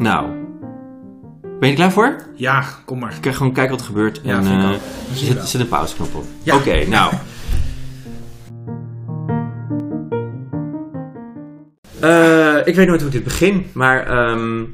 [0.00, 0.28] Nou,
[1.40, 2.24] ben je er klaar voor?
[2.34, 3.14] Ja, kom maar.
[3.16, 4.20] Ik ga gewoon kijken wat er gebeurt.
[4.22, 4.80] Ja, en
[5.12, 6.24] zien zet, zet een pauzeknop op.
[6.42, 6.56] Ja.
[6.56, 7.12] Oké, nou.
[12.00, 14.64] Eh, ik weet nooit hoe ik dit begin, maar ehm,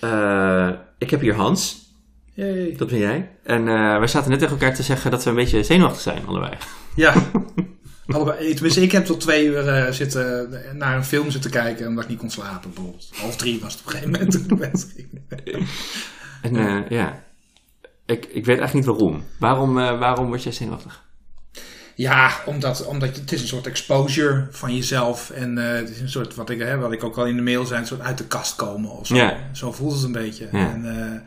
[0.00, 1.92] eh, ik heb hier Hans.
[2.32, 2.74] Yay.
[2.76, 3.30] Dat ben jij.
[3.44, 6.26] En eh wij zaten net tegen elkaar te zeggen dat we een beetje zenuwachtig zijn,
[6.26, 6.52] allebei.
[6.94, 7.14] Ja.
[8.06, 8.52] Allebei.
[8.54, 12.10] Tenminste, ik heb tot twee uur eh, zitten, naar een film zitten kijken omdat ik
[12.10, 12.70] niet kon slapen.
[12.74, 13.08] Bijvoorbeeld.
[13.14, 14.86] Half drie was het op een gegeven moment.
[16.42, 17.22] En eh, ja,
[18.06, 19.24] ik, ik weet eigenlijk niet waarom.
[19.38, 21.04] Waarom, eh, waarom word jij zenuwachtig?
[21.94, 25.30] Ja, omdat, omdat je- het is een soort exposure van jezelf.
[25.30, 27.42] En eh, het is een soort, wat ik, hè, wat ik ook al in de
[27.42, 29.14] mail zei, een soort uit de kast komen of zo.
[29.52, 30.46] Zo voelt het een beetje.
[30.46, 31.20] En, eh,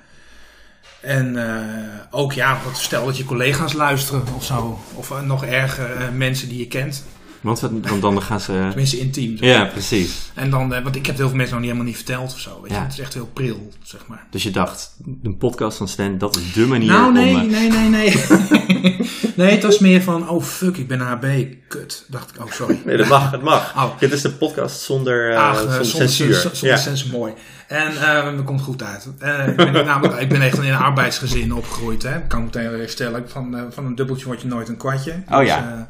[1.01, 4.79] en eh, ook ja, wat, stel dat je collega's luisteren of zo.
[4.93, 7.03] Of eh, nog erger, eh, mensen die je kent.
[7.41, 7.69] Want,
[8.01, 8.65] dan gaan ze...
[8.67, 9.37] Tenminste intiem.
[9.39, 10.31] Ja, precies.
[10.33, 12.61] En dan, want ik heb heel veel mensen nog niet helemaal niet verteld of zo.
[12.61, 12.77] Weet je?
[12.77, 14.25] Het is echt heel pril, zeg maar.
[14.29, 17.49] Dus je dacht, een podcast van Stan, dat is dé manier Nou, nee, om...
[17.49, 18.11] nee, nee, nee.
[19.35, 21.45] nee, het was meer van, oh fuck, ik ben HB.
[21.67, 22.05] Kut.
[22.07, 22.81] Dacht ik, oh sorry.
[22.85, 23.75] Nee, dat mag, het mag.
[23.75, 23.99] Oh.
[23.99, 26.33] Dit is de podcast zonder, eh, Ach, eh, zonder zonder censuur.
[26.33, 26.77] zonder ja.
[26.77, 27.33] censuur, mooi.
[27.69, 29.07] En eh dat komt goed uit.
[29.19, 32.03] Eh, ik, ben, namelijk, ik ben echt in een arbeidsgezin opgegroeid.
[32.03, 32.21] Hè.
[32.27, 33.29] Kan ik meteen weer stellen.
[33.29, 35.13] Van, eh, van een dubbeltje word je nooit een kwartje.
[35.29, 35.87] Oh, dus, ja.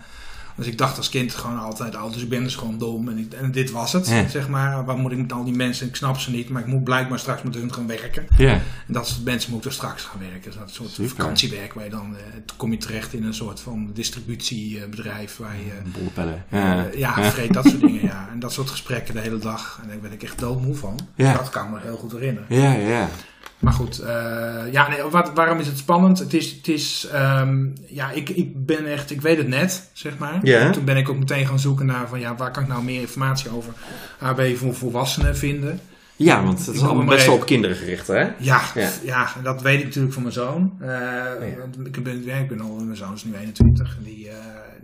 [0.60, 3.10] Dus ik dacht als kind gewoon altijd, oh, dus ik ben dus gewoon dom.
[3.10, 4.86] En, ik- en dit was het, zeg maar.
[4.86, 5.88] Waar moet ik met al die mensen?
[5.88, 8.26] Ik snap ze niet, maar ik moet blijkbaar straks met hun gaan werken.
[8.38, 8.52] Ja.
[8.54, 8.62] En
[8.94, 10.42] dat soort mensen moeten straks gaan werken.
[10.44, 11.10] Dus dat soort Super.
[11.16, 12.22] vakantiewerk waar je dan, eh,
[12.58, 15.92] kom je terecht in een soort van distributiebedrijf waar je...
[15.98, 16.44] Bollepellen.
[16.50, 16.88] eh, Ja.
[16.96, 18.30] ja, vreet dat soort dingen, ja.
[18.32, 19.80] En dat soort gesprekken de hele dag.
[19.82, 21.00] En daar ben ik echt doodmoe van.
[21.16, 21.34] Ja.
[21.34, 22.48] Dat kan ik me heel goed herinneren.
[22.56, 23.10] Ja, ja.
[23.60, 26.20] Maar goed, eh, ja, nee, wat, waarom is het spannend?
[26.20, 30.18] Het is, het is ehm, ja, ik, ik ben echt, ik weet het net, zeg
[30.18, 30.40] maar.
[30.72, 33.02] Toen ben ik ook meteen gaan zoeken naar van, ja, waar kan ik nou meer
[33.02, 33.74] informatie over
[34.20, 35.80] AB voor volwassenen vinden?
[36.16, 38.20] Ja, want het is allemaal best wel op kinderen gericht, hè?
[38.38, 38.90] Ja, Ja.
[39.04, 39.30] ja.
[39.44, 40.78] dat weet ik natuurlijk van mijn zoon.
[40.80, 43.96] Eh, want ik, ben, ja, ik ben al, mijn zoon is nu 21.
[43.98, 44.36] En die, eh,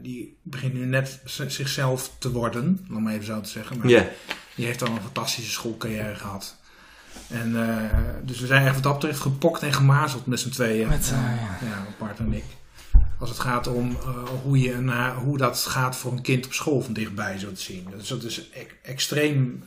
[0.02, 3.78] die begint nu net zichzelf te worden, om maar even zo te zeggen.
[3.78, 4.06] Maar Ja.
[4.56, 6.56] die heeft al een fantastische schoolcarrière gehad.
[7.30, 10.88] En, eh, dus we zijn echt wat dat betreft gepokt en gemazeld met z'n tweeën.
[10.88, 12.44] Met, eh, ja, mijn partner en ik.
[13.20, 14.08] Als het gaat om eh,
[14.44, 14.92] hoe, je,
[15.24, 17.88] hoe dat gaat voor een kind op school van dichtbij zo te zien.
[17.98, 19.64] Dus dat is e- extreem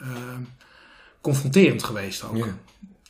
[1.21, 2.37] confronterend geweest ook.
[2.37, 2.45] Ja.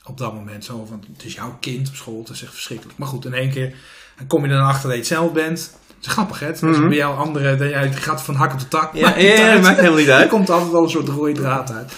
[0.04, 2.98] Op dat moment zo van, het is jouw kind op school, het is echt verschrikkelijk.
[2.98, 3.74] Maar goed, in één keer
[4.16, 5.76] dan kom je dan achter dat je het zelf bent.
[5.96, 6.46] Het is grappig, hè?
[6.46, 6.88] Het is Mhm.
[6.88, 8.94] bij jou andere, dat jij gaat van hak op de tak.
[8.94, 10.22] Ja, Maakt ja, maakt helemaal niet uit.
[10.22, 11.92] Er komt altijd wel een soort rode draad uit.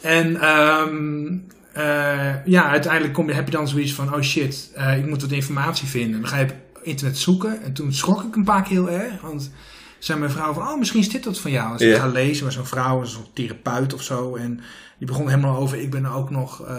[0.00, 1.38] En ehm, eh,
[2.44, 5.30] ja, uiteindelijk kom je, heb je dan zoiets van: oh shit, eh, ik moet wat
[5.32, 6.20] informatie vinden.
[6.20, 7.62] Dan ga je op internet zoeken.
[7.62, 9.20] En toen schrok ik een paar keer heel erg.
[9.20, 9.50] Want
[9.98, 11.72] zei mijn vrouw van: oh, misschien is dit wat van jou.
[11.72, 11.98] Als ik Ja.
[12.00, 14.36] ga lezen, was zo'n vrouw, een therapeut of zo.
[14.36, 14.60] En
[14.98, 16.76] die begon helemaal over: ik ben ook nog eh,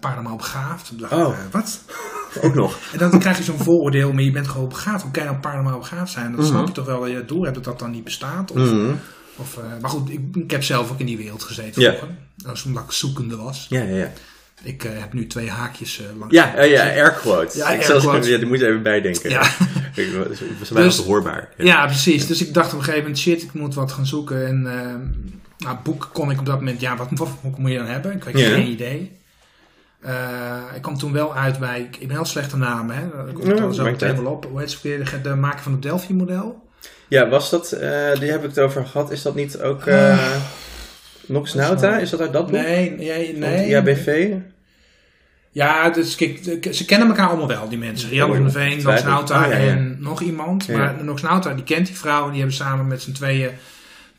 [0.00, 0.98] paranormaal begaafd.
[0.98, 1.20] Dacht Oh.
[1.28, 1.80] eh, wat?
[2.42, 2.78] Ook nog.
[2.92, 5.02] En dan krijg je zo'n vooroordeel, maar je bent gewoon begaafd.
[5.02, 6.30] Hoe kan je dan paranormaal begaafd zijn?
[6.30, 6.48] Dan Mhm.
[6.48, 8.50] snap je toch wel dat je door hebt dat dat dan niet bestaat?
[8.50, 8.94] Of, Mhm.
[9.36, 11.88] Of, eh, maar goed, ik, ik heb zelf ook in die wereld gezeten Ja.
[11.94, 12.16] vroeger.
[12.36, 13.66] Dat was omdat ik zoekende was.
[13.68, 14.12] Ja, ja, ja.
[14.62, 16.34] Ik eh, heb nu twee haakjes eh, langs.
[16.34, 17.54] Ja, ja, air quotes.
[17.54, 18.28] Ja, ik air quotes.
[18.32, 19.30] ja, die moet je even bijdenken.
[19.30, 19.42] Ja.
[19.94, 20.10] Ik-
[20.64, 21.48] Ze waren Dus- hoorbaar.
[21.56, 22.26] Ja, precies.
[22.26, 24.46] Dus ik dacht op een gegeven moment, shit, ik moet wat gaan zoeken.
[24.46, 24.94] En eh
[25.58, 28.12] nou, boek kon ik op dat moment, ja, wat, wat, wat moet je dan hebben?
[28.12, 28.48] Ik had Ja.
[28.48, 29.12] geen idee.
[30.74, 33.28] Ik kwam toen wel uit bij, ik ik ben heel slechte namen, hè.
[33.28, 34.46] Ik kom Ja, er zo meteen wel op.
[34.50, 35.10] Hoe heet ze weer?
[35.10, 36.65] De, de maker van het Delphi-model.
[37.08, 40.36] Ja, was dat, eh, die heb ik het over gehad, is dat niet ook eh
[41.26, 41.98] Nox Nauta?
[41.98, 42.54] Is dat uit dat boek?
[42.60, 43.66] Nee, nee, nee.
[43.68, 44.32] IABV?
[45.50, 48.08] Ja, dus kijk, de- ze kennen elkaar allemaal wel, die mensen.
[48.08, 49.02] Rianne van der Veen, Nox.
[49.02, 49.52] Nauta ja.
[49.52, 50.68] en nog iemand.
[50.68, 52.24] Maar Nox Nauta, die kent die vrouw.
[52.24, 53.50] En die hebben samen met z'n tweeën,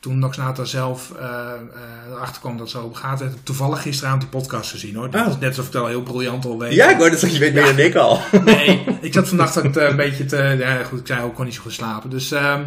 [0.00, 4.20] toen Nox Nauta zelf eh, eh, erachter kwam dat zo gaat, werd ik toevallig gisteravond
[4.22, 5.10] die podcast gezien hoor.
[5.10, 5.28] Dat Oh.
[5.32, 6.72] is net alsof ik het al heel briljant al weet.
[6.72, 8.20] Ja, ik wou dat je weet meer dan ik al.
[8.44, 10.36] Nee, ik zat vannacht ook eh, een beetje te...
[10.58, 12.10] Ja, goed, ik zei ook, kon niet zo goed slapen.
[12.10, 12.62] Dus, ehm,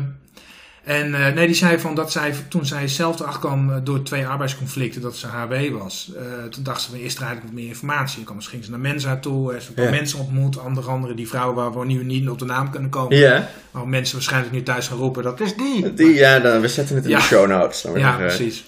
[0.84, 4.04] en eh, nee, die zei van dat zij, toen zij zelf erachter kwam eh, door
[4.04, 6.12] twee arbeidsconflicten, dat ze HB was.
[6.18, 8.24] eh, toen dacht ze van eerst eigenlijk wat meer informatie.
[8.26, 9.90] Dan misschien ze naar Mensa toe, er zijn Ja.
[9.90, 13.18] mensen ontmoet, onder andere die vrouwen waar we nu niet op de naam kunnen komen.
[13.18, 15.94] Ja, Maar mensen waarschijnlijk nu thuis gaan roepen, dat is die.
[15.94, 17.18] die, ja dan, we zetten het in Ja.
[17.18, 17.82] de show notes.
[17.82, 18.64] Dan Ja, precies.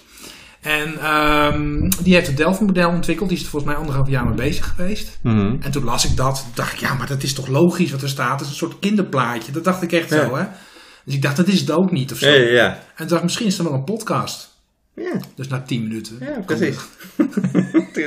[0.60, 3.28] En ehm, die heeft het Delphi-model ontwikkeld.
[3.28, 5.18] Die is er volgens mij anderhalf jaar mee bezig geweest.
[5.22, 5.56] mhm.
[5.60, 6.46] En toen las ik dat.
[6.54, 8.32] dacht ik, ja, maar dat is toch logisch wat er staat.
[8.32, 9.52] Het is een soort kinderplaatje.
[9.52, 10.24] Dat dacht ik echt Ja.
[10.24, 10.44] zo, hè.
[11.04, 12.28] Dus ik dacht, dat is het ook niet of zo.
[12.28, 12.66] Ja, ja, ja.
[12.68, 14.52] En toen dacht misschien is er wel een podcast.
[14.94, 16.16] Ja, Dus na tien minuten.
[16.20, 16.76] ja precies.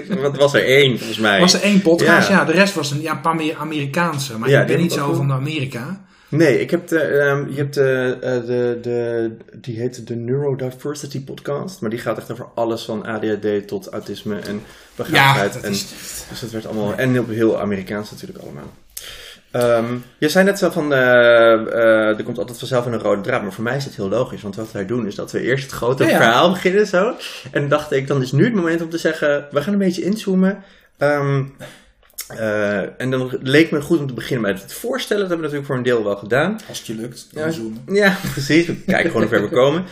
[0.22, 1.40] Wat was er één, volgens mij?
[1.40, 2.30] Was er één podcast?
[2.30, 2.36] Ja.
[2.36, 4.38] Ja, de rest was een, ja, een paar meer Amerikaanse.
[4.38, 5.32] Maar Ja, ik ben niet zo van.
[5.32, 6.06] Amerika.
[6.30, 11.24] Nee, ik heb de, ehm, je hebt de, eh, de, de, die heet de Neurodiversity
[11.24, 14.62] podcast, maar die gaat echt over alles van ADHD tot autisme en Ja,
[14.96, 15.54] begaafdheid.
[15.54, 15.86] dat en, is...
[16.30, 18.74] Dus dat werd allemaal, en heel, heel Amerikaans natuurlijk allemaal.
[19.52, 21.00] Ehm, je zei net zo van, eh,
[21.54, 24.42] eh, er komt altijd vanzelf een rode draad, maar voor mij is het heel logisch,
[24.42, 26.16] want wat wij doen is dat we eerst het grote Ja, ja.
[26.18, 27.08] verhaal beginnen zo.
[27.52, 29.80] En dan dacht ik, dan is nu het moment om te zeggen, we gaan een
[29.80, 30.64] beetje inzoomen.
[30.98, 31.44] Ehm,
[32.28, 35.22] eh, en dan leek me goed om te beginnen met het voorstellen.
[35.22, 36.60] Dat hebben we natuurlijk voor een deel wel gedaan.
[36.68, 37.42] Als het je lukt, Ja.
[37.44, 37.82] dan zoomen.
[37.88, 38.66] Ja, precies.
[38.66, 39.84] We kijken gewoon hoe ver we komen.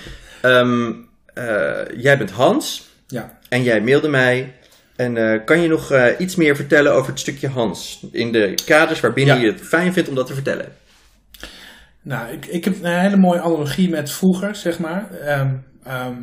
[0.41, 0.91] Ehm,
[1.33, 3.37] eh, jij bent Hans Ja.
[3.49, 4.53] en jij mailde mij.
[4.95, 8.05] En eh, kan je nog eh, iets meer vertellen over het stukje Hans?
[8.11, 9.41] In de kaders waarbinnen Ja.
[9.41, 10.65] je het fijn vindt om dat te vertellen.
[12.01, 15.11] Nou, ik, ik heb een hele mooie analogie met vroeger, zeg maar.
[15.11, 15.53] Ehm,
[15.83, 16.13] ehm,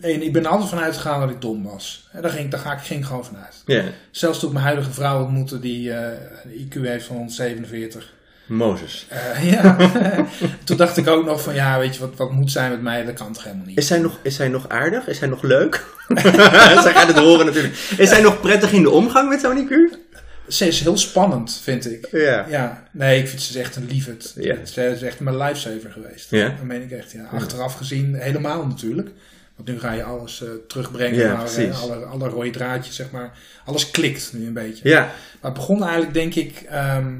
[0.00, 2.08] en ik ben er altijd vanuit gegaan dat ik dom was.
[2.12, 3.62] En daar ging, daar ga ik, ging ik gewoon vanuit.
[3.66, 8.12] Ja, Zelfs toen ik mijn huidige vrouw ontmoette, die eh, een IQ heeft van 147.
[8.46, 9.06] Mozes.
[9.08, 9.76] Eh, ja,
[10.64, 13.04] toen dacht ik ook nog van, ja, weet je, wat, wat moet zijn met mij?
[13.04, 13.78] Dat kan toch helemaal niet.
[13.78, 15.06] Is zij, nog, is zij nog aardig?
[15.06, 15.84] Is zij nog leuk?
[16.82, 17.74] zij gaat het horen natuurlijk.
[17.96, 19.96] Is zij nog prettig in de omgang met zo'n IQ?
[20.48, 22.08] Ze is heel spannend, vind ik.
[22.10, 22.46] Ja.
[22.48, 24.32] Ja, nee, ik vind ze echt een liefheid.
[24.36, 24.56] Ja.
[24.64, 26.30] Ze is echt mijn lifesaver geweest.
[26.30, 26.48] Ja?
[26.48, 27.24] Dat meen ik echt, ja.
[27.32, 29.10] Achteraf gezien helemaal natuurlijk.
[29.56, 31.80] Want nu ga je alles eh, terugbrengen Ja, naar eh, precies.
[31.80, 33.32] alle, alle rode draadjes, zeg maar.
[33.64, 34.88] Alles klikt nu een beetje.
[34.88, 35.00] Ja.
[35.00, 36.64] Maar het begon eigenlijk, denk ik...
[36.68, 37.14] ehm,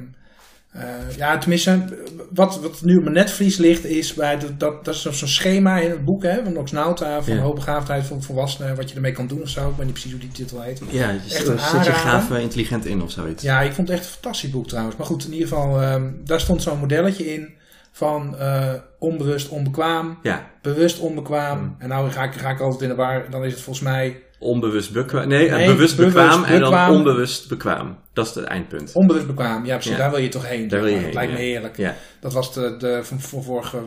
[0.73, 1.85] eh, ja, tenminste,
[2.31, 5.79] wat, wat nu op mijn netvlies ligt, is bij de, dat, dat is zo'n schema
[5.79, 7.41] in het boek hè, van Nox Nauta, van Ja.
[7.43, 9.69] hoogbegaafdheid voor volwassenen, wat je ermee kan doen of zo.
[9.69, 10.81] Ik weet niet precies hoe die titel heet.
[10.91, 13.43] Ja, je Echt een zet je gaaf intelligent in of zoiets.
[13.43, 14.97] Ja, ik vond het echt een fantastisch boek trouwens.
[14.97, 17.55] Maar goed, in ieder geval, ehm, daar stond zo'n modelletje in
[17.93, 21.59] van eh, onbewust onbekwaam, Ja, bewust onbekwaam.
[21.59, 21.75] Hmm.
[21.79, 24.23] En nou ga ik, ga ik altijd in de war, dan is het volgens mij
[24.43, 25.29] onbewust bekwaam.
[25.29, 27.97] Nee, Nee, bewust bewust bekwaam en dan onbewust bekwaam.
[28.12, 28.93] Dat is het eindpunt.
[28.94, 29.65] onbewust bekwaam.
[29.65, 29.99] Ja, precies, Ja.
[29.99, 30.69] daar wil je toch heen.
[30.69, 31.77] Daar wil je Dat heen, lijkt me heerlijk.
[31.77, 33.79] Ja, Dat was de, de van, vorige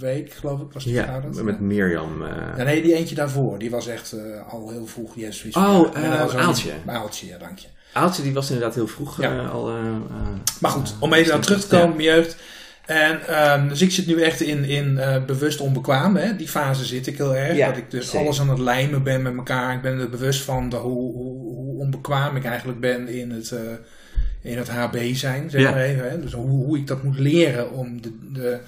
[0.00, 2.22] week, geloof ik, was die ja met Mirjam.
[2.22, 5.12] eh, Ja, nee, die eentje daarvoor, die was echt eh, al heel vroeg.
[5.14, 5.90] Zoiets Oh, zo-
[6.38, 6.72] Aaltje.
[6.86, 7.68] Aaltje, ja, dank je.
[7.92, 9.44] Aaltje die was inderdaad heel vroeg Ja.
[9.46, 9.72] al.
[10.60, 12.36] Maar goed, om even naar terug te komen, mijn jeugd.
[12.88, 16.16] En ehm, dus ik zit nu echt in, in eh, bewust onbekwaam.
[16.16, 16.36] Hè?
[16.36, 17.56] Die fase zit ik heel erg.
[17.56, 18.20] Ja, dat ik dus zeker.
[18.20, 19.74] alles aan het lijmen ben met elkaar.
[19.74, 23.50] Ik ben er bewust van de, hoe, hoe, hoe onbekwaam ik eigenlijk ben in het,
[23.52, 23.60] eh,
[24.52, 25.50] in het HB zijn.
[25.50, 25.70] Zeg Ja.
[25.70, 26.20] maar even, hè?
[26.20, 28.58] Dus hoe, hoe ik dat moet leren om de, de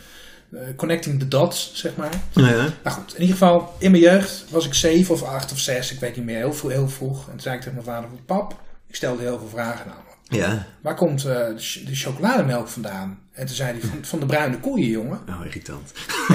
[0.52, 2.10] eh, connecting the dots, zeg maar.
[2.32, 2.42] ja.
[2.82, 5.92] Nou goed, in ieder geval, in mijn jeugd was ik zeven of acht of zes.
[5.92, 7.24] Ik weet niet meer, heel, vroeg, heel vroeg.
[7.24, 10.08] En toen zei ik tegen mijn vader, pap, ik stelde heel veel vragen namelijk.
[10.30, 10.66] Ja.
[10.82, 13.18] Waar komt eh, de, ch- de chocolademelk vandaan?
[13.32, 15.20] En toen zei hij, van, van de bruine koeien, jongen.
[15.28, 15.92] Oh, irritant.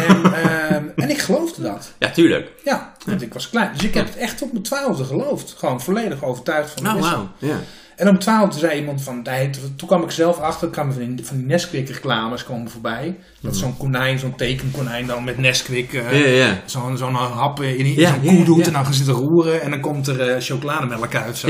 [0.08, 1.94] En, ehm, en ik geloofde dat.
[2.00, 2.52] Ja, tuurlijk.
[2.64, 3.70] Ja, want ik was klein.
[3.74, 5.54] Dus ik heb het echt tot mijn twaalfde geloofd.
[5.58, 7.30] Gewoon volledig overtuigd van de Oh, wauw.
[7.38, 7.56] Ja.
[7.96, 11.26] En mijn twaalfde zei iemand van, nee, toen kwam ik zelf achter, kwamen van die,
[11.26, 13.18] van die Nesquik reclames komen voorbij.
[13.42, 15.94] Dat is zo'n konijn, zo'n tekenkonijn dan met Nesquik.
[15.94, 16.62] eh, Ja.
[16.66, 19.80] Zo'n zo'n hap in, in zo'n koe doet en dan gaan zitten roeren en dan
[19.80, 21.38] komt er eh, chocolademelk uit.
[21.38, 21.48] Zo.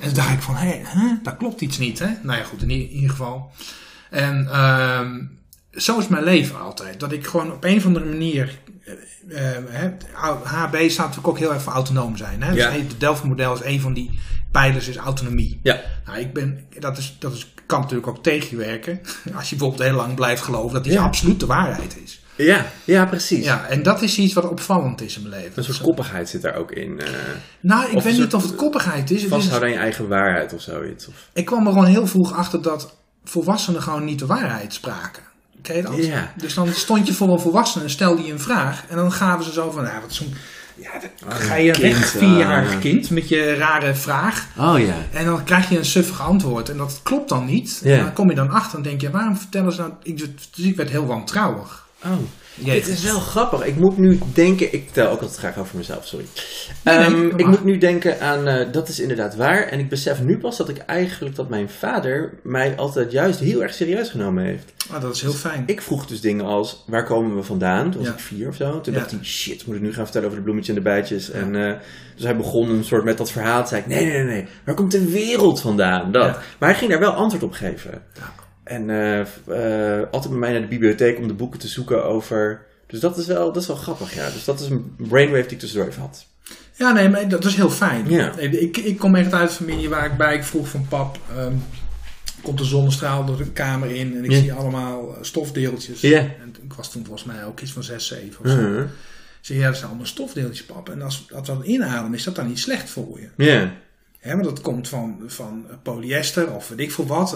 [0.00, 1.98] En toen dacht ik van, hé, hè, daar klopt iets niet.
[1.98, 2.08] Hè?
[2.22, 3.50] Nou ja, goed, in, ieder geval.
[4.10, 5.20] En ehm,
[5.72, 7.00] zo is mijn leven altijd.
[7.00, 8.58] Dat ik gewoon op een of andere manier...
[9.28, 9.90] eh, eh, hè,
[10.42, 12.42] HB staat natuurlijk ook heel erg voor autonoom zijn.
[12.42, 12.52] Hè?
[12.52, 12.70] Ja.
[12.70, 14.18] Dus het Delft-model is een van die
[14.50, 15.60] pijlers, is autonomie.
[15.62, 15.80] Ja.
[16.06, 19.00] Nou, ik ben, dat, is, dat is, kan natuurlijk ook tegen je werken.
[19.36, 21.02] Als je bijvoorbeeld heel lang blijft geloven dat die Ja.
[21.02, 22.23] absoluut de waarheid is.
[22.36, 23.44] Ja, ja, precies.
[23.44, 25.52] Ja, en dat is iets wat opvallend is in mijn leven.
[25.54, 27.00] Een soort koppigheid zit daar ook in.
[27.00, 27.08] eh
[27.60, 29.24] Nou, ik weet niet of het koppigheid is.
[29.24, 31.08] Vasthouden aan je eigen waarheid of zoiets.
[31.08, 31.14] Of...
[31.32, 35.22] ik kwam er gewoon heel vroeg achter dat volwassenen gewoon niet de waarheid spraken.
[35.62, 35.96] Ken je dat?
[35.96, 36.32] Ja.
[36.36, 38.84] Dus dan stond je voor een volwassene en stelde je een vraag.
[38.88, 40.34] En dan gaven ze zo van, nou, wat is zo'n...
[40.76, 44.46] Ja, dan ga je een weg, kind, vierjarig kind, met je rare vraag.
[44.58, 44.94] Oh ja.
[45.12, 46.68] En dan krijg je een suffig antwoord.
[46.68, 47.80] En dat klopt dan niet.
[47.84, 49.92] En dan kom je dan achter en denk je, waarom vertellen ze nou...
[50.02, 50.18] Ik,
[50.56, 51.83] dus ik werd heel wantrouwig.
[52.04, 52.12] Oh.
[52.56, 52.86] Jezus.
[52.86, 53.64] Dit is wel grappig.
[53.64, 54.72] Ik moet nu denken.
[54.72, 56.24] Ik vertel ook altijd graag over mezelf, sorry.
[56.84, 58.46] Nee, Ehm, ik moet nu denken aan.
[58.46, 59.62] eh, dat is inderdaad waar.
[59.62, 61.36] En ik besef nu pas dat ik eigenlijk.
[61.36, 64.72] dat mijn vader mij altijd juist heel erg serieus genomen heeft.
[64.90, 65.62] Ah, dat is heel fijn.
[65.66, 67.90] Ik vroeg dus dingen als: waar komen we vandaan?
[67.90, 68.14] Toen was Ja.
[68.14, 68.80] ik vier of zo.
[68.80, 68.98] Toen Ja.
[68.98, 71.30] dacht hij: shit, moet ik nu gaan vertellen over de bloemetjes en de bijtjes?
[71.30, 71.72] En eh,
[72.14, 73.58] dus hij begon een soort met dat verhaal.
[73.58, 74.46] Toen zei ik: nee, nee, nee, nee.
[74.64, 76.12] Waar komt de wereld vandaan?
[76.12, 76.38] Dat.
[76.58, 78.02] Maar hij ging daar wel antwoord op geven.
[78.14, 78.32] Ja.
[78.64, 82.66] En eh, eh, altijd met mij naar de bibliotheek om de boeken te zoeken over.
[82.86, 84.30] Dus dat is wel, dat is wel grappig, ja.
[84.30, 86.26] Dus dat is een brainwave die ik tussendoor even had.
[86.72, 88.10] Ja, nee, maar dat is heel fijn.
[88.10, 88.36] Ja.
[88.38, 91.18] Ik, ik kom echt uit een familie waar ik bij ik vroeg van pap...
[91.36, 91.52] ehm,
[92.42, 94.38] komt de zonnestraal door de kamer in en ik Ja.
[94.38, 96.00] zie allemaal eh, stofdeeltjes.
[96.00, 96.18] Ja.
[96.18, 98.80] En ik was toen volgens mij ook iets van 6, 7 of zo.
[98.80, 98.86] Ik
[99.40, 100.88] zei, ja, dat zijn allemaal stofdeeltjes, pap.
[100.88, 103.28] En als, als we dat inademen, is dat dan niet slecht voor je?
[103.44, 103.72] Ja.
[104.24, 107.30] Hè, maar dat komt van, van polyester of weet ik veel wat.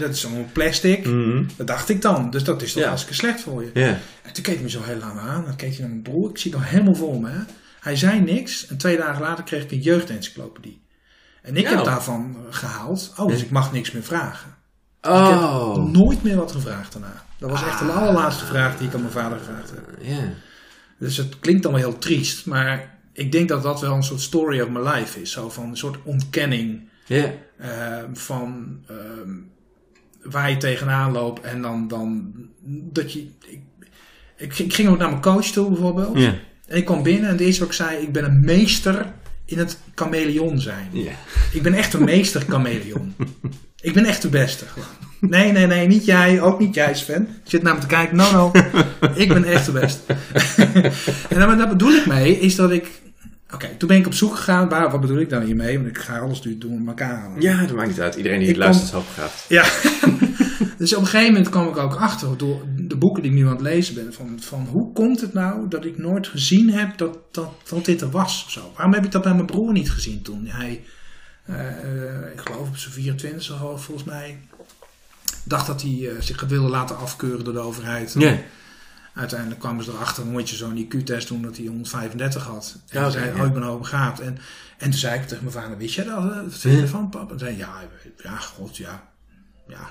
[0.00, 1.06] Dat, is allemaal plastic.
[1.06, 1.44] Mhm.
[1.56, 2.30] Dat dacht ik dan.
[2.30, 3.70] Dus dat is toch hartstikke slecht voor je.
[3.74, 3.98] Ja.
[4.22, 5.44] En toen keek hij me zo heel lang aan.
[5.44, 6.30] Dan keek hij naar mijn broer.
[6.30, 7.28] Ik zie het nog helemaal voor me.
[7.30, 7.40] Hè.
[7.80, 8.66] Hij zei niks.
[8.66, 10.82] En twee dagen later kreeg ik een jeugdencyclopedie.
[11.42, 11.76] En ik Nou.
[11.76, 13.12] heb daarvan eh, gehaald.
[13.16, 14.54] Oh, dus ik mag niks meer vragen.
[15.02, 15.76] Oh.
[15.76, 17.24] Nooit meer wat gevraagd daarna.
[17.38, 17.96] Dat was echt de Ah.
[17.96, 19.88] allerlaatste vraag die ik aan mijn vader gevraagd heb.
[20.00, 20.32] Ja.
[20.98, 22.46] Dus het klinkt dan wel heel triest.
[22.46, 25.32] Maar ik denk dat dat wel een soort story of my life is.
[25.32, 27.32] Zo van een soort ontkenning Ja.
[27.58, 29.30] eh, van ehm,
[30.22, 31.40] waar je tegenaan loopt.
[31.40, 32.32] En dan, dan
[32.64, 33.26] dat je...
[34.36, 36.18] Ik, ik, ging ook naar mijn coach toe bijvoorbeeld.
[36.18, 36.34] Ja.
[36.66, 38.02] En ik kwam binnen en het eerste wat ik zei...
[38.02, 39.12] Ik ben een meester
[39.44, 40.88] in het chameleon zijn.
[40.92, 41.12] Ja.
[41.52, 43.14] Ik ben echt een meester chameleon.
[43.80, 44.88] ik ben echt de beste gewoon.
[45.30, 46.40] Nee, nee, nee, niet jij.
[46.40, 47.28] Ook niet jij, Sven.
[47.44, 48.16] Je zit naar me te kijken.
[48.16, 48.50] No, no.
[49.14, 50.02] ik ben echt de beste.
[51.28, 53.01] en daar, daar bedoel ik mee, is dat ik...
[53.54, 54.68] Oké, toen ben ik op zoek gegaan.
[54.68, 55.76] Waar, wat bedoel ik daar hiermee?
[55.76, 57.30] Want ik ga alles nu doen met elkaar.
[57.38, 58.14] Ja, dat maakt niet uit.
[58.14, 59.44] Iedereen die het luistert is hoogbegaafd.
[59.48, 59.64] Ja.
[60.78, 63.44] dus op een gegeven moment kwam ik ook achter, door de boeken die ik nu
[63.44, 66.98] aan het lezen ben, van, van hoe komt het nou dat ik nooit gezien heb
[66.98, 68.42] dat, dat, dat dit er was?
[68.46, 68.72] Of zo?
[68.74, 70.84] Waarom heb ik dat bij mijn broer niet gezien toen hij,
[71.44, 71.56] eh,
[72.32, 74.38] ik geloof op zijn 24 zo volgens mij,
[75.44, 78.14] dacht dat hij eh, zich wilde laten afkeuren door de overheid.
[78.18, 78.38] Ja.
[79.14, 82.76] Uiteindelijk kwamen ze erachter, moet je zo'n IQ-test doen dat hij 135 had.
[82.88, 83.40] En Ja, zei hij, ja.
[83.40, 84.20] oh, ik ben hoogbegaafd.
[84.20, 84.38] En,
[84.78, 86.32] en toen zei ik tegen mijn vader, wist jij dat?
[86.32, 86.62] eh?
[86.62, 86.80] Je Ja.
[86.80, 87.32] ervan, papa?
[87.32, 87.80] En zei ja,
[88.22, 89.10] ja, god, ja.
[89.68, 89.90] Ja,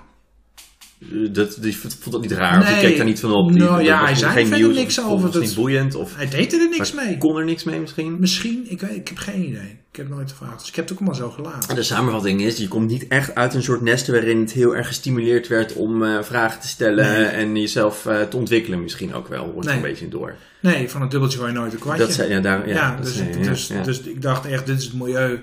[1.31, 2.60] Dat, die vond dat niet raar.
[2.60, 2.84] of die Nee.
[2.86, 3.51] keek daar niet van op.
[3.51, 5.22] Die, Nou, ja, was hij zei geen nieuws, niks over.
[5.22, 5.96] was Dat- niet boeiend.
[5.96, 7.17] Of hij deed er niks mee.
[7.17, 8.17] kon er niks mee misschien.
[8.20, 9.79] Misschien, ik, ik heb geen idee.
[9.91, 10.60] Ik heb nooit gevraagd.
[10.60, 11.75] Dus ik heb het ook maar zo gelaten.
[11.75, 14.88] De samenvatting is, je komt niet echt uit een soort nest waarin het heel erg
[14.88, 17.25] gestimuleerd werd om eh, vragen te stellen Nee.
[17.25, 19.51] en jezelf eh, te ontwikkelen misschien ook wel.
[19.53, 19.75] Hoort Nee.
[19.75, 20.36] een beetje door.
[20.60, 22.05] Nee, van een dubbeltje waar je nooit een kwartje.
[22.05, 24.65] Dat zei, ja, daar, ja, ja, dat dus, zei ja, dus, dus ik dacht echt,
[24.65, 25.39] dit is het milieu.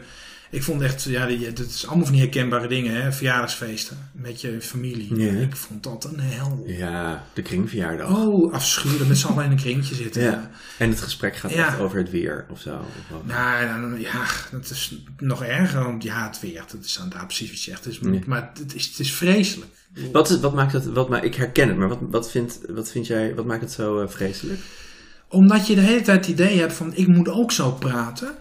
[0.51, 3.13] Ik vond echt, ja, die, dit is allemaal van die herkenbare dingen, hè.
[3.13, 5.15] Verjaardagsfeesten met je familie.
[5.17, 5.33] Ja.
[5.41, 6.63] Ik vond dat een hel.
[6.67, 8.11] Ja, de kringverjaardag.
[8.17, 10.23] Oh, afschuwelijk met z'n allen in een kringetje zitten.
[10.23, 10.51] Ja.
[10.79, 11.67] En het gesprek gaat Ja.
[11.67, 12.75] echt over het weer of zo.
[12.77, 13.25] Of.
[13.27, 17.59] Nou, ja, dat is nog erger, want ja, het weer, dat is inderdaad precies wat
[17.65, 17.85] je zegt.
[17.85, 18.19] Het Ja.
[18.27, 19.71] Maar het is, het is vreselijk.
[20.13, 22.91] Wat, is, wat maakt het, wat, ma- ik herken het, maar wat, wat, vind, wat
[22.91, 24.61] vind jij, wat maakt het zo eh, vreselijk?
[25.29, 28.35] Omdat je de hele tijd het idee hebt van ik moet ook zo praten.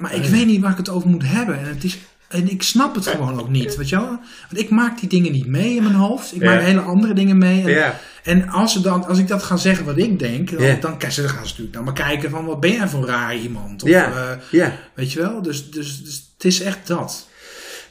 [0.00, 1.58] Maar ik weet niet waar ik het over moet hebben.
[1.58, 1.98] En, het is,
[2.28, 3.76] en ik snap het gewoon ook niet.
[3.76, 4.06] Weet je wel?
[4.50, 6.34] Want ik maak die dingen niet mee in mijn hoofd.
[6.34, 6.52] Ik Ja.
[6.54, 7.62] maak hele andere dingen mee.
[7.62, 7.98] En, Ja.
[8.22, 10.76] en als, ze dan, als ik dat ga zeggen wat ik denk, dan, Ja.
[10.80, 13.00] dan, gaan ze dan gaan ze natuurlijk naar me kijken van wat ben jij voor
[13.00, 13.82] een raar iemand.
[13.82, 14.12] Of, Ja.
[14.12, 14.72] eh, Ja.
[14.94, 15.42] weet je wel?
[15.42, 17.28] Dus, dus, dus het is echt dat.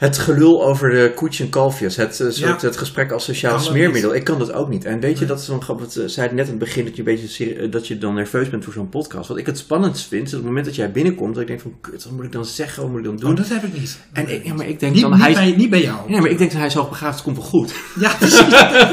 [0.03, 1.95] Het gelul over de koetje en kalfjes.
[1.95, 2.67] Het, eh, soort, Ja.
[2.67, 4.15] het gesprek als sociaal smeermiddel.
[4.15, 4.85] Ik kan dat ook niet.
[4.85, 5.79] En weet je, dat is zo'n grap.
[5.79, 7.97] Het eh, zei het net aan het begin dat je, een beetje eh, dat je
[7.97, 9.27] dan nerveus bent voor zo'n podcast.
[9.27, 11.33] Wat ik het spannendst vind, is op het moment dat jij binnenkomt.
[11.33, 12.81] Dat ik denk van, kut, wat moet ik dan zeggen?
[12.81, 13.29] Wat moet ik dan doen?
[13.29, 13.99] Oh, dat heb ik niet.
[14.13, 15.33] en ik, ja, maar ik denk niet, dan, niet, hij...
[15.33, 16.09] bij, niet bij jou.
[16.09, 17.73] Nee, maar ik denk dat hij is hoogbegaafd, het komt wel goed.
[17.99, 18.47] Ja, precies.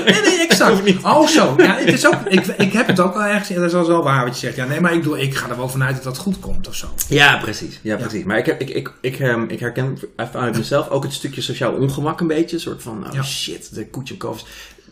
[0.04, 1.04] Nee, nee, exact.
[1.04, 1.54] Oh, zo.
[1.56, 3.48] Ja, het is ook, ik, ik heb het ook wel ergens.
[3.48, 4.56] Dat is wel wel waar wat je zegt.
[4.56, 6.74] Ja, nee, maar ik, doe, ik ga er wel vanuit dat dat goed komt of
[6.74, 6.86] zo.
[7.08, 7.78] Ja, precies.
[7.82, 8.24] Ja, precies.
[8.24, 9.98] Maar ik, heb, ik, ik, ik, ehm, ik herken
[10.32, 12.56] uit mezelf ook het stukje sociaal ongemak een beetje.
[12.56, 13.22] Een soort van, oh Ja.
[13.22, 14.48] shit, de koetje en kalfjes.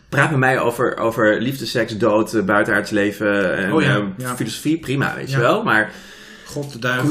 [0.09, 4.03] Praat met mij over, over liefde, seks, dood, eh, buitenaards leven en Oh ja, eh,
[4.17, 4.35] ja.
[4.35, 4.79] filosofie.
[4.79, 5.63] Prima, weet je wel.
[5.63, 5.91] Maar
[6.45, 7.05] God de duivel.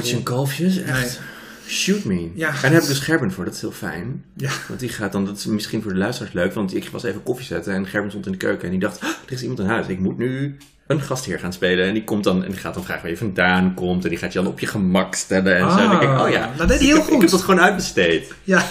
[1.66, 2.30] Shoot me.
[2.34, 2.48] Ja.
[2.48, 4.24] En daar heb ik dus Gerben voor, dat is heel fijn.
[4.36, 4.50] Ja.
[4.68, 7.22] Want die gaat dan, dat is misschien voor de luisteraars leuk, want ik was even
[7.22, 9.58] koffie zetten en Gerben stond in de keuken en die dacht, "Ah, er is iemand
[9.60, 10.56] in huis, ik moet nu
[10.88, 11.86] een gastheer gaan spelen.
[11.86, 14.18] En die komt dan, en die gaat dan vragen waar je vandaan komt en die
[14.18, 15.76] gaat je dan op je gemak stellen en zo.
[15.76, 17.30] Dan denk ik, oh ja, dat deed hij ik heel heb- Ik heb goed.
[17.30, 18.32] dat gewoon uitbesteed.
[18.44, 18.62] Ja.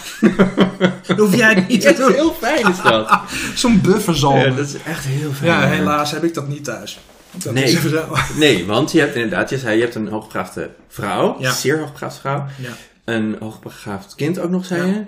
[1.07, 2.11] Dan hoef jij het niet te Ja, doen.
[2.13, 3.19] heel fijn is dat.
[3.55, 4.37] Zo'n bufferzalm.
[4.37, 5.69] Ja, Ja, dat is echt heel fijn.
[5.69, 6.99] helaas heb ik dat niet thuis.
[7.31, 7.77] Dat Nee.
[8.37, 11.51] Nee, want je hebt inderdaad, je zei, je hebt een hoogbegaafde vrouw, Ja.
[11.51, 12.45] zeer hoogbegaafde vrouw.
[12.57, 12.69] Ja.
[13.05, 14.93] Een hoogbegaafd kind ook nog, zei Ja.
[14.93, 15.03] je?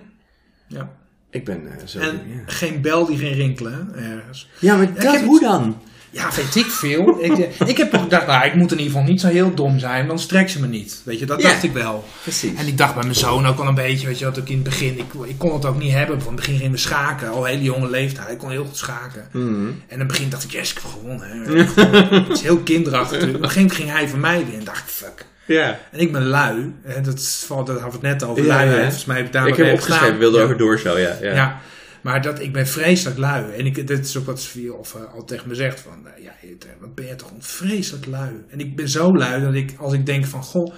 [0.68, 0.90] ja.
[1.32, 2.00] Ik ben eh, zo...
[2.00, 2.40] En ja.
[2.46, 4.50] geen bel die geen rinkelen, ergens.
[4.60, 5.78] ja, maar ik dat, heb hoe dan?
[6.12, 7.18] Ja, weet ik veel.
[7.24, 10.08] ik, ik heb gedacht, nou, ik moet in ieder geval niet zo heel dom zijn,
[10.08, 11.02] dan strekt ze me niet.
[11.04, 12.04] Weet je, dat dacht ik wel.
[12.22, 12.54] Precies.
[12.58, 14.56] En ik dacht bij mijn zoon ook wel een beetje, weet je wat, ook in
[14.56, 16.22] het begin, ik, ik kon het ook niet hebben.
[16.22, 19.28] Van het begin gingen we schaken, al hele jonge leeftijd, ik kon heel goed schaken.
[19.32, 19.46] Mhm.
[19.48, 21.28] En in het begin dacht ik, yes, ik heb gewonnen.
[22.26, 23.18] Het is heel kinderachtig.
[23.18, 25.26] Op een gegeven moment ging hij van mij winnen en dacht ik, fuck.
[25.46, 25.80] Ja.
[25.92, 28.70] En ik ben lui, hè, dat, is, daar hadden we het net over, Ja, lui.
[28.70, 28.82] ja.
[28.82, 30.20] Volgens mij heb ik daar Ik heb even opgeschreven, gedaan.
[30.20, 30.44] wilde Ja.
[30.44, 31.18] over doorshow, ja.
[31.22, 31.34] ja.
[31.34, 31.60] Ja,
[32.02, 33.52] maar dat, ik ben vreselijk lui.
[33.52, 35.80] En ik, dit is ook wat Sofie of, eh, al tegen me zegt.
[35.80, 36.32] Van, eh, ja,
[36.80, 38.44] wat ben je toch een vreselijk lui.
[38.50, 40.74] En ik ben zo lui dat ik, als ik denk van, goh,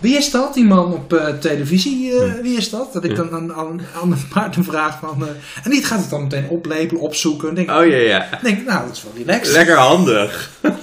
[0.00, 2.12] wie is dat, die man op eh, televisie?
[2.42, 2.92] wie is dat?
[2.92, 5.26] Dat ik dan aan, aan, aan mijn partner vraag van...
[5.62, 7.48] en die gaat het dan meteen oplepelen, opzoeken.
[7.48, 8.38] En denk, Oh ja, ja.
[8.42, 9.54] denk ik, nou, dat is wel relaxed.
[9.54, 10.50] Lekker handig.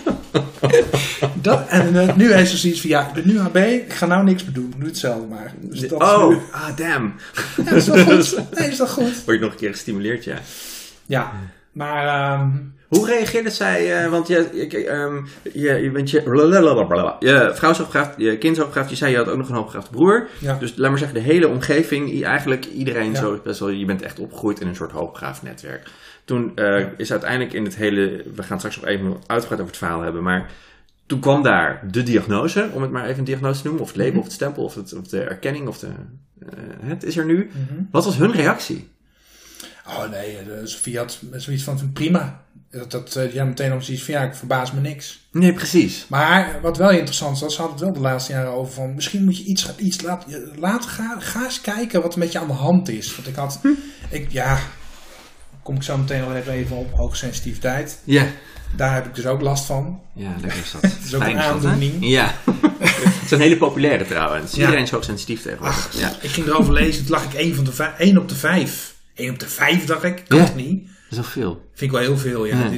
[1.41, 4.05] Dat, en eh, nu heeft ze zoiets van, ja, ik ben nu AB, ik ga
[4.05, 4.73] nou niks meer doen.
[4.77, 5.53] Doe hetzelfde maar.
[5.61, 7.13] Dus dat is oh, nu- ah, damn.
[7.65, 8.35] ja, is dat goed?
[8.59, 9.25] Nee, is dat goed?
[9.25, 10.37] Word je nog een keer gestimuleerd, ja.
[11.05, 11.31] Ja,
[11.71, 12.07] maar
[12.39, 12.49] ehm,
[12.87, 14.03] Hoe reageerde zij?
[14.03, 15.15] eh, want je, je, ehm,
[15.53, 16.21] je, je, bent je,
[17.19, 18.89] je vrouw is hoogbegaafd, je kind is hoogbegaafd.
[18.89, 20.27] Je zei je had ook nog een hoogbegaafde broer.
[20.39, 20.57] ja.
[20.59, 23.19] Dus laat maar zeggen, de hele omgeving, eigenlijk iedereen Ja.
[23.19, 25.87] zo best wel, je bent echt opgegroeid in een soort hoogbegaafd netwerk.
[26.29, 29.77] Toen eh, is uiteindelijk in het hele, we gaan straks nog even uitgebreid over het
[29.77, 30.51] verhaal hebben, maar
[31.05, 33.97] toen kwam daar de diagnose, om het maar even een diagnose te noemen, of het
[33.97, 35.87] label, of het stempel, of, het, of de erkenning, of de,
[36.39, 36.47] eh,
[36.79, 37.49] het is er nu.
[37.53, 37.81] Mhm.
[37.91, 38.89] Wat was hun reactie?
[39.87, 42.43] Oh nee, eh, Sofie had zoiets van, prima.
[42.71, 45.27] Dat, dat, ja, meteen om zoiets van, ja, ik verbaas me niks.
[45.31, 46.05] Nee, precies.
[46.09, 49.23] Maar wat wel interessant was, ze hadden het wel de laatste jaren over van, misschien
[49.23, 52.47] moet je iets, iets laten, laten ga, ga eens kijken wat er met je aan
[52.47, 53.15] de hand is.
[53.15, 53.59] Want ik had,
[54.09, 54.59] ik, ja,
[55.63, 57.99] kom ik zo meteen al even op, hoogsensitiviteit.
[58.03, 58.25] Ja.
[58.75, 60.01] Daar heb ik dus ook last van.
[60.13, 60.83] Ja, lekker is dat.
[61.05, 61.93] is ook een dat, aandoening.
[61.99, 62.33] Ja.
[62.79, 64.51] het is een hele populaire trouwens.
[64.53, 64.59] Ja.
[64.59, 65.77] Iedereen is hoogsensitief tegenwoordig.
[65.77, 66.11] Ach, ja.
[66.21, 68.95] ik ging erover lezen, toen lag ik één, van de één op de vijf.
[69.15, 70.83] Één op de vijf dacht ik, kan het niet.
[71.09, 71.61] Dat is al veel.
[71.73, 72.69] Vind ik wel heel veel, ja.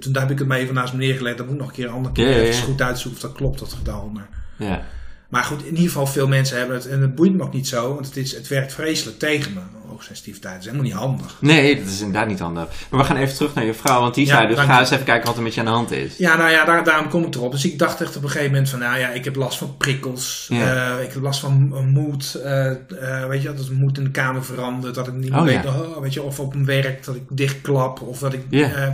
[0.00, 1.36] Toen heb ik het maar even naast me neergelegd.
[1.36, 3.36] Dat moet ik nog een keer een andere keer Ja, even goed uitzoeken of dat
[3.36, 4.10] klopt, dat getal.
[4.14, 4.28] Maar,
[4.58, 4.82] Ja.
[5.28, 6.86] maar goed, in ieder geval veel mensen hebben het.
[6.86, 9.60] En het boeit me ook niet zo, want het, is, het werkt vreselijk tegen me.
[9.98, 11.36] Hoogsensitiviteit is helemaal niet handig.
[11.40, 12.68] Nee, dat is inderdaad niet handig.
[12.90, 14.90] Maar we gaan even terug naar je vrouw, want die Ja, zei dus ga eens
[14.90, 16.16] even kijken wat er met je aan de hand is.
[16.16, 17.52] Ja, nou ja, daar, daarom kom ik erop.
[17.52, 19.76] Dus ik dacht echt op een gegeven moment van, nou ja, ik heb last van
[19.76, 20.46] prikkels.
[20.48, 20.96] Ja.
[20.98, 22.34] Eh, ik heb last van moed.
[22.34, 24.94] eh, eh, weet je, dat het moed in de kamer verandert.
[24.94, 25.70] Dat ik niet meer Oh, weet, ja.
[25.80, 28.00] oh, weet je, of op mijn werk dat ik dichtklap.
[28.00, 28.42] Of dat ik...
[28.50, 28.88] Eh,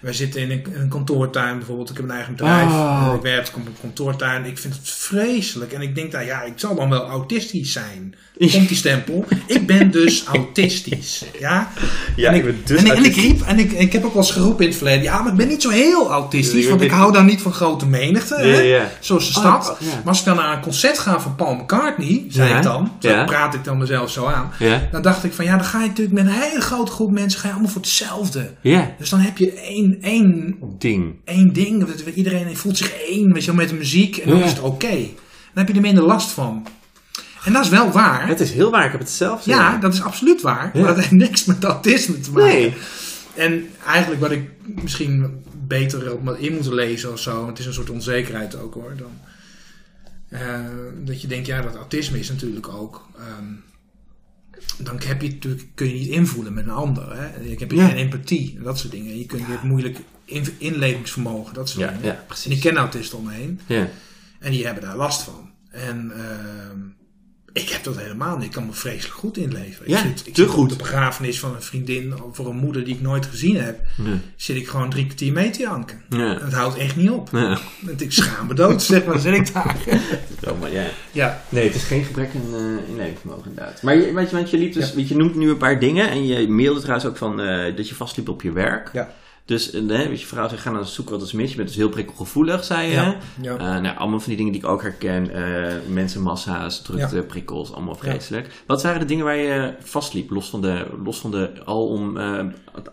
[0.00, 1.90] wij zitten in een, een kantoortuin bijvoorbeeld.
[1.90, 2.66] Ik heb een eigen bedrijf.
[2.66, 3.12] Oh.
[3.16, 4.44] Ik werk op een kantoortuin.
[4.44, 5.72] Ik vind het vreselijk.
[5.72, 8.14] En ik denk, nou ja, ik zal dan wel autistisch zijn.
[8.38, 9.24] Komt die stempel.
[9.46, 11.24] Ik ben dus autistisch.
[11.40, 11.72] Ja?
[12.16, 14.04] Ja, en ik ik, ben dus en, ik, en ik riep, en ik, ik heb
[14.04, 15.02] ook wel eens geroepen in het verleden.
[15.02, 16.68] Ja, maar ik ben niet zo heel autistisch.
[16.68, 18.34] Want ik hou dan niet van grote menigte.
[18.34, 18.60] Ja, hè?
[18.60, 18.90] ja.
[19.00, 19.70] Zoals de Oh, stad.
[19.70, 19.94] oh, ja.
[19.94, 22.56] Maar als ik dan naar een concert ga van Paul McCartney, zei Ja.
[22.56, 22.92] ik dan.
[23.00, 24.50] Zo praat ik dan mezelf zo aan.
[24.58, 24.88] Ja.
[24.90, 27.40] Dan dacht ik van ja, dan ga je natuurlijk met een hele grote groep mensen
[27.40, 28.50] ga je allemaal voor hetzelfde.
[28.60, 28.94] Ja.
[28.98, 31.14] Dus dan heb je één, één, Ding.
[31.24, 31.86] één ding.
[31.86, 34.16] dat Iedereen voelt zich één, weet je wel, met de muziek.
[34.16, 34.44] En dan Ja.
[34.44, 34.88] is het oké.
[34.90, 36.66] Dan heb je er minder last van.
[37.44, 38.28] En dat is wel waar.
[38.28, 40.70] Het is heel waar, ik heb het zelf Ja, dat is absoluut waar.
[40.72, 40.80] Ja.
[40.80, 42.48] Maar dat heeft niks met autisme te maken.
[42.52, 42.74] Nee.
[43.34, 47.46] En eigenlijk wat ik misschien beter op me in moet lezen of zo.
[47.46, 48.92] Het is een soort onzekerheid ook hoor.
[48.96, 49.10] Dan,
[50.28, 50.58] eh,
[51.04, 53.08] dat je denkt, ja, dat autisme is natuurlijk ook.
[53.18, 53.44] ehm,
[54.78, 57.16] dan heb je natuurlijk, kun je niet invoelen met een ander.
[57.16, 57.40] Hè?
[57.40, 57.86] Ik heb Ja.
[57.88, 59.18] geen empathie, dat soort dingen.
[59.18, 62.04] Je, kunt, je hebt moeilijk in, inlevingsvermogen, dat soort Ja, dingen.
[62.04, 62.60] ja, En ik precies.
[62.60, 63.60] ken autisten om me heen.
[63.66, 63.88] Ja.
[64.38, 65.50] En die hebben daar last van.
[65.70, 66.78] En ehm,
[67.54, 68.44] ik heb dat helemaal niet.
[68.46, 69.84] Ik kan me vreselijk goed inleven.
[69.90, 70.62] Ja, ik zit, ik te zit goed.
[70.62, 73.78] op de begrafenis van een vriendin voor een moeder die ik nooit gezien heb.
[74.36, 76.02] Zit ik gewoon drie kwartier mee te janken.
[76.10, 76.38] En Ja.
[76.44, 77.28] het houdt echt niet op.
[77.32, 77.58] Ja.
[77.80, 79.18] Want Ik schaam me dood, zeg maar.
[79.18, 79.76] Zit ik daar.
[80.48, 80.84] Oh, maar ja.
[81.12, 83.82] Ja, Nee, het is geen gebrek aan uh, inlevingsvermogen inderdaad.
[83.82, 84.94] Maar je, weet je, want je liep dus, Ja.
[84.94, 87.76] weet je, je noemt nu een paar dingen en je mailde trouwens ook van eh,
[87.76, 88.90] dat je vastliep op je werk.
[88.92, 89.14] Ja.
[89.44, 91.50] Dus eh, hè, weet je, vrouw zegt, ga naar zoeken wat is mis.
[91.50, 92.92] Je bent dus heel prikkelgevoelig, zei je.
[92.94, 93.16] Ja.
[93.42, 93.52] Ja.
[93.56, 95.30] Eh, nou, allemaal van die dingen die ik ook herken.
[95.34, 97.22] eh mensenmassa's, drukte, Ja.
[97.22, 98.48] prikkels, allemaal vreselijk.
[98.66, 102.44] Wat waren de dingen waar je vastliep, los van de, los van de alom, eh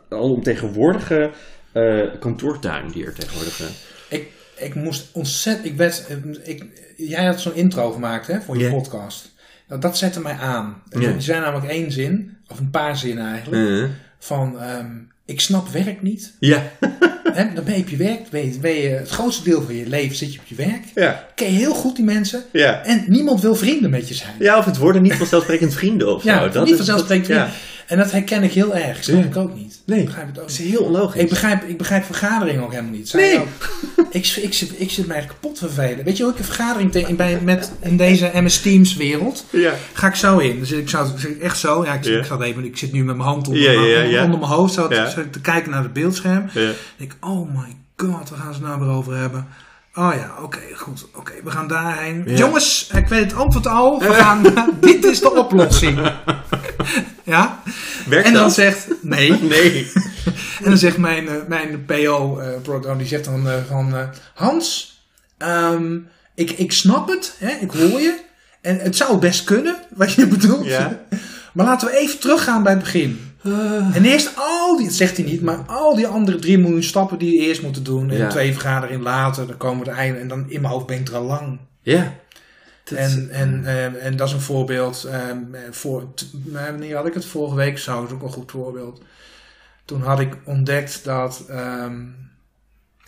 [0.09, 1.31] alomtegenwoordige
[1.71, 3.59] eh kantoortuin die er tegenwoordig...
[3.61, 3.67] eh,
[4.19, 5.65] ik, ik moest ontzettend...
[5.65, 6.07] Ik werd,
[6.43, 6.65] ik,
[6.97, 9.29] jij had zo'n intro gemaakt hè, voor je podcast.
[9.67, 10.81] Nou, dat zette mij aan.
[10.89, 14.59] Er zijn namelijk één zin, of een paar zinnen eigenlijk, eh, van...
[14.59, 14.95] ehm,
[15.31, 16.31] ik snap werk niet.
[16.39, 16.71] ja.
[17.33, 18.29] Hè, dan ben je op je werk.
[18.29, 20.83] Ben je, ben je, het grootste deel van je leven zit je op je werk.
[20.95, 21.27] Ja.
[21.35, 22.43] Ken je heel goed die mensen.
[22.51, 22.83] Ja.
[22.83, 24.33] En niemand wil vrienden met je zijn.
[24.39, 26.27] Ja, of het worden niet vanzelfsprekend vrienden of zo.
[26.29, 27.51] Ja, dat niet is- vanzelfsprekend vrienden.
[27.91, 29.03] En dat herken ik heel erg.
[29.03, 29.25] Snap Ja.
[29.25, 29.81] ik ook niet.
[29.85, 29.99] Nee.
[29.99, 31.21] Ik begrijp het ook Dat is heel onlogisch.
[31.21, 33.09] Ik begrijp, ik begrijp vergaderingen ook helemaal niet.
[33.09, 33.39] Zij Nee.
[33.39, 33.47] ook.
[34.11, 36.05] ik, ik, zit, ik zit mij kapot vervelen.
[36.05, 39.45] Weet je hoe ik een vergadering te- in, bij, met, in deze MS Teams wereld?
[39.49, 39.73] Ja.
[39.93, 40.59] Ga ik zo in.
[40.59, 41.85] Dus ik zou ik echt zo.
[41.85, 42.19] Ja, ik, zit, Ja.
[42.19, 44.23] ik, zat even, ik zit nu met mijn hand onder, Ja, mijn, ja, ja.
[44.23, 44.73] onder mijn hoofd.
[44.73, 46.49] Zo, te- zo te kijken naar het beeldscherm.
[46.53, 46.69] Ja.
[46.69, 49.47] Ik denk, oh my god, waar gaan ze nou weer over hebben?
[49.95, 51.05] Oh ja, oké, goed.
[51.15, 52.23] Oké, we gaan daarheen.
[52.25, 52.35] Ja.
[52.35, 53.99] Jongens, ik weet het antwoord al.
[53.99, 54.43] We gaan,
[54.79, 56.11] dit is de oplossing.
[57.23, 57.61] ja?
[58.07, 58.53] Werkt En dan dat?
[58.53, 59.31] zegt, nee.
[59.41, 59.91] Nee.
[60.63, 63.95] En dan zegt mijn, eh, mijn PO, eh, die zegt dan eh, van...
[64.33, 64.99] Hans,
[65.37, 65.97] ehm,
[66.35, 68.19] ik, ik snap het, hè, ik hoor je.
[68.61, 70.65] En het zou best kunnen, wat je bedoelt.
[70.65, 70.99] Ja.
[71.53, 73.30] Maar laten we even teruggaan bij het begin.
[73.95, 77.17] En eerst al die, dat zegt hij niet, maar al die andere drie miljoen stappen
[77.19, 78.09] die je eerst moet doen.
[78.09, 78.29] En Ja.
[78.29, 80.19] twee vergaderingen later, dan komen we het einde.
[80.19, 81.59] En dan in mijn hoofd ben ik er al lang.
[81.81, 82.13] Ja.
[82.83, 85.03] Dat is- En, en, eh, en dat is een voorbeeld.
[85.03, 85.37] ehm,
[85.71, 86.07] voor,
[86.45, 87.25] wanneer had ik het?
[87.25, 89.01] Vorige week zou het ook een goed voorbeeld.
[89.85, 91.43] Toen had ik ontdekt dat.
[91.49, 91.95] ehm,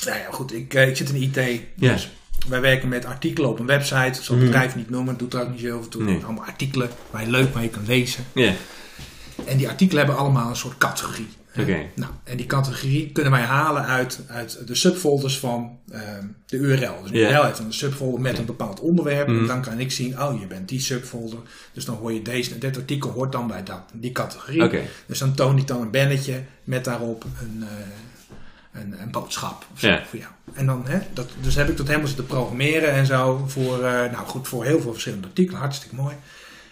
[0.06, 1.36] Nou ja, goed, ik, eh, ik zit in IT.
[1.76, 1.92] Ja.
[1.94, 2.10] Dus
[2.50, 4.06] wij werken met artikelen op een website.
[4.08, 4.46] Ik zal het Mhm.
[4.46, 6.04] bedrijf niet noemen, het doet er ook niet zo heel veel toe.
[6.04, 6.24] Nee.
[6.24, 8.24] Allemaal artikelen waar je leuk mee kan lezen.
[8.34, 8.52] Ja,
[9.46, 11.28] En die artikelen hebben allemaal een soort categorie.
[11.60, 11.78] oké.
[11.96, 17.02] Nou, en die categorie kunnen wij halen uit, uit de subfolders van ehm, de URL.
[17.02, 17.20] Dus de.
[17.20, 19.28] URL heeft een subfolder met een bepaald onderwerp.
[19.28, 19.38] Mhm.
[19.40, 21.40] En dan kan ik zien, oh, je bent die subfolder.
[21.74, 24.82] Dus dan hoor je deze, dit artikel hoort dan bij dat, die categorie.
[25.06, 29.80] Dus dan toont hij dan een bannetje met daarop een, eh, een, een boodschap of
[29.80, 30.04] zo Ja.
[30.10, 30.32] voor jou.
[30.54, 34.12] En dan, hè, dat, dus heb ik dat helemaal zitten programmeren en zo voor, eh,
[34.12, 35.60] nou goed, voor heel veel verschillende artikelen.
[35.60, 36.16] Hartstikke mooi.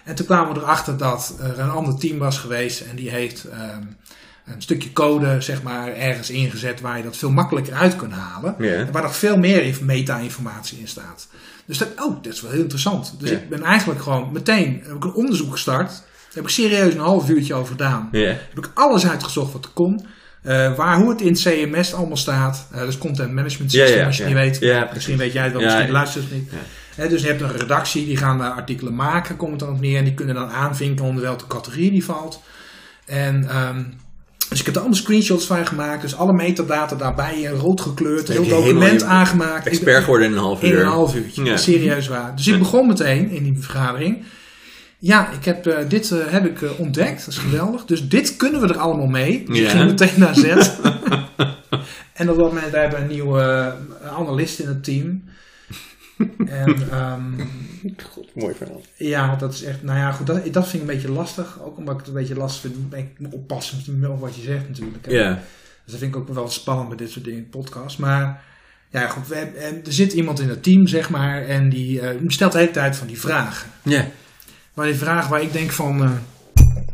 [0.04, 3.44] En toen kwamen we erachter dat er een ander team was geweest en die heeft
[3.44, 3.82] ehm,
[4.46, 8.56] een stukje code, zeg maar, ergens ingezet waar je dat veel makkelijker uit kunt halen.
[8.78, 11.28] En waar nog veel meer inf- meta-informatie in staat.
[11.66, 13.16] Dus dat, oh, dat is wel heel interessant.
[13.20, 15.88] Dus ik ben eigenlijk gewoon meteen heb ik een onderzoek gestart.
[15.90, 18.10] Daar heb ik serieus een half uurtje over gedaan.
[18.28, 20.06] Heb ik alles uitgezocht wat er kon.
[20.42, 22.68] Eh, waar, hoe het in het CMS allemaal staat.
[22.72, 24.60] Eh dus Content Management ja, als je niet weet.
[24.94, 26.50] Misschien weet jij het wel, misschien luistert het niet.
[26.96, 29.98] Dus je hebt een redactie, die gaan daar artikelen maken, komt dan op neer.
[29.98, 32.42] En die kunnen dan aanvinken onder welke categorie die valt.
[33.06, 33.50] En...
[33.50, 33.84] ehm,
[34.52, 36.02] dus ik heb er allemaal screenshots van gemaakt.
[36.02, 38.28] Dus alle metadata daarbij in rood gekleurd.
[38.28, 39.68] Heel document aangemaakt.
[39.68, 40.80] Expert geworden in een half in uur.
[40.80, 41.44] een half uurtje.
[41.44, 41.58] Ja.
[41.58, 42.36] Serieus waar.
[42.36, 44.24] Dus ik begon meteen in die vergadering.
[45.00, 47.20] Ja, ik heb, eh, dit eh, heb ik eh, ontdekt.
[47.20, 47.86] Dat is geweldig.
[47.86, 49.44] Dus dit kunnen we er allemaal mee.
[49.46, 50.80] Dus ik ging meteen naar zet.
[52.20, 53.42] en op dat moment wij hebben een nieuwe
[54.02, 55.24] eh, analist in het team.
[56.46, 57.22] En ehm,
[58.12, 58.82] God, mooi verhaal.
[58.96, 59.84] ja, dat is echt...
[59.84, 60.28] Nou ja, goed.
[60.28, 61.62] Dat, dat vind ik een beetje lastig.
[61.62, 62.94] Ook omdat ik het een beetje lastig vind.
[62.94, 65.10] Ik moet oppassen met wat je zegt natuurlijk.
[65.10, 65.34] Ja.
[65.84, 67.98] Dus dat vind ik ook wel spannend met dit soort dingen, podcast.
[68.00, 68.44] Maar
[68.90, 72.02] ja, goed, we hebben- en er zit iemand in het team, zeg maar, en die
[72.02, 73.70] eh, stelt de hele tijd van die vragen.
[73.84, 74.08] Ja.
[74.74, 76.18] Maar die vraag waar ik denk van, eh, Eh, eh,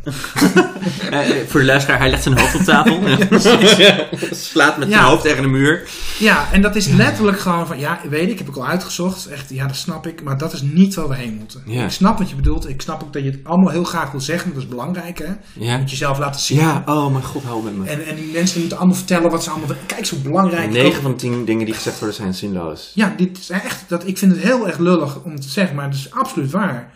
[1.48, 2.98] voor de luisteraar, hij legt zijn hoofd op tafel.
[4.50, 4.94] Slaat met Ja.
[4.94, 5.88] zijn hoofd tegen de muur.
[6.18, 9.26] ja, en dat is letterlijk gewoon van, ja, weet ik, heb ik al uitgezocht.
[9.26, 11.62] Echt, ja, dat snap ik, maar dat is niet waar we heen moeten.
[11.66, 11.84] Ja.
[11.84, 14.20] Ik snap wat je bedoelt, ik snap ook dat je het allemaal heel graag wil
[14.20, 15.32] zeggen, dat is belangrijk, hè.
[15.64, 16.58] Je moet jezelf laten zien.
[16.58, 17.86] Ja, oh mijn god, hou met me.
[17.86, 19.76] En, en die mensen die moeten allemaal vertellen wat ze allemaal...
[19.86, 20.70] Kijk, zo belangrijk.
[20.70, 22.90] 9 van 10 dingen die gezegd worden zijn zinloos.
[22.94, 25.84] Ja, dit is echt, dat, ik vind het heel erg lullig om te zeggen, maar
[25.84, 26.92] het is absoluut waar.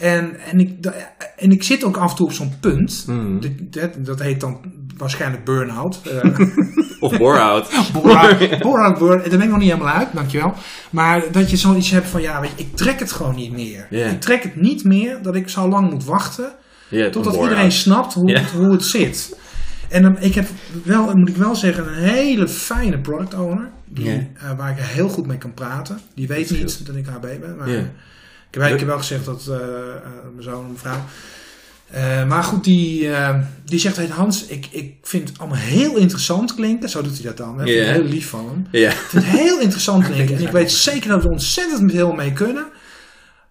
[0.00, 0.70] En, en, ik,
[1.36, 3.04] en ik zit ook af en toe op zo'n punt.
[3.06, 3.40] Mm.
[3.40, 4.60] Dit- Dat, dat heet dan
[4.96, 6.00] waarschijnlijk burn-out.
[6.22, 6.38] Eh,
[7.00, 8.42] Of bore-out.
[8.62, 8.98] Bore-out.
[8.98, 10.54] Daar ben ik nog niet helemaal uit, dankjewel.
[10.90, 13.86] Maar dat je zoiets hebt van, ja, weet je, ik trek het gewoon niet meer.
[14.10, 16.52] Ik trek het niet meer dat ik zo lang moet wachten
[17.10, 19.38] totdat iedereen snapt hoe, het, hoe het zit.
[19.88, 20.48] En dan, ik heb
[20.84, 23.68] wel, moet ik wel zeggen, een hele fijne product owner.
[23.88, 25.98] Die, eh, waar ik heel goed mee kan praten.
[26.14, 27.56] Die weet Dat niet dat ik HB ben.
[27.58, 27.68] Maar
[28.50, 31.04] heb, ik heb wel gezegd dat eh, eh, mijn zoon en mijn vrouw.
[31.90, 35.96] Eh, maar goed, die, eh, die zegt: hey, Hans, ik, ik vind het allemaal heel
[35.96, 36.88] interessant klinken.
[36.88, 37.58] Zo doet hij dat dan.
[37.58, 37.64] hè.
[37.64, 38.02] Ik vind het Ja.
[38.02, 38.66] heel lief van hem.
[38.70, 38.90] Ja.
[38.90, 40.36] Ik vind het heel interessant klinken.
[40.36, 42.66] En ik weet zeker dat we ontzettend met heel mee kunnen.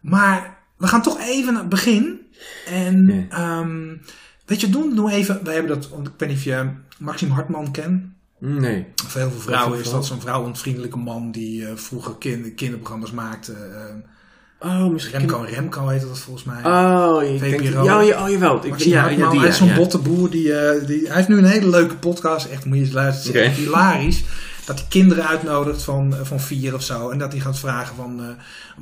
[0.01, 2.19] Maar we gaan toch even naar het begin.
[2.65, 3.95] En ehm,
[4.45, 5.39] weet je, doen we even.
[5.43, 8.03] We hebben dat, ik weet niet of je Maxim Hartman kent.
[8.39, 8.85] Nee.
[9.07, 13.53] Voor heel veel vrouwen is dat zo'n vrouwenvriendelijke man die eh, vroeger kind, kinderprogramma's maakte.
[14.59, 15.19] Oh, misschien.
[15.19, 16.63] Remco Remco heette dat volgens mij.
[16.63, 17.61] Oh, ik denk...
[17.61, 17.83] VPRO.
[17.83, 18.65] Ja, ja, oh, jawel.
[18.65, 20.29] Ik, ja, ja, die, hij is zo'n botte boer.
[20.29, 22.45] Die, eh, die, hij heeft nu een hele leuke podcast.
[22.45, 23.43] Echt, moet je eens luisteren.
[23.43, 24.23] Het is hilarisch.
[24.65, 27.09] Dat hij kinderen uitnodigt van, eh, van vier of zo.
[27.09, 28.19] En dat hij gaat vragen van...
[28.19, 28.25] eh,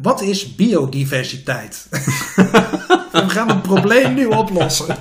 [0.02, 1.88] wat is biodiversiteit?
[3.12, 4.88] We gaan het probleem nu oplossen.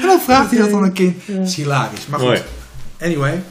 [0.00, 1.16] en dan vraagt hij dat aan een kind.
[1.26, 2.06] Dat is hilarisch.
[2.06, 2.42] Maar goed, Mooi.
[3.00, 3.42] anyway.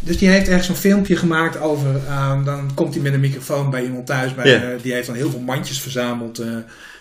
[0.00, 2.00] Dus die heeft echt zo'n filmpje gemaakt over...
[2.08, 4.34] ehm, dan komt hij met een microfoon bij iemand thuis.
[4.34, 6.38] Bij, eh, die heeft dan heel veel mandjes verzameld.
[6.38, 6.48] eh,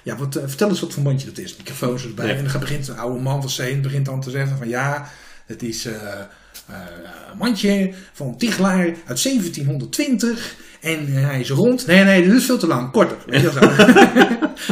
[0.03, 1.55] ja, wat, eh, vertel eens wat voor mandje dat is.
[1.57, 2.35] Microfoons erbij.
[2.37, 4.67] En dan begint een oude man van Zeen begint dan te zeggen van...
[4.67, 5.09] Ja,
[5.45, 10.55] het is een mandje van Tichelaar uit 1720...
[10.79, 11.87] En hij is rond.
[11.87, 12.91] Nee, nee, dit is veel te lang.
[12.91, 13.17] Korter.
[13.25, 13.93] Weet je wel zo.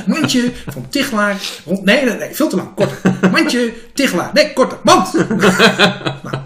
[0.12, 1.38] Mandje van Tichelaar.
[1.66, 1.84] Rond.
[1.86, 2.74] Nee, nee, nee, veel te lang.
[2.74, 2.98] Korter.
[3.32, 4.30] Mandje, Tichelaar.
[4.34, 4.78] Nee, korter.
[4.84, 5.14] Mand!
[6.24, 6.38] Nou,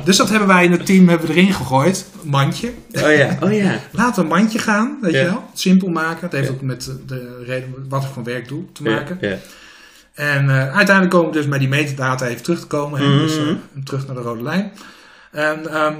[0.04, 2.06] dus dat hebben wij in het team hebben we erin gegooid.
[2.22, 2.72] Mandje.
[2.92, 3.78] Oh ja, oh ja.
[3.92, 5.18] Laten we een mandje gaan, weet Ja.
[5.18, 5.44] je wel.
[5.54, 6.20] Simpel maken.
[6.22, 9.18] Het heeft ook met de reden wat ik van werk doe te maken.
[9.20, 9.36] Ja.
[10.14, 13.02] En eh, uiteindelijk komen we dus bij die metadata even terug te komen.
[13.02, 13.18] Mhm.
[13.18, 13.44] Dus eh,
[13.84, 14.72] terug naar de rode lijn.
[15.32, 15.94] En, ehm,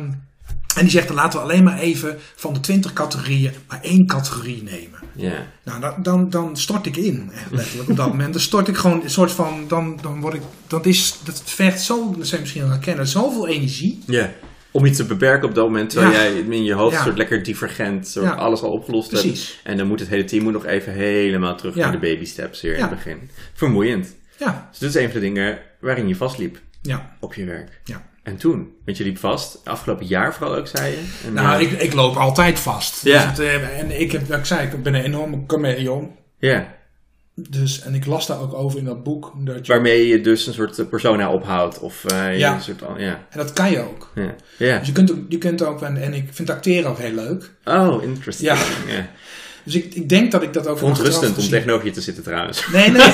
[0.76, 4.06] en die zegt, dan laten we alleen maar even van de 20 categorieën maar één
[4.06, 4.97] categorie nemen.
[5.18, 5.46] Ja.
[5.64, 8.32] Nou, dan, dan, dan stort ik in, echt letterlijk op dat moment.
[8.32, 11.80] Dan stort ik gewoon een soort van, dan, dan word ik, dat is, dat vergt
[11.80, 14.02] zo, dat zijn misschien wel herkennen, zoveel energie.
[14.06, 14.32] Ja.
[14.70, 16.18] Om iets te beperken op dat moment, terwijl Ja.
[16.18, 17.02] jij in je hoofd Ja.
[17.02, 18.32] soort lekker divergent, soort Ja.
[18.34, 19.22] alles al opgelost hebt.
[19.22, 19.60] Precies.
[19.64, 22.60] En dan moet het hele team moet nog even helemaal terug naar de baby steps
[22.60, 23.30] weer in het begin.
[23.54, 24.14] Vermoeiend.
[24.38, 27.80] Ja, Dus dit is een van de dingen waarin je vastliep ja, op je werk.
[27.84, 28.06] ja.
[28.28, 28.72] En toen?
[28.84, 29.60] Want je liep vast.
[29.64, 30.98] Afgelopen jaar vooral ook, zei je.
[31.26, 33.04] En, Nou, eh, ik, ik loop altijd vast.
[33.04, 33.18] Ja.
[33.18, 36.10] Dus het, eh, en ik heb, wat ik zei, ik ben een enorme chameleon.
[36.38, 36.76] Ja,
[37.34, 39.32] Dus, en ik las daar ook over in dat boek.
[39.36, 41.78] Dat je, waarmee je dus een soort eh, persona ophoudt.
[41.78, 42.04] Of
[42.36, 42.54] Ja.
[42.54, 42.80] een soort...
[42.96, 43.26] ja.
[43.30, 44.12] en dat kan je ook.
[44.14, 44.34] Ja.
[44.56, 44.78] ja.
[44.78, 47.50] Dus je kunt, ook- je kunt ook, en, en ik vind acteren ook heel leuk.
[47.64, 48.48] Oh, interesting.
[48.48, 48.54] Ja.
[48.94, 49.06] Ja.
[49.64, 52.66] Dus ik, ik denk dat ik dat ook achteraf om tegenover je te zitten trouwens.
[52.72, 53.02] Nee, nee.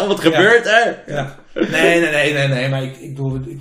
[0.00, 0.98] Oh, wat gebeurt er?
[1.06, 1.36] ja.
[1.54, 3.58] Nee, nee, nee, nee, nee, maar ik, ik bedoel, ik,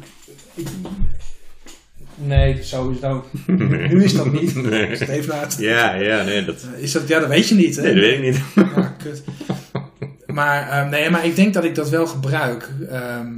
[2.16, 3.26] nee, sowieso.
[3.90, 4.56] Nu is dat niet.
[4.56, 4.88] Nee.
[4.88, 5.56] Is het even uit.
[5.60, 7.76] Ja, ja, nee, dat, Is dat, ja, dat weet je niet.
[7.76, 7.82] Hè?
[7.82, 8.66] nee, dat weet ik niet.
[8.76, 9.24] Ah, kut.
[10.28, 13.32] Maar, ehm, nee, maar ik denk dat ik dat wel gebruik ehm,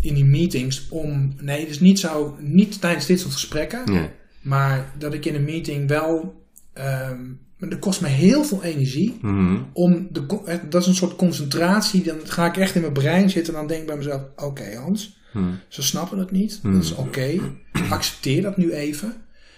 [0.00, 1.34] in die meetings om...
[1.40, 2.36] Nee, dus niet zo...
[2.40, 3.82] Niet tijdens dit soort gesprekken.
[3.84, 4.08] Nee.
[4.40, 6.42] Maar dat ik in een meeting wel...
[6.72, 7.20] ehm
[7.58, 9.18] dat kost me heel veel energie.
[9.22, 9.56] Mhm.
[9.72, 12.02] Om de, eh, dat is een soort concentratie.
[12.02, 13.52] Dan ga ik echt in mijn brein zitten.
[13.52, 14.22] En dan denk ik bij mezelf...
[14.36, 15.54] Oké Hans, Mhm.
[15.68, 16.58] ze snappen het niet.
[16.62, 16.72] Hmm.
[16.72, 17.38] Dat is oké.
[17.90, 19.12] Accepteer dat nu even.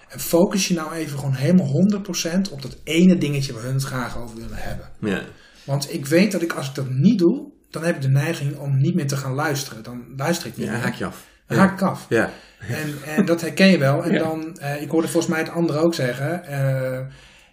[0.09, 3.83] En focus je nou even gewoon helemaal 100% op dat ene dingetje waar hun het
[3.85, 4.89] graag over willen hebben.
[5.01, 5.23] Ja.
[5.65, 8.57] Want ik weet dat ik als ik dat niet doe, dan heb ik de neiging
[8.57, 9.83] om niet meer te gaan luisteren.
[9.83, 10.81] Dan luister ik niet Ja, meer.
[10.83, 11.27] haak je af.
[11.47, 12.07] Dan haak ik af.
[12.09, 12.31] Ja.
[12.69, 14.05] En, en dat herken je wel.
[14.05, 14.19] En Ja.
[14.19, 16.45] dan, eh, ik hoorde volgens mij het andere ook zeggen.
[16.45, 17.07] eh,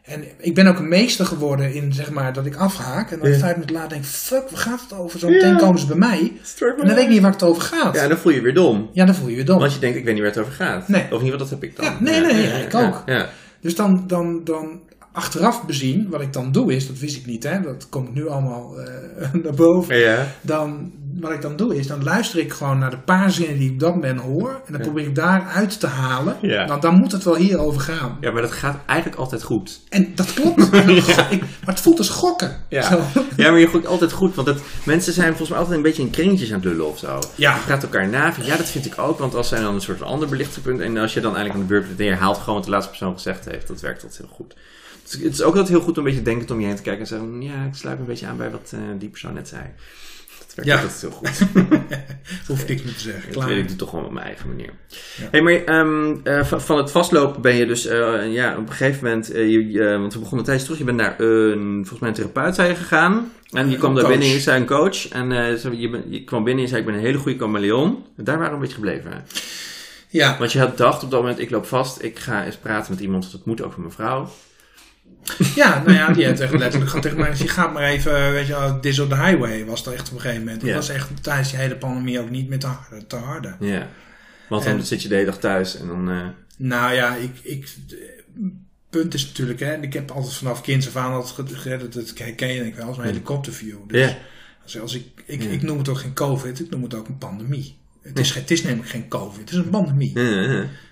[0.07, 3.11] en ik ben ook een meester geworden in zeg maar dat ik afhaak.
[3.11, 5.19] En dan vijf minuten later denk ik, fuck, waar gaat het over?
[5.19, 6.33] Zo meteen komen ze bij mij.
[6.59, 7.95] En dan weet ik niet waar het over gaat.
[7.95, 8.89] Ja, dan voel je weer dom.
[8.93, 9.59] Ja, dan voel je je dom.
[9.59, 10.87] Want je denkt, ik weet niet waar het over gaat.
[10.87, 11.01] Nee.
[11.01, 11.85] Of ieder geval, dat heb ik dan.
[11.85, 13.03] Ja, nee, nee, ik ook.
[13.05, 13.29] Ja.
[13.61, 14.79] Dus dan, dan, dan
[15.17, 18.27] achteraf bezien, wat ik dan doe is, dat wist ik niet, hè, dat komt nu
[18.27, 19.97] allemaal eh, naar boven.
[19.97, 20.27] Ja.
[20.41, 23.71] Dan, wat ik dan doe is, dan luister ik gewoon naar de paar zinnen die
[23.71, 24.49] ik dat moment hoor.
[24.49, 24.86] En dan Ja.
[24.86, 26.36] probeer ik daaruit te halen.
[26.41, 26.65] Ja.
[26.65, 28.17] Dan, dan moet het wel hierover gaan.
[28.21, 29.80] ja, maar dat gaat eigenlijk altijd goed.
[29.89, 30.62] En dat klopt.
[31.30, 32.58] Ik- maar het voelt als gokken.
[32.69, 32.82] Ja.
[32.82, 33.01] Zo.
[33.36, 34.36] Ja, maar je goed altijd goed.
[34.36, 36.97] Want dat, mensen zijn volgens mij altijd een beetje in kringetjes aan het lullen of
[36.97, 37.19] zo.
[37.36, 37.53] Ja.
[37.56, 38.34] Je gaat elkaar na.
[38.43, 39.19] Ja, dat vind ik ook.
[39.19, 40.80] Want als zij dan een soort van ander belichtingpunt.
[40.82, 42.89] En als je dan eigenlijk aan de beurt bent, dan herhaalt gewoon wat de laatste
[42.89, 43.67] persoon gezegd heeft.
[43.67, 44.56] Dat werkt altijd heel goed.
[45.11, 46.81] Dus het is ook altijd heel goed om een beetje denkend om je heen te
[46.81, 47.01] kijken.
[47.01, 49.61] En zeggen, ja, ik sluit een beetje aan bij wat eh, die persoon net zei.
[50.39, 50.81] Dat werkt Ja.
[50.81, 51.41] altijd heel goed.
[52.47, 53.23] Hoef ik meer te zeggen.
[53.23, 53.47] Dat Klaar.
[53.47, 54.69] weet ik doe toch gewoon op mijn eigen manier.
[55.17, 55.27] Ja.
[55.31, 58.73] Hey, maar ehm, eh, van, van het vastlopen ben je dus, eh, ja, op een
[58.75, 62.15] gegeven moment, je, want we begonnen tijdens terug, je bent naar een, volgens mij een
[62.15, 63.31] therapeut zei je gegaan.
[63.51, 65.07] En je kwam daar binnen en je zei een coach.
[65.07, 68.05] En je, je kwam binnen en je zei, ik ben een hele goede chameleon.
[68.15, 69.11] Daar waren we een beetje gebleven.
[69.11, 69.17] hè?
[70.09, 70.37] Ja.
[70.39, 73.01] Want je had dacht op dat moment, ik loop vast, ik ga eens praten met
[73.01, 74.29] iemand, dat moet over mijn vrouw.
[75.55, 78.47] ja, nou ja, die heeft echt letterlijk gewoon tegen mij gezegd, ga maar even, weet
[78.47, 80.61] je wel, this on the highway was dat echt op een gegeven moment.
[80.61, 83.07] Dat was echt tijdens die hele pandemie ook niet meer te harde.
[83.07, 83.55] Te harde.
[83.59, 83.87] Ja.
[84.49, 86.09] Want dan En- zit je de hele dag thuis en dan...
[86.09, 87.75] eh, Nou ja, ik, ik,
[88.89, 92.47] punt is natuurlijk, hè, ik heb altijd vanaf kinds af aan altijd dat, dat herken
[92.53, 93.77] je denk wel, als een helikopterview.
[93.87, 94.15] Dus
[94.63, 97.17] als, als ik, ik, ik noem het ook geen COVID, ik noem het ook een
[97.17, 97.77] pandemie.
[98.07, 100.11] Het is, het is namelijk geen COVID, het is een pandemie.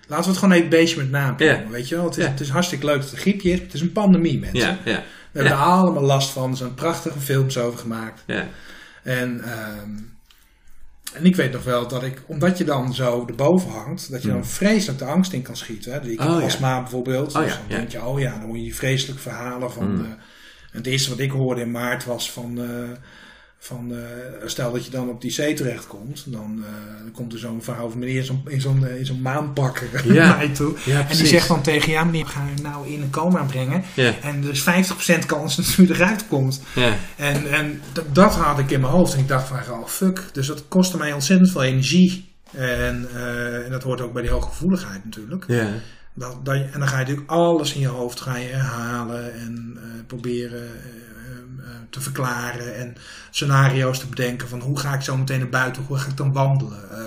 [0.08, 2.06] Laten we het gewoon even beestje met naam noemen, weet je wel.
[2.06, 3.92] Het is, het is hartstikke leuk dat het een griepje is, maar het is een
[3.92, 4.78] pandemie, mensen.
[4.84, 8.24] We hebben er allemaal last van, er zijn prachtige films over gemaakt.
[8.26, 8.48] ja.
[9.04, 9.90] En, ehm,
[11.14, 14.28] en ik weet nog wel dat ik, omdat je dan zo erboven hangt, dat je
[14.28, 15.92] dan vreselijk de angst in kan schieten.
[15.92, 16.02] Hè?
[16.02, 16.34] Ik heb Hmm.
[16.36, 16.46] Oh, ja.
[16.46, 17.36] astma bijvoorbeeld.
[17.36, 17.76] Oh, dus ja, dan ja.
[17.76, 19.92] denk je, oh ja, dan hoor je die vreselijke verhalen van.
[19.92, 20.06] Mm.
[20.06, 20.18] en
[20.72, 22.62] het eerste wat ik hoorde in maart was van.
[22.62, 22.90] eh,
[23.66, 24.00] van eh,
[24.46, 27.96] stel dat je dan op die zee terechtkomt, dan eh, komt er zo'n vrouw of
[27.96, 28.16] meneer
[28.48, 30.26] in zo'n eh, in zo'n maanpakker Ja.
[30.28, 30.74] naar je toe.
[30.86, 33.10] Ja, En die zegt dan tegen je, ja meneer, we gaan u nou in een
[33.10, 33.84] coma brengen.
[33.94, 34.62] Ja, En er is
[35.24, 36.62] 50% kans dat u eruit komt.
[36.76, 37.82] ja, En, en
[38.14, 39.14] dat, had ik in mijn hoofd.
[39.14, 40.24] En ik dacht van, oh fuck.
[40.32, 42.34] Dus dat kostte mij ontzettend veel energie.
[42.52, 45.44] En, eh, en dat hoort ook bij die hooggevoeligheid natuurlijk.
[45.48, 45.70] ja.
[46.18, 49.34] Dat, dat je- en dan ga je natuurlijk alles in je hoofd ga je herhalen
[49.34, 51.15] en eh, proberen eh, eh,
[51.90, 52.76] te verklaren.
[52.76, 52.96] En
[53.32, 56.34] scenario's te bedenken van hoe ga ik zo meteen naar buiten, hoe ga ik dan
[56.34, 56.92] wandelen.
[56.92, 57.06] Eh,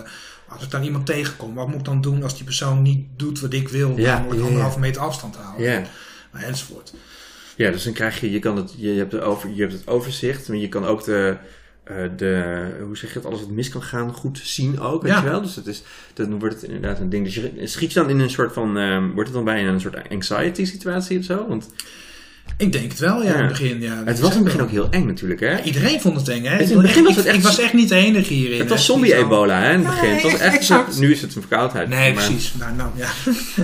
[0.49, 3.41] als ik dan iemand tegenkom, wat moet ik dan doen als die persoon niet doet
[3.41, 3.97] wat ik wil?
[3.97, 4.47] Ja, namelijk ja.
[4.47, 5.87] anderhalve meter afstand houden.
[6.33, 6.95] Nou, enzovoort.
[7.57, 9.87] Ja, dus dan krijg je, je, kan het, je, hebt, de over, je hebt het
[9.87, 11.37] overzicht, maar je kan ook de,
[11.85, 15.13] eh, de, hoe zeg je het, alles wat mis kan gaan, goed zien ook, weet
[15.13, 15.23] Ja.
[15.23, 15.43] je wel.
[15.43, 15.83] Dus het is,
[16.15, 17.25] dan wordt het inderdaad een ding.
[17.25, 18.73] Dus je schiet je dan in een soort van,
[19.13, 21.49] wordt het dan bijna een soort anxiety situatie of zo?
[21.49, 21.69] Want
[22.57, 23.35] Ik denk het wel, ja, Ja.
[23.35, 23.81] in het begin.
[23.81, 25.51] Ja, het was in het begin ook heel eng natuurlijk, hè?
[25.51, 26.53] Ja, iedereen vond het eng, hè?
[26.53, 28.59] in het Ik- begin was het echt- ik was echt niet de enige hierin.
[28.59, 28.85] Het was hè.
[28.85, 30.11] zombie Niet zo- ebola, hè, in het begin.
[30.13, 30.99] Het was echt- exact.
[30.99, 31.89] nu is het een verkoudheid.
[31.89, 32.55] Nee, maar- precies.
[32.55, 33.09] Nou, nou, ja.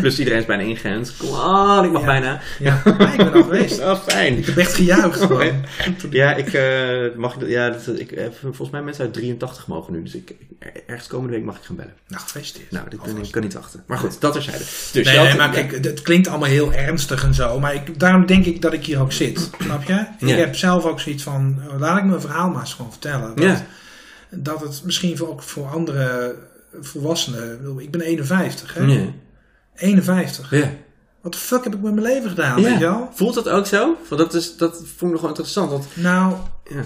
[0.00, 1.14] Plus iedereen is bijna ingeënt.
[1.16, 2.06] Kom aan, ik mag Ja.
[2.06, 2.40] bijna.
[2.58, 2.82] ja.
[2.84, 3.80] Ik ben al geweest.
[3.84, 4.38] Oh, fijn.
[4.38, 5.52] Ik heb echt gejuicht gewoon.
[6.10, 10.02] Ja, ik, eh, mag, ja, dat, ik heb volgens mij mensen uit 83 mogen nu.
[10.02, 10.34] Dus ik,
[10.86, 11.92] ergens komende week mag ik gaan bellen.
[12.08, 12.70] Nou, gefeliciteerd.
[12.70, 13.82] Nou, dit ben, ik kan niet wachten.
[13.86, 14.64] Maar goed, dat terzijde.
[14.92, 17.60] Dus Nee, maar kijk, het- het klinkt allemaal heel ernstig en zo.
[17.60, 19.50] Maar ik, daarom denk ik dat ik hier ook zit.
[19.60, 20.06] Snap je?
[20.18, 20.36] Ik Ja.
[20.36, 23.34] heb zelf ook zoiets van, eh, laat ik mijn verhaal maar eens gewoon vertellen.
[23.36, 23.66] Dat, Ja.
[24.30, 26.34] dat het misschien voor, ook voor andere
[26.80, 27.58] volwassene.
[27.78, 28.82] Ik ben 51, hè?
[28.82, 29.04] Ja.
[29.74, 30.50] 51.
[30.50, 30.70] Ja.
[31.20, 32.64] Wat de fuck heb ik met mijn leven gedaan, Ja.
[32.68, 33.10] weet je wel?
[33.14, 33.96] Voelt dat ook zo?
[34.08, 35.70] Want dat, is, dat vond ik nog wel interessant.
[35.70, 36.34] Want, Nou,
[36.64, 36.84] ja.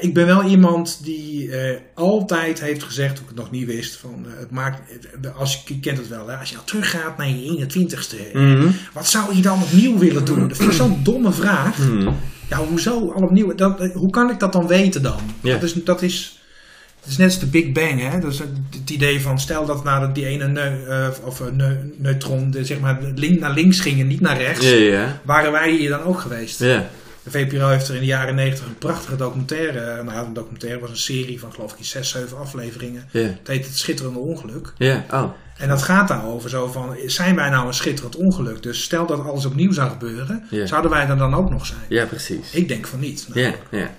[0.00, 3.96] Ik ben wel iemand die eh, altijd heeft gezegd, toen ik het nog niet wist,
[3.96, 4.80] van eh, het maakt,
[5.22, 8.16] eh, als je, je kent het wel, hè, als je nou teruggaat naar je 21ste,
[8.32, 8.66] Mhm.
[8.92, 10.48] wat zou je dan opnieuw willen doen?
[10.48, 11.78] Dat vind ik zo'n domme vraag.
[11.78, 12.10] Mhm.
[12.50, 13.54] Ja, hoezo al opnieuw?
[13.54, 15.20] Dat, hoe kan ik dat dan weten dan?
[15.42, 15.52] Ja.
[15.52, 16.38] Dat, is, dat, is,
[17.00, 18.20] het is net als de Big Bang, hè?
[18.20, 22.64] Dat is het, idee van, stel dat nou die ene neu- of, neu- neutron, de,
[22.64, 24.66] zeg maar, link, naar links ging en niet naar rechts,
[25.22, 26.58] waren wij hier dan ook geweest?
[26.60, 26.88] ja.
[27.26, 30.90] De VPRO heeft er in de jaren 90 een prachtige documentaire, nou een documentaire was
[30.90, 33.08] een serie van geloof ik 6, 7 afleveringen.
[33.10, 33.20] Ja.
[33.20, 34.72] Het heet Het Schitterende Ongeluk.
[34.78, 35.30] Ja, oh.
[35.56, 38.62] En dat gaat daarover zo van, zijn wij nou een schitterend ongeluk?
[38.62, 41.80] Dus stel dat alles opnieuw zou gebeuren, zouden wij er dan ook nog zijn?
[41.88, 42.52] Ja, precies.
[42.52, 43.26] Ik denk van niet.
[43.28, 43.90] Nou, Ja, ja.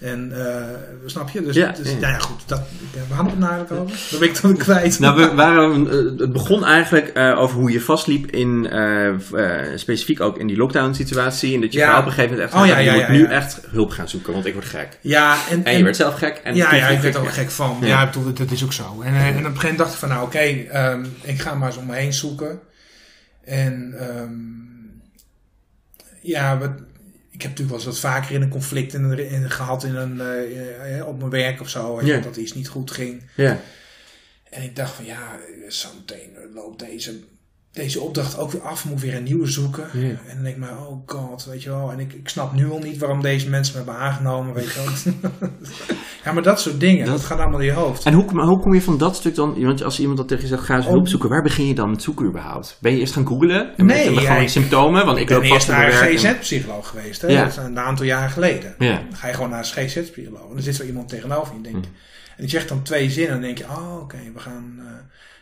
[0.00, 0.64] En eh,
[1.06, 1.42] snap je?
[1.42, 1.98] Dus, Ja, dus ja.
[1.98, 2.42] nou ja, goed.
[2.46, 2.62] Dat,
[3.08, 4.06] we hadden het eigenlijk over.
[4.10, 4.98] Dat ben ik dan kwijt.
[4.98, 9.78] Nou, we waren, eh, het begon eigenlijk eh, over hoe je vastliep in, eh, eh,
[9.78, 11.54] specifiek ook in die lockdown situatie.
[11.54, 11.98] En dat je Ja.
[11.98, 14.46] op een gegeven moment echt Oh, ja, je moet nu echt hulp gaan zoeken, want
[14.46, 14.98] ik word gek.
[15.00, 16.40] ja, en, En je werd zelf gek.
[16.44, 17.76] En ja, ja, ik werd er ook gek van.
[17.80, 18.02] Ja.
[18.02, 19.00] Ik bedoel, dat is ook zo.
[19.02, 21.54] En, eh, en op een gegeven moment dacht ik van, nou oké, ehm, ik ga
[21.54, 22.58] maar eens om me heen zoeken.
[23.44, 24.30] En ehm,
[26.22, 26.70] ja, wat,
[27.40, 29.94] ik heb natuurlijk wel eens wat vaker in een conflict in, een- in, gehad in
[29.94, 32.00] een, eh, eh, op mijn werk of zo.
[32.20, 33.22] Dat iets niet goed ging.
[33.36, 33.60] Ja,
[34.50, 37.18] En ik dacht van ja, zo meteen loopt deze,
[37.72, 38.84] deze opdracht ook weer af.
[38.84, 39.84] Moet weer een nieuwe zoeken.
[39.92, 40.00] Ja.
[40.08, 41.92] En dan denk ik maar, oh god, weet je wel.
[41.92, 44.82] En ik, ik snap nu al niet waarom deze mensen me hebben aangenomen, weet je
[45.10, 45.50] wel.
[46.24, 48.04] ja, maar dat soort dingen, Dat- dat, gaat allemaal in je hoofd.
[48.04, 50.42] En hoe, kom- hoe kom je van dat stuk dan, want als iemand dat tegen
[50.42, 52.76] je zegt, ga eens hulp zoeken, waar begin je dan met zoeken überhaupt?
[52.80, 53.76] Ben je eerst gaan googlen?
[53.76, 55.06] En Nee, met, ja, gewoon ik- symptomen?
[55.06, 57.28] Want ik, ben eerst naar een GZ-psycholoog geweest, hè?
[57.28, 57.40] Ja.
[57.42, 58.74] Dat is een aantal jaar geleden.
[58.78, 60.48] Dan ga je gewoon naar een GZ-psycholoog.
[60.48, 61.92] En dan zit zo iemand tegenover je en, denkt, Hm.
[62.36, 63.34] en die zegt dan twee zinnen.
[63.34, 64.74] En dan denk je, oh oké, we gaan...
[64.78, 64.84] eh,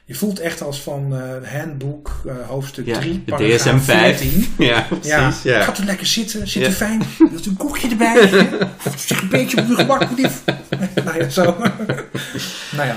[0.09, 4.19] je voelt echt als van eh handboek, eh, hoofdstuk Ja, 3, de DSM 5.
[4.19, 4.55] 14.
[4.59, 5.43] Ja, precies.
[5.43, 5.63] Ja.
[5.63, 6.49] Gaat u lekker zitten?
[6.49, 6.69] Zit Ja.
[6.69, 7.03] er fijn?
[7.31, 8.29] Wilt u een koekje erbij?
[9.07, 10.43] Zeg een beetje op uw gemak, lief.
[11.05, 11.43] nou ja, zo.
[12.77, 12.97] nou ja.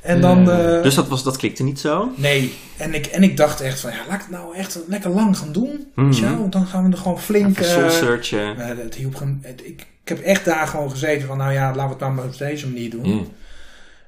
[0.00, 0.50] En dan...
[0.50, 2.10] eh, dus dat, was, dat klikte niet zo?
[2.16, 2.54] Nee.
[2.76, 5.38] En ik, en ik dacht echt van, ja, laat ik het nou echt lekker lang
[5.38, 5.86] gaan doen.
[5.94, 7.58] Want dan gaan we er gewoon flink...
[7.62, 8.56] Soul searchen.
[8.56, 11.98] het hielp ik, ik heb echt daar gewoon gezeten van, nou ja, laten we het
[11.98, 13.16] dan maar op deze manier doen.
[13.16, 13.22] Ja.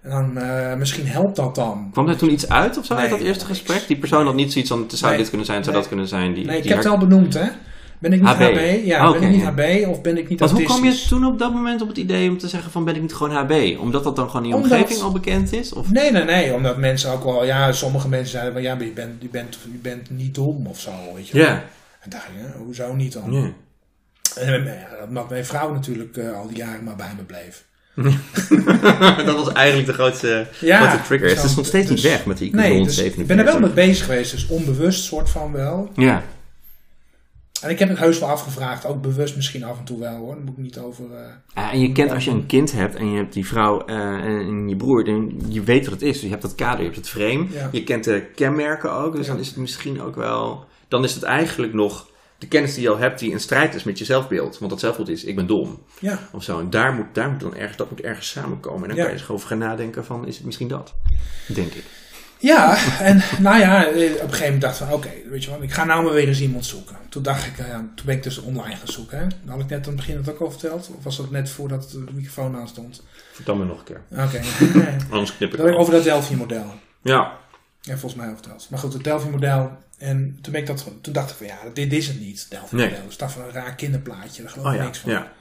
[0.07, 1.88] En dan, eh, misschien helpt dat dan.
[1.92, 3.87] Kwam daar toen iets uit of zo uit Nee, dat eerste gesprek?
[3.87, 5.21] Die persoon had niet zoiets van, het zou Nee.
[5.21, 5.87] dit kunnen zijn, het zou Nee.
[5.87, 6.35] dat kunnen zijn.
[6.35, 7.47] Die, Nee, ik die heb het al benoemd, hè.
[7.99, 8.40] Ben ik niet HB?
[8.40, 8.85] HB?
[8.85, 9.45] Ja, Oké, ben ik niet.
[9.45, 11.97] HB of ben ik niet Want hoe kwam je toen op dat moment op het
[11.97, 13.77] idee om te zeggen van ben ik niet gewoon HB?
[13.81, 15.73] Omdat dat dan gewoon in je Omdat- omgeving al bekend is?
[15.73, 15.90] Of?
[15.90, 16.55] Nee, nee, nee.
[16.55, 17.45] Omdat mensen ook wel...
[17.45, 18.62] Ja, sommige mensen zeiden van...
[18.62, 21.38] Ja, maar je bent, je bent, je bent niet dom of zo, weet je.
[21.38, 21.62] Ja.
[22.01, 23.33] En dacht hè, hoezo niet dan?
[23.33, 23.51] ja.
[24.40, 27.64] En, eh, dat mijn vrouw natuurlijk eh, al die jaren maar bij me bleef.
[29.27, 31.29] dat was eigenlijk de grootste, Ja, grootste trigger.
[31.29, 33.27] Het is nog steeds niet dus- weg met die Nee, dus ik 47.
[33.27, 34.31] ben er wel mee bezig geweest.
[34.31, 35.91] Dus onbewust soort van wel.
[35.95, 36.23] Ja.
[37.63, 38.87] En ik heb het heus wel afgevraagd.
[38.87, 40.37] Ook bewust misschien af en toe wel hoor.
[40.41, 41.05] Moet ik niet over...
[41.15, 41.21] eh,
[41.55, 43.97] Ja, en je kent als je een kind hebt en je hebt die vrouw eh,
[44.25, 46.13] en je broer, dan je weet wat het is.
[46.13, 47.47] Dus je hebt dat kader, je hebt het frame.
[47.51, 47.69] Ja.
[47.73, 49.17] Je kent de kenmerken ook.
[49.17, 49.33] Dus Ja.
[49.33, 50.65] dan is het misschien ook wel.
[50.89, 52.07] Dan is het eigenlijk nog
[52.38, 54.59] de kennis die je al hebt, die in strijd is met je zelfbeeld.
[54.59, 55.83] Want dat zelfbeeld is, ik ben dom.
[56.01, 56.61] ja, Of zo.
[56.61, 58.83] En daar moet, daar moet dan ergens, dat moet ergens samenkomen.
[58.83, 59.03] En dan Ja.
[59.05, 60.94] kan je eens over gaan nadenken van, is het misschien dat?
[61.46, 61.85] Denk ik.
[62.38, 65.51] Ja, en nou ja, eh, op een gegeven moment dacht ik van oké, weet je
[65.51, 66.96] wat, ik ga nou maar weer eens iemand zoeken.
[67.09, 69.18] Toen dacht ik, eh, toen ben ik dus online gaan zoeken.
[69.18, 69.25] Hè.
[69.27, 70.90] Dat had ik net aan het begin het ook al verteld.
[70.99, 73.03] Of was dat net voordat de microfoon aan stond?
[73.33, 74.01] Vertel me nog een keer.
[74.11, 74.40] Oké.
[75.11, 75.79] Anders knip ik dat ik af.
[75.81, 76.64] over dat Delphi-model.
[77.03, 77.33] Ja.
[77.87, 78.66] Ja, volgens mij verteld.
[78.70, 79.70] Maar goed, het Delphi-model.
[79.99, 82.90] En toen, ben ik dat, toen dacht ik van ja, dit is het niet, Delphi-model.
[82.90, 82.99] Nee.
[83.09, 84.85] Staat van een raar kinderplaatje, daar geloof Oh ik ja.
[84.85, 85.11] niks van.
[85.11, 85.33] ja.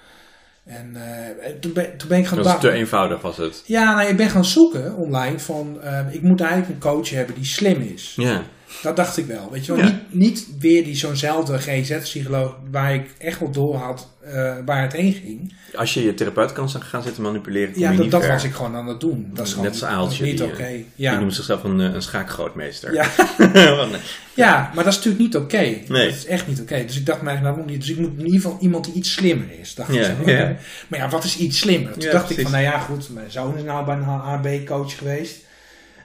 [0.65, 3.63] En eh, toen, ben, toen ben ik gaan Dat is dachten- te eenvoudig was het.
[3.65, 7.35] Ja, nou, ik ben gaan zoeken online van, eh, ik moet eigenlijk een coach hebben
[7.35, 8.13] die slim is.
[8.17, 8.41] Ja.
[8.81, 9.85] Dat dacht ik wel, weet je wel.
[9.85, 9.91] Ja.
[9.91, 14.93] Niet, niet weer die zo'nzelfde GZ-psycholoog waar ik echt wel door had eh, waar het
[14.93, 15.53] heen ging.
[15.75, 18.31] Als je je therapeut kan gaan zitten manipuleren, kom Ja, je dat, niet dat ver.
[18.31, 19.29] was ik gewoon aan het doen.
[19.33, 20.63] Dat is gewoon Net als Aaltje, niet die, oké.
[20.63, 21.19] eh, Die Ja.
[21.19, 22.93] noemt zichzelf een, eh, een schaakgrootmeester.
[22.93, 23.05] Ja.
[23.53, 23.85] Eh,
[24.33, 25.57] ja, maar dat is natuurlijk niet oké.
[25.57, 25.83] Nee.
[25.87, 26.85] Dat is echt niet oké.
[26.85, 27.79] Dus ik dacht mij, nou, niet.
[27.79, 29.75] Dus ik moet in ieder geval iemand die iets slimmer is.
[29.75, 30.31] Dacht Ja, ik zo.
[30.31, 30.55] ja.
[30.87, 31.91] Maar ja, wat is iets slimmer?
[31.93, 33.09] Toen Ja, dacht ik van, nou ja, goed.
[33.09, 35.37] Mijn zoon is nou bij een AB-coach geweest.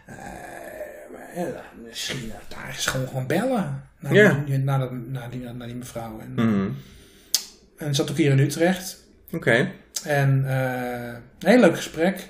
[0.06, 1.44] Eh,
[1.90, 3.82] ja, misschien eh, daar is gewoon gewoon bellen.
[4.00, 4.42] Naar, Ja.
[4.46, 6.20] die, naar, dat- naar, die, naar die mevrouw.
[6.20, 6.68] En, mhm.
[7.76, 9.04] en zat ook hier in Utrecht.
[9.32, 9.70] Oké.
[10.04, 12.28] En eh, een heel leuk gesprek.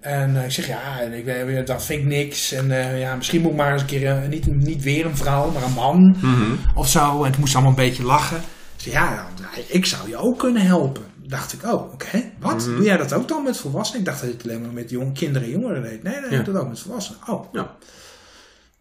[0.00, 2.52] En eh, ik zeg ja, en ik, dat vind ik niks.
[2.52, 2.68] En
[2.98, 5.72] ja, misschien moet ik maar eens een keer, niet, niet weer een vrouw, maar een
[5.72, 6.52] man Mhm.
[6.74, 7.22] of zo.
[7.24, 8.40] En het moest allemaal een beetje lachen.
[8.76, 9.26] Zei ja,
[9.68, 11.02] ik zou je ook kunnen helpen.
[11.26, 12.66] dacht ik, oh, oké, wat?
[12.66, 12.76] Mhm.
[12.76, 14.00] Doe jij dat ook dan met volwassenen?
[14.00, 16.02] Ik dacht dat je het alleen maar met jong, kinderen en jongeren deed.
[16.02, 16.38] Nee, nee, Ja.
[16.38, 17.20] ik doe dat ook met volwassenen.
[17.26, 17.76] Oh, Ja.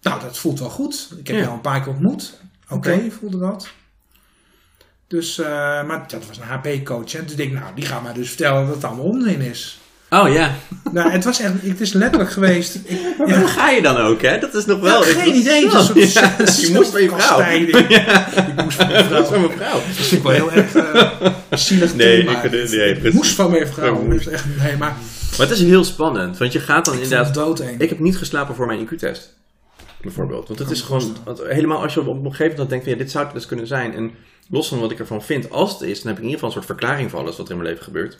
[0.09, 1.07] Nou, dat voelt wel goed.
[1.19, 1.41] Ik heb Ja.
[1.41, 2.33] je al een paar keer ontmoet.
[2.69, 3.67] Oké, voelde dat.
[5.07, 5.47] Dus, eh,
[5.83, 7.13] maar dat was een HP-coach.
[7.13, 9.79] En toen dacht ik, nou, die gaat mij dus vertellen dat het allemaal onzin is.
[10.09, 10.51] Oh ja.
[10.91, 12.75] nou, het was echt, het is letterlijk geweest.
[12.83, 14.39] Ik, Maar ja, hoe ga je dan ook, hè?
[14.39, 15.05] Dat is nog wel...
[15.05, 17.39] Ja, geen idee, het is een soort je moest van je vrouw.
[17.41, 19.39] ik moest van mijn dat vrouw.
[19.39, 19.73] van mijn vrouw.
[19.73, 23.51] Dat vind ik wel heel erg eh zielig Nee, ik- nee, nee, Ik moest van
[23.51, 23.95] mijn vrouw.
[24.01, 24.23] Ja, moest.
[24.23, 24.95] Dus echt, nee, maar
[25.37, 27.33] Maar het is heel spannend, want je gaat dan ik inderdaad...
[27.33, 27.79] doodeng.
[27.81, 29.35] Ik heb niet geslapen voor mijn IQ-test.
[30.01, 30.47] Bijvoorbeeld.
[30.47, 31.15] Want het is gewoon...
[31.47, 32.93] helemaal als je op, een gegeven moment denkt van...
[32.93, 33.93] Ja, dit zou het dus kunnen zijn.
[33.93, 34.11] En
[34.49, 35.49] los van wat ik ervan vind.
[35.49, 37.45] Als het is, dan heb ik in ieder geval een soort verklaring voor alles wat
[37.45, 38.17] er in mijn leven gebeurt.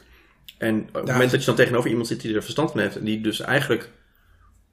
[0.58, 1.12] En op het Ja.
[1.12, 2.96] moment dat je dan tegenover iemand zit die er verstand van heeft...
[2.96, 3.90] En die dus eigenlijk...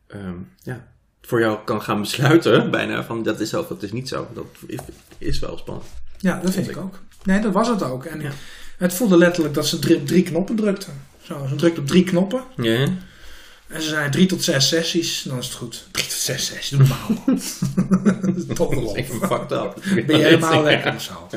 [0.07, 0.87] ehm, ja,
[1.21, 2.71] voor jou kan gaan besluiten.
[2.71, 4.27] Bijna van dat is zo of dat is niet zo.
[4.33, 4.45] Dat
[5.17, 5.85] is, wel spannend.
[6.17, 6.99] Ja, dat vind ik ook.
[7.23, 8.05] Nee, dat was het ook.
[8.05, 8.31] En Ja.
[8.77, 10.87] het voelde letterlijk dat ze drie, drie knoppen drukte.
[11.21, 12.41] Zo, ze drukte op drie knoppen.
[12.55, 12.87] Ja.
[13.67, 15.87] En ze zei drie tot zes sessies, dan is het goed.
[15.91, 17.37] Drie tot zes sessies, doe normaal.
[18.53, 18.95] toch wel.
[18.95, 19.73] even fucked up.
[20.05, 21.27] Ben je helemaal lekker of zo.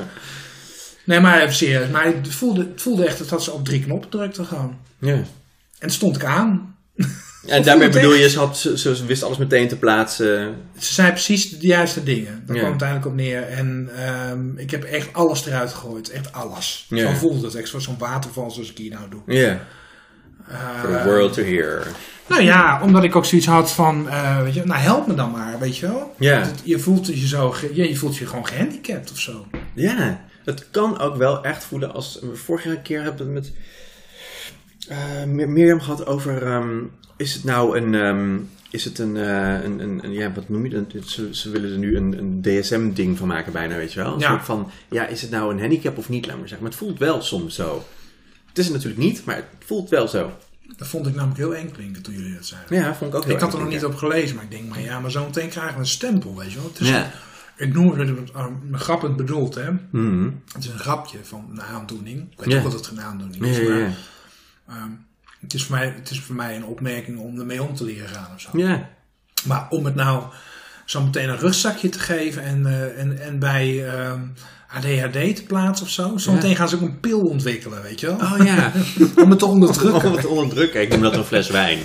[1.05, 1.89] Nee, maar even serieus.
[1.89, 4.77] Maar het voelde, het voelde echt dat ze op drie knoppen drukte gewoon.
[4.99, 5.23] Ja.
[5.79, 6.77] En stond ik aan.
[7.47, 10.57] En daarmee bedoel je, ze, had, ze, ze wist alles meteen te plaatsen.
[10.79, 12.43] Ze zei precies de juiste dingen.
[12.47, 12.63] Daar Ja.
[12.63, 13.43] kwam het eigenlijk op neer.
[13.43, 16.11] En ehm, ik heb echt alles eruit gegooid.
[16.11, 16.87] Echt alles.
[16.89, 16.99] Ja.
[17.13, 17.55] Zo voelde het.
[17.55, 19.21] Echt zo'n waterval zoals ik hier nou doe.
[19.37, 19.67] Ja.
[20.49, 21.87] Eh, For the world to hear.
[22.29, 25.31] Nou ja, omdat ik ook zoiets had van, eh, weet je, nou help me dan
[25.31, 26.15] maar, weet je wel.
[26.19, 26.51] Ja.
[26.65, 29.47] Je voelt je zo, je voelt je gewoon gehandicapt of zo.
[29.75, 32.19] Ja, het kan ook wel echt voelen als...
[32.35, 33.53] Vorige keer hebben we het
[34.93, 36.43] met Mir- Mirjam gehad over...
[36.47, 36.79] ehm,
[37.17, 37.95] is het nou een...
[37.95, 38.37] ehm,
[38.71, 41.09] is het een, een, een, een- ja, wat noem je dat?
[41.09, 44.13] Ze, ze willen er nu een, een DSM-ding van maken bijna, weet je wel?
[44.13, 44.29] Een Ja.
[44.31, 46.63] soort van, ja, is het nou een handicap of niet, laat maar zeggen.
[46.67, 47.85] Maar het voelt wel soms zo.
[48.59, 50.37] Het is het natuurlijk niet, maar het voelt wel zo.
[50.77, 52.77] Dat vond ik namelijk heel eng klinken toen jullie dat zeiden.
[52.77, 54.69] Ja, vond ik ook heel ik had er nog niet op gelezen, maar ik denk,
[54.69, 56.69] maar ja, maar zo meteen krijgen we een stempel, weet je wel.
[56.69, 57.11] Het is, Ja.
[57.57, 59.71] Ik noem het uh, grappig bedoeld, hè.
[59.91, 60.31] Mhm.
[60.53, 62.33] Het is een grapje van een aandoening.
[62.33, 62.57] Ik weet Ja.
[62.57, 63.97] ook dat het een aandoening is, ja, maar
[64.69, 64.91] ehm,
[65.41, 68.09] het, is voor mij, het is voor mij een opmerking om ermee om te leren
[68.09, 68.51] gaan of zo.
[68.53, 68.89] Ja.
[69.47, 70.25] Maar om het nou
[70.85, 74.21] zo meteen een rugzakje te geven en, eh, en, en bij ehm,
[74.77, 76.13] ADHD te plaatsen of zo.
[76.17, 76.57] Zometeen Ja.
[76.57, 78.17] gaan ze ook een pil ontwikkelen, weet je wel.
[78.17, 78.73] Oh ja,
[79.25, 80.05] Om het te onderdrukken.
[80.09, 80.81] om het te onderdrukken.
[80.81, 81.79] Ik noem dat een fles wijn.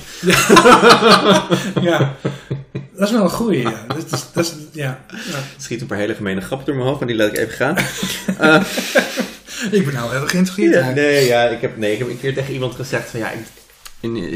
[1.82, 2.14] ja.
[2.98, 3.86] Dat is wel een goeie, ja.
[3.88, 5.04] Dat is, dat is, ja.
[5.10, 5.40] ja.
[5.58, 7.76] Schiet een paar hele gemene grappen door mijn hoofd, maar die laat ik even gaan.
[8.38, 8.64] Eh,
[9.72, 10.74] Ik ben nou heel erg geïnteresseerd.
[10.86, 13.32] ja, nee, ja, ik heb, nee, ik heb een keer tegen iemand gezegd van ja,
[13.32, 13.46] ik,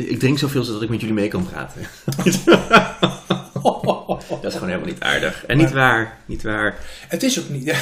[0.09, 1.81] ik drink zoveel zodat ik met jullie mee kan praten.
[4.29, 5.45] Dat is gewoon helemaal niet aardig.
[5.45, 6.75] En niet waar, niet waar.
[7.07, 7.65] Het is ook niet.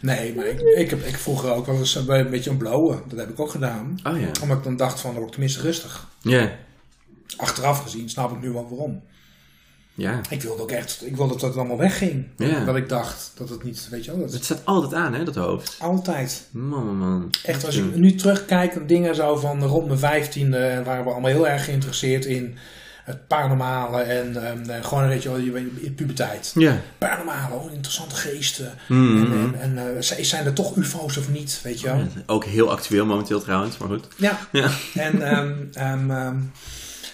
[0.00, 2.98] nee, maar ik, ik heb ik vroeger ook wel eens een beetje een blauwe.
[3.08, 3.98] Dat heb ik ook gedaan.
[4.04, 4.28] Oh ja.
[4.42, 6.06] Omdat ik dan dacht van, dan word ik tenminste rustig.
[6.20, 6.50] Ja,
[7.36, 9.02] Achteraf gezien snap ik nu wel waarom.
[9.94, 10.20] ja.
[10.30, 12.26] Ik wilde ook echt, ik wilde dat het allemaal wegging.
[12.36, 12.64] Ja.
[12.64, 15.24] Dat ik dacht dat het niet, weet je wel, dat Het staat altijd aan, hè,
[15.24, 15.76] dat hoofd.
[15.78, 16.48] altijd.
[16.50, 17.30] Man, man.
[17.44, 21.30] Echt, als ik nu terugkijk aan dingen zo van rond mijn vijftiende, waren we allemaal
[21.30, 22.56] heel erg geïnteresseerd in
[23.04, 26.52] het paranormale en ehm, eh, gewoon, weet je wel, je puberteit.
[26.54, 26.80] Ja.
[26.98, 28.72] Paranormale, oh, interessante geesten.
[28.88, 29.32] Mhm.
[29.32, 32.06] En, en, en eh, zijn- er toch ufo's of niet, weet je wel?
[32.26, 34.06] Ook heel actueel momenteel trouwens, maar goed.
[34.16, 34.38] Ja.
[34.52, 34.68] Ja.
[34.94, 36.06] En, ehm, ehm,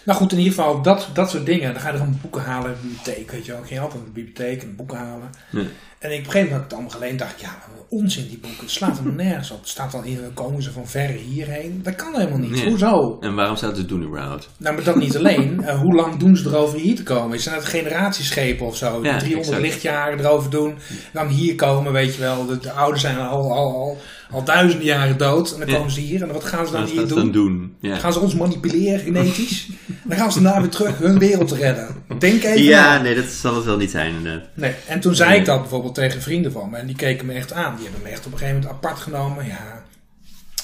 [0.04, 1.72] nou goed, in ieder geval dat, dat soort dingen.
[1.72, 3.62] Dan ga je er een boeken halen in de bibliotheek, weet je wel.
[3.62, 5.30] Ging altijd de bibliotheek en boeken halen.
[5.50, 5.62] Ja.
[6.00, 7.18] En ik, op een gegeven moment had ik het allemaal geleend.
[7.18, 8.60] dacht ik, ja, onzin die boeken.
[8.60, 9.60] Het slaat er nergens op.
[9.60, 11.80] Het staat dan dan komen ze van verre hierheen.
[11.82, 12.50] Dat kan helemaal niet.
[12.50, 12.68] Nee.
[12.68, 13.18] Hoezo?
[13.20, 14.48] En waarom zouden ze het doen überhaupt?
[14.56, 15.48] Nou, maar dat niet alleen.
[15.70, 17.40] Eh, hoe lang doen ze erover hier te komen?
[17.40, 19.02] Zijn het generatieschepen of zo?
[19.02, 19.60] Ja, 300 exact.
[19.60, 20.78] lichtjaren erover doen.
[21.12, 22.46] Dan hier komen, weet je wel.
[22.46, 23.98] De, de ouders zijn al, al, al,
[24.30, 25.52] al duizenden jaren dood.
[25.52, 26.22] En dan komen ze hier.
[26.22, 27.22] En wat gaan ze dan Wat hier gaan ze doen?
[27.24, 27.76] dan doen?
[27.80, 29.68] Ja, Gaan ze ons manipuleren genetisch?
[30.04, 31.88] dan gaan ze daarna weer terug hun wereld te redden.
[32.18, 34.48] Denk even ja nee, dat zal het wel niet zijn inderdaad.
[34.54, 34.74] Nee.
[34.86, 36.76] En toen zei ik dat bijvoorbeeld tegen vrienden van me.
[36.76, 37.74] En die keken me echt aan.
[37.74, 39.46] Die hebben me echt op een gegeven moment apart genomen.
[39.46, 39.84] Ja,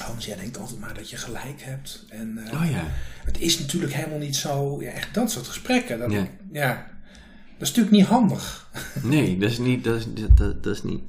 [0.05, 2.05] Hans, jij denkt altijd maar dat je gelijk hebt.
[2.09, 2.85] En eh, Oh ja.
[3.25, 4.77] het is natuurlijk helemaal niet zo.
[4.83, 5.99] Ja, echt dat soort gesprekken.
[5.99, 6.27] Dat, Ja.
[6.53, 6.87] ja.
[7.59, 8.69] dat is natuurlijk niet handig.
[9.03, 11.01] Nee, dat is niet, dat is, dat, dat is niet.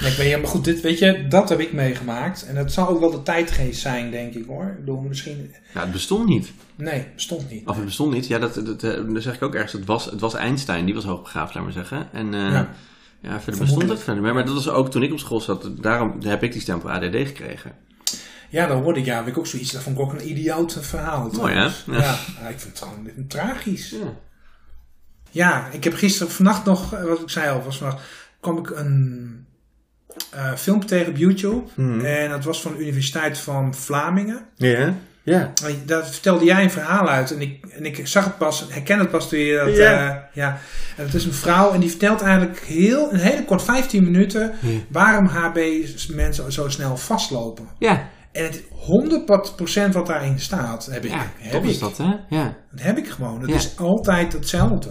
[0.00, 2.46] Nee, ik weet, maar goed, dit, weet je, dat heb ik meegemaakt.
[2.46, 4.76] En dat zal ook wel de tijdgeest zijn, denk ik hoor.
[4.78, 5.54] Bedoel, misschien...
[5.74, 6.52] Ja, het bestond niet.
[6.74, 7.66] Nee, bestond niet.
[7.66, 8.26] Of het bestond niet.
[8.26, 9.72] Ja, dat, dat, dat zeg ik ook ergens.
[9.72, 12.08] Het was, het was Einstein, die was hoogbegaafd, laat maar zeggen.
[12.12, 12.68] En eh, Ja.
[13.20, 13.40] ja.
[13.40, 14.34] verder bestond het verder.
[14.34, 15.70] Maar, dat was ook toen ik op school zat.
[15.80, 17.72] Daarom heb ik die stempel ADD gekregen.
[18.50, 19.72] Ja, dan hoorde ik, ja, heb ik ook zoiets.
[19.72, 21.30] Dat vond ik ook een idioot verhaal.
[21.32, 21.60] Mooi, hè?
[21.60, 21.72] Ja.
[21.86, 22.18] Ja.
[22.40, 23.90] ja, ik vind het gewoon tragisch.
[23.90, 24.14] Ja.
[25.30, 28.02] Ja, ik heb gisteren, vannacht nog, eh, wat ik zei al, was vannacht,
[28.40, 29.46] kwam ik een
[30.30, 31.62] eh, filmpje tegen op YouTube.
[31.74, 32.04] Mhm.
[32.04, 34.40] En dat was van de Universiteit van Vlamingen.
[34.56, 34.94] Ja.
[35.22, 35.52] Ja.
[35.64, 37.30] En Daar vertelde jij een verhaal uit.
[37.30, 39.76] En ik, en ik zag het pas, herken het pas toen je dat...
[39.76, 40.08] Ja.
[40.08, 40.58] eh, ja.
[40.96, 44.52] En het is een vrouw en die vertelt eigenlijk heel, een hele kort, 15 minuten...
[44.88, 47.68] Waarom HB-mensen zo snel vastlopen.
[47.78, 48.08] Ja.
[48.32, 48.62] En het
[49.88, 51.10] 100% wat daarin staat, heb ik.
[51.10, 51.70] Ja, heb ik.
[51.70, 52.14] is dat, hè?
[52.28, 52.56] Ja.
[52.70, 53.40] Dat heb ik gewoon.
[53.40, 54.90] Het is altijd hetzelfde.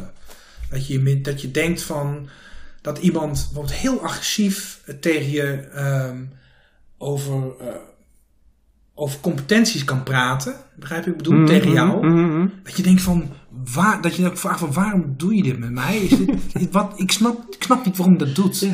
[0.70, 2.30] Dat je, dat je denkt van
[2.86, 6.18] dat iemand bijvoorbeeld heel agressief tegen je ehm,
[6.98, 7.68] over, eh,
[8.94, 10.54] over competenties kan praten.
[10.76, 11.12] Begrijp je?
[11.12, 12.08] Ik bedoel, Mhm, tegen jou.
[12.08, 12.48] mhm, mhm.
[12.64, 13.32] Dat je denkt van,
[13.74, 15.98] waar, dat je ook vraagt van waarom doe je dit met mij?
[15.98, 18.66] Is dit, is- wat, ik, snap, ik snap niet waarom dat doet.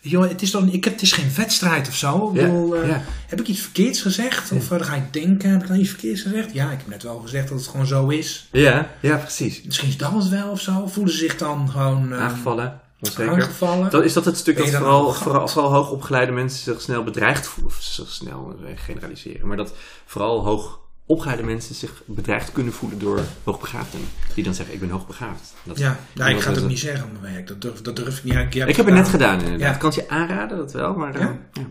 [0.00, 2.28] Joh, het, is toch, ik heb, het is geen wedstrijd of zo.
[2.28, 2.96] Ik bedoel, eh.
[3.26, 4.52] Heb ik iets verkeerds gezegd?
[4.52, 6.52] Of eh, dan ga ik denken, heb ik dan iets verkeerds gezegd?
[6.52, 8.48] Ja, ik heb net wel gezegd dat het gewoon zo is.
[8.52, 9.62] Ja, ja, precies.
[9.62, 10.86] Misschien is dat het wel of zo.
[10.86, 12.80] Voelen ze zich dan gewoon eh, Aangevallen.
[13.18, 13.90] Aangevallen?
[13.90, 17.72] Dat, is dat het stuk dat vooral, vooral, vooral hoogopgeleide mensen zich snel bedreigd voelen?
[17.72, 19.46] Of zich snel eh, generaliseren.
[19.46, 19.72] Maar dat
[20.06, 24.00] vooral hoogopgeleide mensen zich bedreigd kunnen voelen door hoogbegaafden.
[24.34, 25.54] Die dan zeggen, ik ben hoogbegaafd.
[25.62, 27.46] Dat, ja, nou, ik ga het dat- ook niet zeggen op mijn werk.
[27.46, 28.54] Dat durf, dat durf ik niet.
[28.68, 29.60] Ik heb het net gedaan inderdaad.
[29.60, 29.72] Ja.
[29.72, 30.94] Ik kan het je aanraden, dat wel.
[30.94, 31.36] Maar, eh, Ja?
[31.52, 31.66] ja.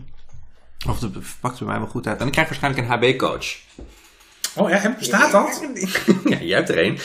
[0.88, 2.20] Of het pakt bij mij wel goed uit.
[2.20, 3.46] En ik krijg waarschijnlijk een HB-coach.
[4.56, 5.64] Oh ja, bestaat dat?
[6.24, 6.98] Ja, jij hebt er één.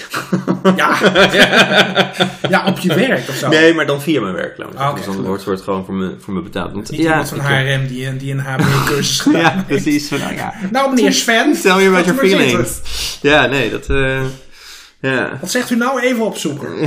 [0.76, 0.97] Ja.
[2.50, 3.47] ja, op je werk of zo.
[3.50, 4.58] Nee, maar dan via mijn werk.
[4.58, 6.72] laat maar Ah, dus dan wordt, wordt gewoon voor me, voor me betaald.
[6.74, 10.08] Want, Niet ja, iemand van HRM die, een- die een HB-cursus gedaan Ja, precies.
[10.08, 10.54] Van, nou, ja.
[10.72, 11.54] Nou, meneer Sven.
[11.62, 12.82] Tell me about your feelings.
[13.22, 13.86] Ja, nee, dat...
[13.89, 14.22] eh,
[15.02, 15.38] ja.
[15.41, 16.80] Wat zegt u nou even opzoeken?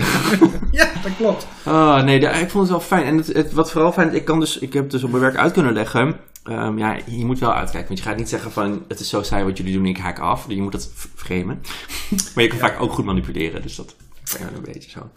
[0.71, 1.47] ja, dat klopt.
[1.63, 3.05] Oh, nee, ik vond het wel fijn.
[3.05, 5.37] En het, het, wat vooral fijn, ik, kan dus, ik heb dus op mijn werk
[5.37, 6.17] uit kunnen leggen.
[6.45, 7.89] Ehm, ja, je moet wel uitkijken.
[7.89, 10.19] Want je gaat niet zeggen van, het is zo saai wat jullie doen, ik haak
[10.19, 10.45] af.
[10.49, 11.61] Je moet dat framen.
[12.35, 13.63] maar je kan vaak ook goed manipuleren.
[13.63, 13.95] Dus dat
[14.39, 15.11] wel een beetje zo.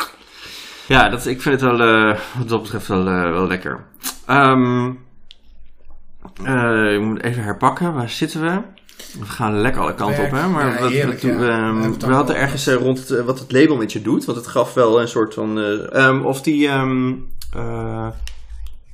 [0.87, 3.85] Ja, dat, ik vind het wel, eh, wat dat betreft wel, eh, wel lekker.
[4.25, 4.91] Ehm
[6.43, 7.93] eh, ik moet even herpakken.
[7.93, 8.61] Waar zitten we?
[9.19, 10.47] We gaan lekker alle kanten op, hè?
[10.47, 11.69] Maar Ja, wat, heerlijk, wat- ja.
[11.69, 14.25] ehm, We hadden ergens rond het, wat het label met je doet.
[14.25, 15.59] Want het gaf wel een soort van...
[15.59, 16.69] eh, ehm, of die...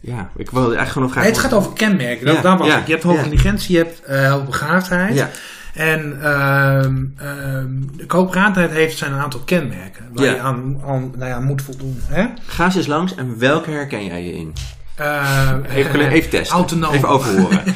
[0.02, 1.32] ja, ik wilde eigenlijk gewoon Nee, vragen...
[1.32, 2.26] het gaat over kenmerken.
[2.26, 2.86] Dat, Ja, daar was ja, ik.
[2.86, 5.16] Je hebt hoge intelligentie, je hebt hoogbegaafdheid.
[5.16, 5.30] Ja,
[5.74, 10.06] En ehm, ehm, de heeft zijn een aantal kenmerken.
[10.14, 12.02] Waar je aan, aan, nou ja, moet voldoen.
[12.08, 12.26] Hè?
[12.48, 14.54] ga eens langs en welke herken jij je in?
[14.96, 16.56] Eh, Even, eh, even testen.
[16.58, 16.94] Autonoom.
[16.94, 17.64] Even overhoren.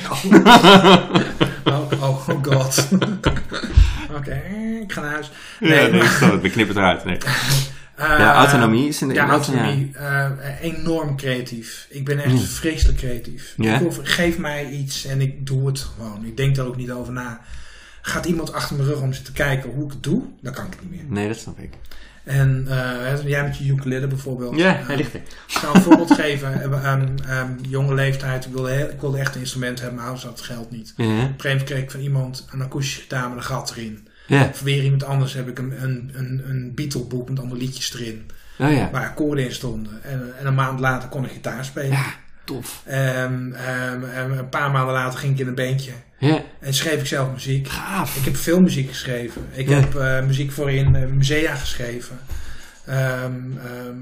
[1.65, 2.88] Oh, oh, oh god.
[4.17, 4.41] Oké,
[4.82, 5.32] ik ga naar huis.
[5.59, 6.43] Nee, Nee, nee, maar- ik snap het.
[6.43, 7.05] Ik knip het eruit.
[7.05, 7.17] Nee.
[7.95, 9.91] Eh, Ja, autonomie is een Ja, autonomie.
[9.93, 10.29] eh,
[10.61, 11.87] enorm creatief.
[11.89, 13.53] Ik ben echt vreselijk creatief.
[13.57, 16.25] Ik hoef, geef mij iets en ik doe het gewoon.
[16.25, 17.39] Ik denk daar ook niet over na.
[18.01, 20.21] Gaat iemand achter mijn rug om zitten kijken hoe ik het doe?
[20.41, 21.03] Dan kan ik het niet meer.
[21.07, 21.69] Nee, dat snap ik.
[22.23, 24.55] En eh, jij met je ukulele bijvoorbeeld.
[24.55, 25.19] Ja, Eh, hij ligt er.
[25.19, 26.61] Ik zal een voorbeeld geven.
[26.61, 28.45] Eh, Aan ehm, jonge leeftijd.
[28.45, 29.95] Ik wilde, heel- ik wilde echt een instrument hebben.
[29.95, 30.91] Mijn ouders hadden het geld niet.
[30.91, 34.07] Op een gegeven moment kreeg ik van iemand een akoestische gitaar met een gat erin.
[34.28, 34.51] Ja.
[34.63, 38.26] Weer iemand anders heb ik een, een, een, een Beatle-boek met allemaal liedjes erin.
[38.59, 38.89] Oh ja.
[38.91, 40.03] Waar akkoorden in stonden.
[40.03, 41.91] En, en een maand later kon ik gitaar spelen.
[41.91, 42.05] Ja,
[42.43, 42.82] tof.
[42.86, 45.91] Ehm, ehm, en een paar maanden later ging ik in een bandje.
[46.19, 46.41] Ja.
[46.59, 47.67] En schreef ik zelf muziek.
[47.67, 48.15] Gaaf.
[48.15, 49.45] Ik heb veel muziek geschreven.
[49.51, 49.80] Ik Ja.
[49.80, 52.19] heb eh, muziek voor in eh, musea geschreven.
[52.86, 53.97] Ehm, ehm,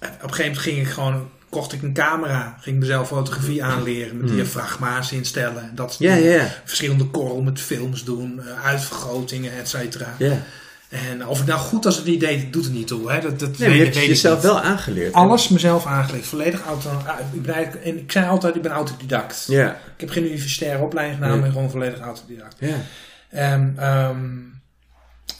[0.00, 2.56] op een gegeven moment ging ik gewoon, kocht ik een camera.
[2.60, 4.16] Ging ik mezelf fotografie aanleren.
[4.16, 4.36] Met Hmm.
[4.38, 5.62] diafragma's instellen.
[5.62, 8.40] en Dat Ja, ja, Verschillende korrel met films doen.
[8.40, 10.14] eh, uitvergrotingen, et cetera.
[10.18, 10.42] ja.
[10.88, 13.12] En of ik nou goed als het niet deed, doet het niet toe.
[13.12, 13.20] Hè?
[13.20, 14.44] Dat, dat Nee, weet, je hebt weet jezelf niet.
[14.44, 15.12] wel aangeleerd.
[15.12, 16.26] Alles mezelf aangeleerd.
[16.26, 16.88] Volledig auto.
[17.06, 19.44] ah, Ik, ben en ik zei altijd, ik ben autodidact.
[19.48, 19.70] Ja.
[19.70, 21.40] Ik heb geen universitaire opleiding gedaan, Nee.
[21.42, 22.56] maar gewoon volledig autodidact.
[22.58, 22.76] Ja.
[23.28, 24.18] En, ehm,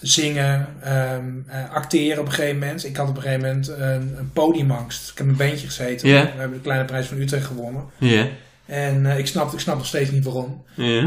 [0.01, 2.85] zingen, ehm, eh, acteren op een gegeven moment.
[2.85, 5.11] Ik had op een gegeven moment een, een podiumangst.
[5.11, 6.09] Ik heb een bandje gezeten.
[6.09, 7.85] We hebben de kleine prijs van Utrecht gewonnen.
[7.99, 8.27] Ja.
[8.71, 10.63] En eh, ik, snap, ik snap nog steeds niet waarom.
[10.75, 11.03] Ja.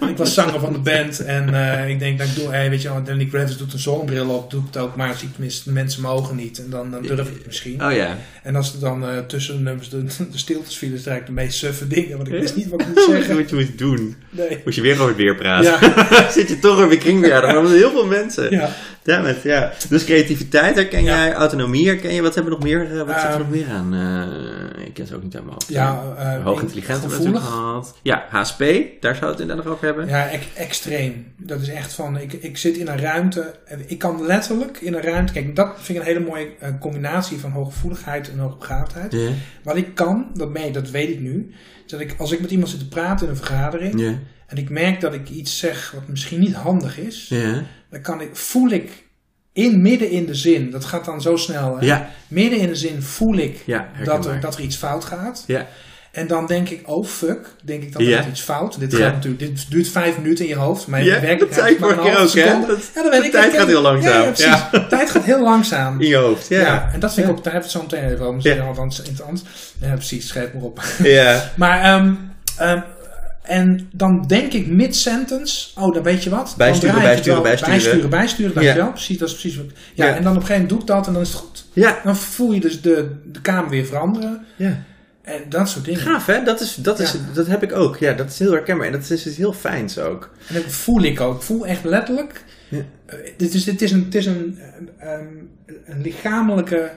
[0.00, 2.70] Eh, ik was zanger van de band en eh, ik denk dat ik doe, hey,
[2.70, 5.26] weet je wel, Danny Kravitz doet een zonnebril op, doe ik het ook, maar zie
[5.28, 7.84] ik tenminste, de mensen mogen niet en dan, dan durf ik het misschien.
[7.84, 8.16] Oh ja.
[8.42, 11.58] En als er dan tussen de nummers de, de stiltes vielen, is eigenlijk de meest
[11.58, 13.36] suffe dingen, want ik wist niet wat ik moest zeggen.
[13.36, 14.16] Wat je moet doen.
[14.30, 14.60] Nee.
[14.64, 15.88] Moet je weer over weer praten.
[15.88, 18.50] Ja, Zit je toch over maar met heel veel mensen.
[18.50, 18.70] ja.
[19.02, 19.72] Damn it, ja.
[19.88, 22.22] Dus creativiteit herken jij, autonomie herken je.
[22.22, 23.94] Wat hebben we nog meer, wat zit er Ehm, nog meer aan?
[24.90, 25.68] Eh, ik ken ze ook niet hoofd.
[25.68, 27.98] Ja, eh, Hoog intelligent hebben we natuurlijk gehad.
[28.02, 28.64] Ja, HSP,
[29.00, 30.06] daar zou het inderdaad over hebben.
[30.08, 31.32] Ja, ex- extreem.
[31.36, 33.54] Dat is echt van, ik, ik zit in een ruimte,
[33.86, 37.38] ik kan letterlijk in een ruimte, kijk, dat vind ik een hele mooie eh, combinatie
[37.38, 39.12] van hooggevoeligheid en hoogbegaafdheid.
[39.12, 39.30] Ja.
[39.62, 41.50] Wat ik kan, dat, mee, dat weet ik nu,
[41.84, 43.94] is dat ik, als ik met iemand zit te praten in een vergadering,
[44.46, 47.28] en ik merk dat ik iets zeg wat misschien niet handig is,
[47.90, 49.08] dan kan ik, voel ik
[49.52, 51.76] in midden in de zin, dat gaat dan zo snel.
[51.78, 51.86] hè?
[51.86, 55.44] Ja, Midden in de zin voel ik ja, dat er, dat er iets fout gaat.
[55.46, 55.66] Ja,
[56.10, 58.26] En dan denk ik, oh fuck, denk ik dat er Ja.
[58.30, 58.80] iets fout.
[58.80, 58.98] Dit, Ja.
[58.98, 60.86] gaat natuurlijk, dit duurt vijf minuten in je hoofd.
[60.86, 62.66] Maar in Ja, werkelijkheid dat zei ik vorige keer ook, hè?
[62.66, 63.32] Dat- ja, dat weet de ik.
[63.32, 64.12] tijd gaat heel langzaam.
[64.12, 64.70] Ja, ja, precies.
[64.70, 66.00] De tijd gaat heel langzaam.
[66.00, 66.48] in je hoofd.
[66.48, 66.66] Ja, Ja.
[66.66, 66.90] ja.
[66.92, 67.38] en dat vind ik Ja.
[67.38, 68.34] ook, daar hebben we het zo meteen even over.
[68.34, 69.42] Misschien althans interessant.
[69.80, 70.80] Ja, precies, schrijf maar op.
[71.02, 71.50] ja.
[71.56, 72.14] Maar, ehm,
[73.42, 76.54] en dan denk ik mid-sentence, oh, dan weet je wat.
[76.56, 77.74] Bijsturen, dan bijsturen, bijsturen.
[77.74, 78.90] Bijsturen, bijsturen, dankjewel.
[78.90, 80.16] Precies, dat is precies wat Ja, Ja.
[80.16, 81.64] en dan op een gegeven moment doe ik dat en dan is het goed.
[81.72, 82.00] ja.
[82.04, 84.44] Dan voel je dus de, de kamer weer veranderen.
[84.56, 84.82] ja.
[85.22, 86.00] En dat soort dingen.
[86.00, 86.42] Gaaf, hè?
[86.42, 87.18] Dat, is, dat, is, Ja.
[87.34, 87.96] dat heb ik ook.
[87.96, 88.86] Ja, dat is heel herkenbaar.
[88.86, 90.30] En dat is iets heel fijns ook.
[90.48, 91.34] En dat voel ik ook.
[91.36, 92.44] Ik voel echt letterlijk.
[92.68, 92.78] Ja.
[93.06, 94.58] eh, dit, is, dit is een, het is een,
[94.98, 95.48] een,
[95.84, 96.90] een lichamelijke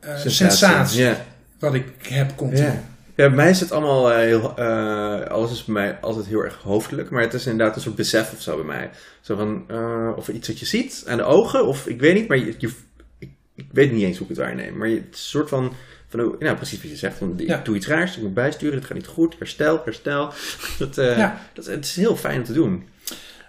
[0.00, 1.16] eh, sensatie, Ja.
[1.58, 2.62] wat ik heb continu.
[2.66, 2.82] Ja.
[3.14, 4.56] Ja, bij mij is het allemaal eh, heel.
[4.56, 7.10] eh, alles is bij mij altijd heel erg hoofdelijk.
[7.10, 8.90] Maar het is inderdaad een soort besef of zo bij mij.
[9.20, 9.64] Zo van.
[9.68, 11.66] eh, of iets wat je ziet aan de ogen.
[11.66, 12.70] Of ik weet niet, maar je, je-
[13.18, 14.76] ik, ik weet niet eens hoe ik het waarneem.
[14.76, 15.72] Maar je, het is een soort van.
[16.08, 17.16] van nou, precies wat je zegt.
[17.18, 19.34] Van, ik doe iets raars, ik moet bijsturen, het gaat niet goed.
[19.38, 20.32] Herstel, herstel.
[20.78, 21.40] Dat, Ja.
[21.52, 22.84] dat, het is heel fijn om te doen.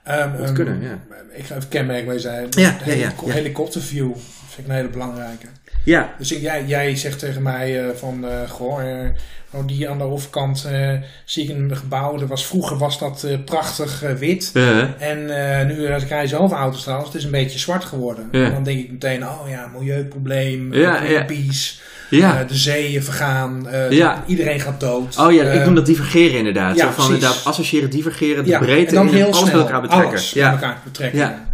[0.03, 0.99] Ehm, Moet ehm, kunnen, ja.
[1.33, 2.47] Ik ga even kenmerk bij zijn.
[2.49, 3.33] Ja, ja, ja, helico- ja.
[3.33, 4.11] Helikopterview
[4.47, 5.47] vind ik een hele belangrijke.
[5.85, 9.05] Ja, Dus ik- jij, jij zegt tegen mij van, goh,
[9.53, 10.89] oh, die aan de overkant eh,
[11.25, 12.27] zie ik een gebouw.
[12.27, 14.51] Was, vroeger was dat eh, prachtig eh, wit.
[14.99, 15.25] En
[15.67, 18.27] nu rij zelf auto's trouwens, het is een beetje zwart geworden.
[18.31, 20.95] En dan denk ik meteen, oh ja, milieuprobleem, Ja.
[20.95, 21.73] Greenpeace,
[22.09, 22.43] ja.
[22.43, 24.23] de zeeën vergaan, Ja.
[24.27, 25.17] iedereen gaat dood.
[25.17, 26.75] Oh ja, ik noem dat divergeren inderdaad.
[26.75, 27.13] ja, Zo van precies.
[27.13, 30.09] inderdaad associëren, divergeren, de ja, breedte en dan in heel alles snel, met elkaar betrekken.
[30.09, 30.51] alles ja.
[30.51, 31.19] met elkaar betrekken.
[31.19, 31.51] Ja.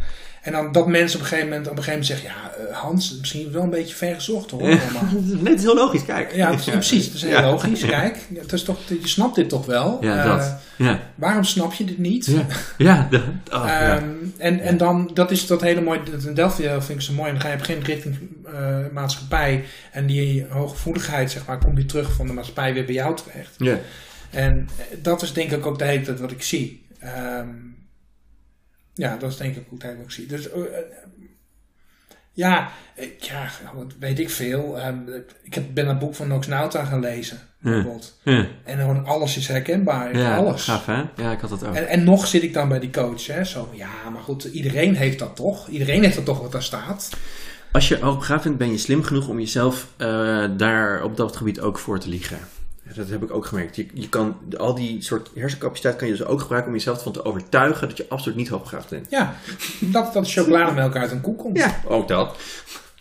[0.49, 2.77] En dan dat mensen op een gegeven moment, op een gegeven moment zeggen, ja, eh,
[2.77, 4.67] Hans, misschien wel een beetje ver gezocht hoor.
[4.69, 4.79] Het
[5.57, 6.35] is heel logisch, kijk.
[6.35, 7.05] Ja, precies, precies.
[7.05, 7.41] Dat is heel Ja.
[7.49, 7.85] logisch.
[7.85, 9.97] Kijk, het is toch, je snapt dit toch wel?
[10.01, 10.55] Ja, Eh, dat.
[10.75, 12.25] Ja, waarom snap je dit niet?
[12.25, 12.45] ja,
[12.77, 13.07] ja.
[13.09, 13.21] dat-
[13.61, 13.69] oh.
[13.71, 14.03] Ehm,
[14.37, 17.13] en, en dan, dat is dat hele mooie, dat in Delphi eh, vind ik zo
[17.13, 17.27] mooi.
[17.27, 19.63] En dan ga je op een gegeven moment richting eh, maatschappij.
[19.91, 23.55] En die hooggevoeligheid, zeg maar, komt weer terug van de maatschappij weer bij jou terecht.
[23.57, 23.77] Ja.
[24.29, 24.69] En
[25.01, 26.85] dat is denk ik ook de hele tijd wat ik zie.
[26.99, 27.47] Ehm,
[28.99, 30.25] ja, dat is denk ik ook ik zie.
[30.25, 30.67] Dus eh, eh,
[32.33, 34.79] ja, ik- ja, wat weet ik veel.
[34.79, 34.97] Ehm,
[35.43, 38.19] ik heb, ben dat boek van Nox Nauta gaan lezen, bijvoorbeeld.
[38.23, 38.47] Ja.
[38.63, 40.17] En gewoon alles is herkenbaar.
[40.17, 40.63] Ja, alles.
[40.63, 41.03] gaaf hè?
[41.15, 41.75] Ja, ik had dat ook.
[41.75, 43.27] En, en nog zit ik dan bij die coach.
[43.27, 43.43] Hè?
[43.43, 45.67] Zo, ja, maar goed, iedereen heeft dat toch?
[45.67, 47.09] Iedereen heeft dat toch wat daar staat?
[47.71, 51.59] Als je hoogbegaafd bent, ben je slim genoeg om jezelf eh, daar op dat gebied
[51.59, 52.37] ook voor te liegen.
[52.95, 53.75] Dat heb ik ook gemerkt.
[53.75, 57.13] Je, je kan al die soort hersencapaciteit kan je dus ook gebruiken om jezelf ervan
[57.13, 59.07] te overtuigen dat je absoluut niet hoogbegaafd bent.
[59.09, 59.35] Ja,
[59.79, 61.57] dat, dat chocolademelk uit een koek komt.
[61.57, 62.37] Ja, ook dat.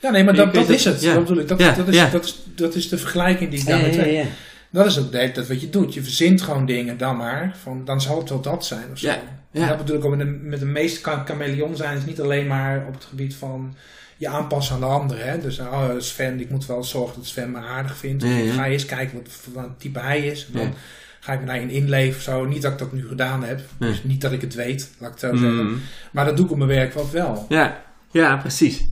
[0.01, 1.15] Ja, nee, maar dat, dat is het, ja.
[1.15, 1.49] Dat bedoel ik.
[1.49, 2.11] Dat, Ja, dat, is, ja.
[2.11, 4.27] dat, is, dat is de vergelijking die ik daarmee trek.
[4.71, 5.95] Dat is ook tijd wat je doet.
[5.95, 7.57] Je verzint gewoon dingen dan maar.
[7.63, 9.13] Van, dan zal het wel dat zijn of zo.
[9.51, 11.97] Ja, dat bedoel ik ook met de, met de meeste chameleon zijn.
[11.97, 13.75] is niet alleen maar op het gebied van
[14.19, 15.25] je aanpassen aan de ander.
[15.25, 15.41] Hè?
[15.41, 18.23] Dus oh, Sven, ik moet wel zorgen dat Sven me aardig vindt.
[18.23, 18.53] Ja, ja.
[18.53, 20.47] Ga eens kijken wat voor type hij is.
[20.47, 20.75] En dan
[21.21, 22.45] ga ik me daarin inleven of zo.
[22.45, 23.61] Niet dat ik dat nu gedaan heb.
[23.79, 25.67] Dus niet dat ik het weet, laat ik het zo zeggen.
[25.67, 25.81] Mm.
[26.11, 27.47] Maar dat doe ik op mijn werk wat wel.
[27.49, 28.87] Ja, ja, precies.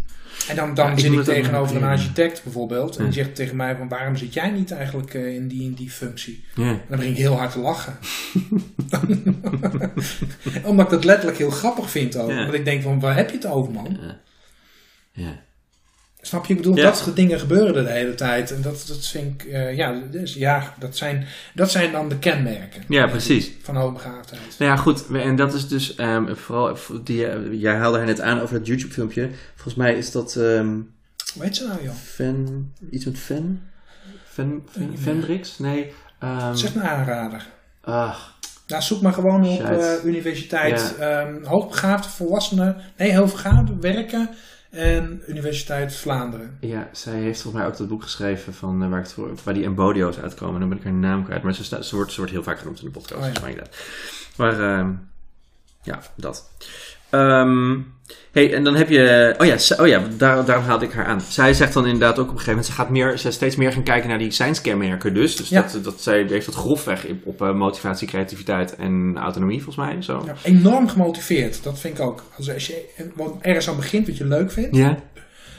[0.49, 2.97] En dan, dan Ja, zit ik tegenover een architect bijvoorbeeld.
[2.97, 5.73] En die zegt tegen mij van waarom zit jij niet eigenlijk eh, in, die, in
[5.73, 6.45] die functie?
[6.55, 6.63] Ja.
[6.63, 7.99] En dan begin ik heel hard te lachen.
[10.63, 12.31] Omdat ik dat letterlijk heel grappig vind ook.
[12.31, 12.43] Ja.
[12.43, 13.99] Want ik denk van waar heb je het over man?
[15.17, 15.25] Ja.
[15.27, 15.45] ja.
[16.21, 16.53] Snap je?
[16.53, 16.83] Ik bedoel, Ja.
[16.83, 18.51] dat soort dingen gebeuren er de hele tijd.
[18.51, 22.19] En dat, dat vind ik, eh, ja, dus, ja dat, zijn, dat zijn dan de
[22.19, 23.53] kenmerken Ja, precies.
[23.63, 24.55] van hoogbegaafdheid.
[24.59, 25.07] Nou ja, goed.
[25.13, 28.67] En dat is dus ehm, vooral, die, eh, jij haalde haar net aan over dat
[28.67, 29.31] YouTube filmpje.
[29.55, 30.81] Volgens mij is dat ehm
[31.35, 31.95] Hoe heet ze nou joh?
[31.95, 33.61] Fan, iets met Fan?
[34.25, 34.99] Fan, Fan, Ja.
[34.99, 35.59] Fendrix?
[35.59, 35.93] Nee.
[36.19, 37.47] ehm Zeg een aanrader.
[37.81, 38.35] ach,
[38.67, 42.77] Nou, zoek maar gewoon op eh, universiteit ehm, hoogbegaafde volwassenen.
[42.97, 44.31] Nee, hoogbegaafde werken
[44.71, 46.57] en Universiteit Vlaanderen.
[46.61, 49.31] ja, zij heeft volgens mij ook dat boek geschreven van eh, waar, ik het voor,
[49.45, 50.61] waar die embodio's uitkomen.
[50.61, 51.43] Dan ben ik haar naam kwijt.
[51.43, 53.43] Maar ze, staat, ze, wordt, ze wordt heel vaak genoemd in de podcast.
[53.43, 53.63] Oh ja.
[54.37, 54.93] Maar ehm,
[55.83, 56.51] ja, dat.
[57.11, 57.79] Ehm,
[58.33, 59.35] hey, en dan heb je.
[59.39, 61.21] Oh ja, oh ja daar, daarom haalde ik haar aan.
[61.21, 62.67] Zij zegt dan inderdaad ook op een gegeven moment.
[62.67, 65.15] Ze gaat meer, ze steeds meer gaan kijken naar die science-kenmerken.
[65.15, 65.63] Dus, dus Ja.
[65.73, 70.03] dat, dat zij heeft dat grofweg op, op eh, motivatie, creativiteit en autonomie, volgens mij.
[70.03, 70.23] Zo.
[70.27, 72.23] Ja, enorm gemotiveerd, dat vind ik ook.
[72.37, 72.85] Als, als je
[73.41, 74.99] ergens aan begint wat je leuk vindt, Ja.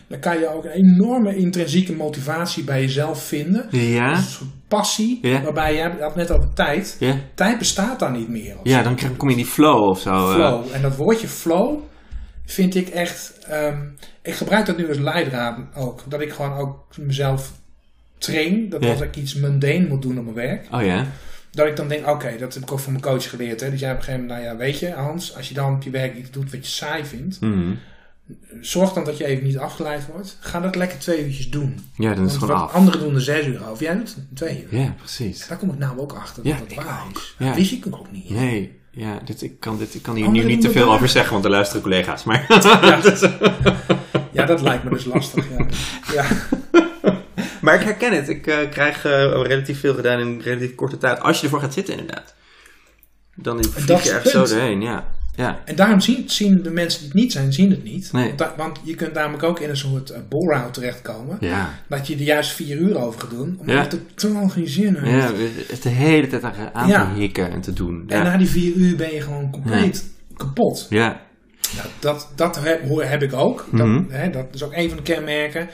[0.07, 3.65] dan kan je ook een enorme intrinsieke motivatie bij jezelf vinden.
[3.71, 4.15] Ja.
[4.15, 5.41] Een soort passie, Ja.
[5.41, 6.95] waarbij je had net over tijd.
[6.99, 7.15] Ja.
[7.35, 8.55] Tijd bestaat dan niet meer.
[8.63, 8.83] Ja, zo.
[8.83, 10.09] dan kom je in die flow of zo.
[10.09, 10.33] eh.
[10.33, 10.63] flow.
[10.73, 11.79] En dat woordje flow
[12.49, 13.33] vind ik echt.
[13.47, 13.81] ehm,
[14.21, 16.03] ik gebruik dat nu als leidraad ook.
[16.07, 17.51] Dat ik gewoon ook mezelf
[18.17, 18.69] train.
[18.69, 18.91] Dat Ja.
[18.91, 20.67] als ik iets mundane moet doen op mijn werk.
[20.71, 21.05] Oh ja.
[21.51, 23.61] Dat ik dan denk, oké, dat heb ik ook van mijn coach geleerd.
[23.61, 23.69] Hè?
[23.69, 25.81] Dus jij op een gegeven moment, nou ja, weet je, Hans, als je dan op
[25.83, 27.73] je werk iets doet wat je saai vindt, Mhm.
[28.61, 30.37] Zorg dan dat je even niet afgeleid wordt.
[30.39, 31.79] Ga dat lekker twee uurtjes doen.
[31.95, 32.75] Ja, dan is het gewoon wat af.
[32.75, 33.83] anderen doen er zes uur over.
[33.83, 34.79] Jij doet het in twee uur.
[34.79, 35.47] Ja, precies.
[35.47, 37.17] Daar kom ik nou ook achter Ja, dat dat ik waar ook.
[37.17, 37.35] is.
[37.37, 37.45] Ja.
[37.45, 38.29] Dat wist ik ook niet.
[38.29, 41.31] Nee, ja, dit, ik, kan dit, ik kan hier nu niet te veel over zeggen,
[41.31, 42.23] want er luisteren collega's.
[42.23, 42.45] Maar
[44.31, 45.45] Ja, dat lijkt me dus lastig.
[45.57, 45.65] Ja.
[46.13, 46.25] ja.
[47.61, 48.29] Maar ik herken het.
[48.29, 51.19] Ik eh, krijg eh, relatief veel gedaan in relatief korte tijd.
[51.19, 52.35] Als je ervoor gaat zitten, inderdaad.
[53.35, 55.07] Dan vlieg je echt zo doorheen, ja.
[55.37, 55.61] Ja.
[55.65, 58.11] En daarom zien, zien de mensen die het niet zijn, zien het niet.
[58.11, 58.25] Nee.
[58.25, 61.37] Want, da- want je kunt namelijk ook in een soort uh, terechtkomen.
[61.39, 61.73] Ja.
[61.89, 63.55] Dat je er juist vier uur over gaat doen.
[63.59, 63.81] Omdat Ja.
[63.81, 65.29] het totaal geen zin heeft.
[65.29, 65.33] ja,
[65.67, 67.13] het de hele tijd aan Ja.
[67.13, 68.03] te hikken en te doen.
[68.07, 70.87] En na die vier uur ben je gewoon compleet kapot.
[70.89, 71.25] ja.
[71.75, 73.67] Nou, dat dat heb, hoor- heb ik ook.
[73.71, 74.03] Dat, Mhm.
[74.09, 75.69] hè, dat is ook een van de kenmerken.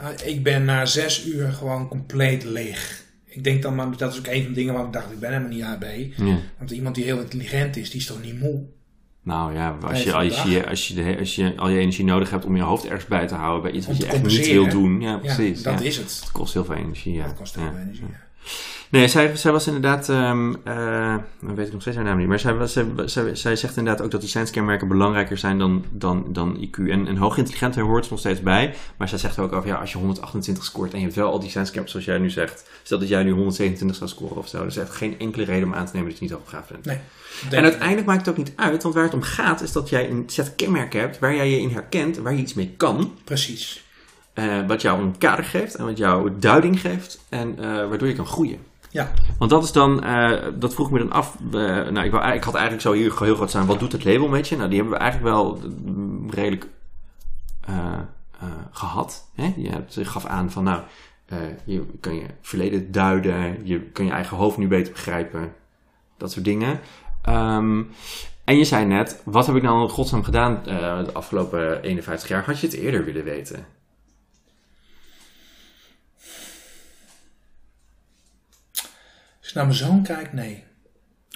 [0.00, 3.02] Uh, ik ben na zes uur gewoon compleet leeg.
[3.26, 5.18] Ik denk dan, maar dat is ook een van de dingen waar ik dacht, ik
[5.18, 5.84] ben helemaal niet AB.
[6.58, 8.62] Want iemand die heel intelligent is, die is toch niet moe?
[9.22, 12.30] Nou ja, als je, als, je, als, je de, als je al je energie nodig
[12.30, 14.46] hebt om je hoofd ergens bij te houden bij iets Om wat je echt niet
[14.46, 15.00] wil doen.
[15.00, 15.62] Ja, Ja, precies.
[15.62, 15.86] dat ja.
[15.86, 16.20] is het.
[16.20, 17.24] Het kost heel veel energie, ja.
[17.24, 18.06] Dat kost heel veel energie.
[18.10, 18.28] ja.
[18.90, 22.38] Nee, zij, zij was inderdaad, eh, dan weet ik nog steeds haar naam niet, maar
[22.38, 26.26] zij, was, zij, zij, zij zegt inderdaad ook dat die science-kenmerken belangrijker zijn dan, dan,
[26.28, 26.88] dan IQ.
[26.88, 29.92] En, en hoogintelligent hoort er nog steeds bij, maar zij zegt ook over, ja, als
[29.92, 32.98] je 128 scoort en je hebt wel al die science-kenmerken zoals jij nu zegt, stel
[32.98, 35.86] dat jij nu 127 zou scoren of zo, er echt geen enkele reden om aan
[35.86, 36.84] te nemen dat je niet hoogbegaafd bent.
[36.84, 36.98] Nee.
[37.50, 40.10] En uiteindelijk maakt het ook niet uit, want waar het om gaat is dat jij
[40.10, 43.14] een set kenmerken hebt waar jij je in herkent, waar je iets mee kan.
[43.24, 43.84] Precies.
[44.32, 48.14] Eh, wat jou een kader geeft en wat jou duiding geeft en eh, waardoor je
[48.14, 48.58] kan groeien.
[48.90, 49.10] Ja.
[49.38, 51.36] Want dat is dan, eh, dat vroeg me dan af.
[51.50, 54.28] nou, ik, wou, ik had eigenlijk zo hier heel groot staan, wat doet het label
[54.28, 54.56] met je?
[54.56, 55.60] Nou, die hebben we eigenlijk wel
[56.30, 56.66] redelijk
[57.60, 57.98] eh,
[58.40, 59.30] eh, gehad.
[59.34, 59.52] Hè?
[59.56, 60.82] Je hebt, je gaf aan van, nou,
[61.64, 65.52] je kan je verleden duiden, je kan je eigen hoofd nu beter begrijpen,
[66.16, 66.80] dat soort dingen.
[67.22, 67.82] Ehm,
[68.44, 72.44] en je zei net, wat heb ik nou in godsnaam gedaan de afgelopen 51 jaar?
[72.44, 73.66] Had je het eerder willen weten?
[79.54, 80.64] Naar mijn zoon kijk, nee.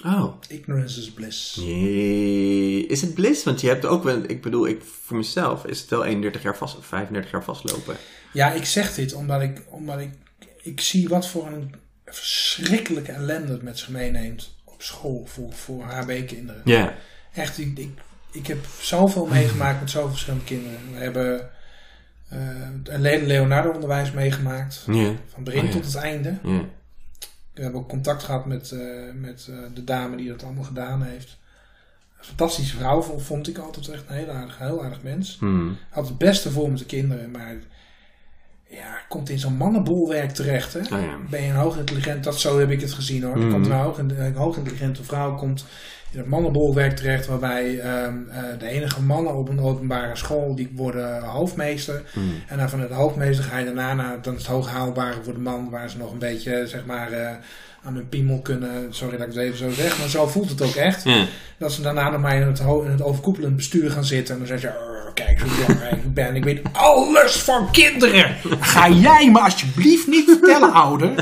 [0.05, 0.33] Oh.
[0.47, 1.55] Ignorance is bliss.
[1.55, 2.85] Nee.
[2.87, 3.43] Is het bliss?
[3.43, 6.57] Want je hebt ook wel, ik bedoel, ik, voor mezelf is het wel 31 jaar
[6.57, 7.95] vast, 35 jaar vastlopen.
[8.33, 10.09] Ja, ik zeg dit omdat ik, omdat ik,
[10.61, 15.83] ik zie wat voor een verschrikkelijke ellende het met zich meeneemt op school voor, voor
[15.83, 16.61] HB-kinderen.
[16.65, 16.93] Ja.
[17.33, 17.89] Echt, ik, ik,
[18.31, 20.79] ik heb zoveel meegemaakt met zoveel verschillende kinderen.
[20.93, 21.49] We hebben
[22.29, 22.39] eh
[22.83, 24.83] een Le- Leonardo-onderwijs meegemaakt,
[25.27, 26.37] van begin Oh tot het einde.
[26.43, 26.65] Ja.
[27.55, 28.79] We hebben ook contact gehad met, eh,
[29.13, 31.37] met eh, de dame die dat allemaal gedaan heeft.
[32.17, 35.37] Een fantastische vrouw, vond, ik altijd echt een heel aardig, heel aardig mens.
[35.39, 35.77] Hmm.
[35.89, 37.55] Had het beste voor met de kinderen, maar
[38.69, 40.73] ja, komt in zo'n mannenbolwerk terecht.
[40.73, 40.79] Hè?
[40.79, 41.17] Oh ja.
[41.29, 43.41] Ben je een hoogintelligent, dat zo heb ik het gezien hoor.
[43.41, 45.65] Er komt een, hoog, een hoogintelligente vrouw komt
[46.15, 50.71] in het mannenbolwerk terecht, waarbij ehm, eh, de enige mannen op een openbare school die
[50.75, 52.01] worden hoofdmeester.
[52.13, 52.43] Hmm.
[52.47, 55.33] En dan van het hoofdmeester ga je daarna naar dan is het hoog haalbare voor
[55.33, 57.29] de man, waar ze nog een beetje zeg maar eh,
[57.83, 58.87] aan hun piemel kunnen.
[58.89, 61.05] Sorry dat ik het even zo zeg, maar zo voelt het ook echt.
[61.57, 64.33] Dat ze daarna nog maar in het, in het overkoepelend bestuur gaan zitten.
[64.33, 66.35] En dan zeggen ze, "Arr, kijk zo belangrijk ik ben.
[66.35, 68.35] Ik weet alles van kinderen.
[68.59, 71.13] Ga jij me alsjeblieft niet vertellen, ouder.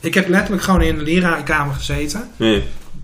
[0.00, 2.30] Ik heb letterlijk gewoon in de lerarenkamer gezeten.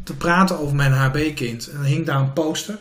[0.09, 1.67] Te praten over mijn HB-kind.
[1.71, 2.79] En dan hing daar een poster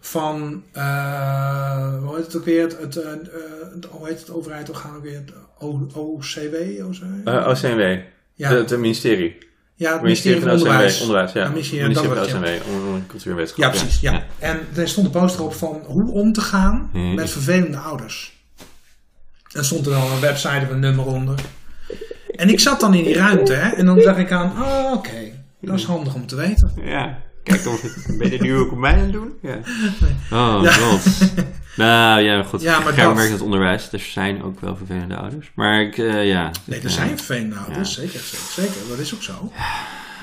[0.00, 2.62] van, eh, hoe heet het ook weer?
[2.62, 3.10] Het, het, eh,
[3.74, 5.14] het- hoe heet het overheidsorgaan ook weer?
[5.14, 6.54] Het O- OCW?
[6.88, 7.28] OCW?
[7.28, 7.98] Eh, OCMW.
[8.34, 9.38] ja, Het ministerie.
[9.74, 11.00] ja, het Ministerie van Onderwijs.
[11.00, 11.42] Onderwijs, ja.
[11.42, 12.04] Ja, ministerie- van
[12.74, 13.58] onder Cultuur en Wetenschap.
[13.64, 14.00] Ja, precies.
[14.00, 14.24] Ja.
[14.38, 17.14] En er stond een poster op van hoe om te gaan Hmm.
[17.14, 18.38] met vervelende ouders.
[19.52, 21.34] En stond er dan een website of een nummer onder.
[22.36, 25.29] En ik zat dan in die ruimte hè, en dan dacht ik aan, oh, oké,
[25.60, 26.72] dat is handig om te weten.
[26.84, 27.18] Ja.
[27.42, 29.32] Kijk, of het, ben je nu ook op mij aan het doen?
[29.42, 29.58] Ja.
[30.32, 30.72] Oh, Ja.
[30.72, 31.02] god.
[31.76, 32.60] Nou ja, goed.
[32.62, 33.92] Ja, maar Gerben dat- in het onderwijs.
[33.92, 35.50] Er zijn ook wel vervelende ouders.
[35.54, 36.50] Maar ik, eh, ja.
[36.64, 36.90] Nee, er Ja.
[36.90, 39.52] zijn vervelende ouders, zeker, zeker, zeker, dat is ook zo.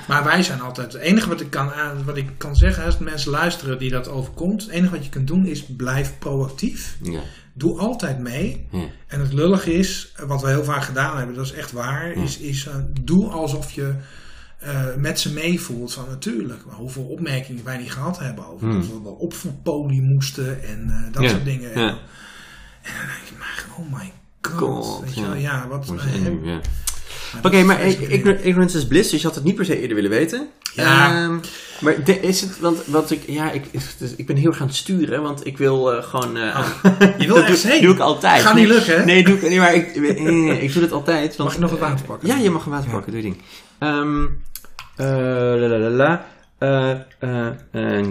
[0.08, 2.98] Maar wij zijn altijd, het enige wat ik kan, aan- wat ik kan zeggen als
[2.98, 6.96] mensen luisteren die dat overkomt, het enige wat je kunt doen is blijf proactief.
[7.02, 7.20] Ja.
[7.54, 8.66] Doe altijd mee.
[8.70, 8.84] Ja.
[9.06, 12.38] En het lullige is, wat we heel vaak gedaan hebben, dat is echt waar, is,
[12.38, 13.94] is eh, doe alsof je
[14.58, 18.80] eh, met ze meevoelt van natuurlijk, maar hoeveel opmerkingen wij niet gehad hebben over Hmm.
[18.80, 21.70] dat we wel opvoedpolie moesten en eh, dat Ja, soort dingen.
[21.70, 21.88] ja.
[22.82, 25.68] En dan denk je, maar oh my god, God, weet je wel, ja.
[25.68, 25.86] wat...
[25.86, 26.02] Moet
[27.42, 28.26] Oké, dat maar is ig- vreselijk.
[28.38, 30.48] igno- ignorance is bliss, dus je had het niet per se eerder willen weten.
[30.74, 31.22] Ja.
[31.24, 31.36] Ehm,
[31.80, 33.64] maar de- is het, want wat ik, ja, ik,
[33.98, 36.36] dus ik ben heel erg aan het sturen, want ik wil eh, gewoon.
[36.36, 36.66] eh,
[37.18, 37.82] Je wil ergens heen.
[37.82, 38.42] doe ik altijd.
[38.42, 39.04] Gaat niet lukken, hè?
[39.04, 41.36] Nee, doe ik, nee maar ik, nee, nee, nee, ik doe het altijd.
[41.36, 42.28] Want, Mag ik nog wat water pakken?
[42.28, 43.42] Ja, je mag een water pakken, doe je ding.
[43.78, 44.24] Ehm
[44.96, 46.26] eh, la la la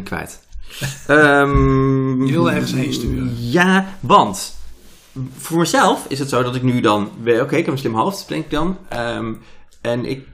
[0.03, 0.39] kwijt.
[1.07, 3.35] Ehm, Je wilde ergens heen sturen.
[3.39, 4.56] Ja, want
[5.31, 7.09] voor mezelf is het zo dat ik nu dan...
[7.21, 8.77] weet, Oké, ik heb een slim hoofd, denk ik dan.
[8.89, 9.33] Ehm,
[9.81, 10.25] en ik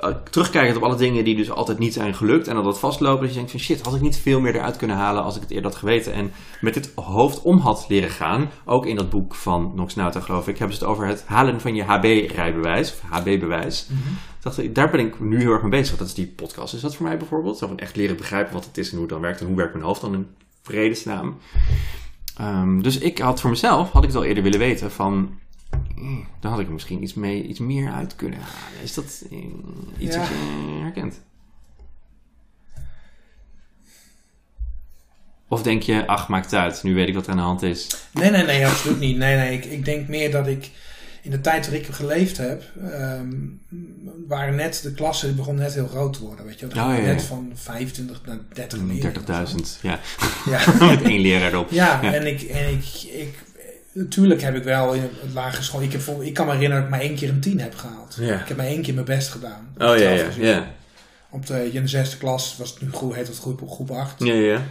[0.00, 2.48] uh, terugkijkend op alle dingen die dus altijd niet zijn gelukt...
[2.48, 4.76] en dat dat vastlopen, dat je denkt van shit, had ik niet veel meer eruit
[4.76, 5.22] kunnen halen...
[5.22, 6.12] als ik het eerder had geweten.
[6.12, 8.50] En met dit hoofd om had leren gaan...
[8.64, 10.58] ook in dat boek van Nox Nauta, geloof ik...
[10.58, 13.88] hebben ze het over het halen van je HB-rijbewijs, of HB-bewijs...
[14.40, 15.96] dacht ik, daar ben ik nu heel erg mee bezig.
[15.96, 16.74] Dat is die podcast.
[16.74, 17.58] Is dat voor mij bijvoorbeeld?
[17.58, 19.40] Zo van echt leren begrijpen wat het is en hoe het dan werkt.
[19.40, 20.26] En hoe werkt mijn hoofd dan in
[20.62, 21.36] vredesnaam.
[22.40, 25.38] Um, dus ik had voor mezelf, had ik het al eerder willen weten van...
[25.70, 26.04] eh,
[26.40, 28.82] Dan had ik er misschien iets, mee, iets meer uit kunnen halen.
[28.82, 29.38] Is dat eh,
[29.98, 30.20] iets Ja.
[30.20, 31.20] wat je herkent?
[35.48, 36.82] Of denk je, ach, maakt het uit.
[36.82, 38.08] Nu weet ik wat er aan de hand is.
[38.12, 39.16] Nee, nee, nee, absoluut niet.
[39.16, 40.70] Nee, nee, ik, ik denk meer dat ik
[41.26, 43.28] in de tijd dat ik geleefd heb, ehm,
[44.28, 46.46] waren net de klassen begon net heel groot te worden.
[46.46, 46.84] Weet je, wel.
[46.84, 49.12] Oh, ja, net van 25 naar 30 leerlingen.
[49.12, 50.00] 30.000, ja.
[50.46, 51.70] Ja, Met één leraar erop.
[51.70, 53.34] ja, en ik, en ik, ik,
[53.92, 56.92] natuurlijk heb ik wel in het lagere school, ik, heb, ik kan me herinneren dat
[56.92, 58.16] ik maar één keer een 10 heb gehaald.
[58.20, 58.40] Ja.
[58.40, 59.68] Ik heb maar één keer mijn best gedaan.
[59.78, 60.74] Oh ja, ja.
[61.30, 64.24] Op de, in de zesde klas was het nu groep, heet het groep, groep 8.
[64.24, 64.62] Ja, ja.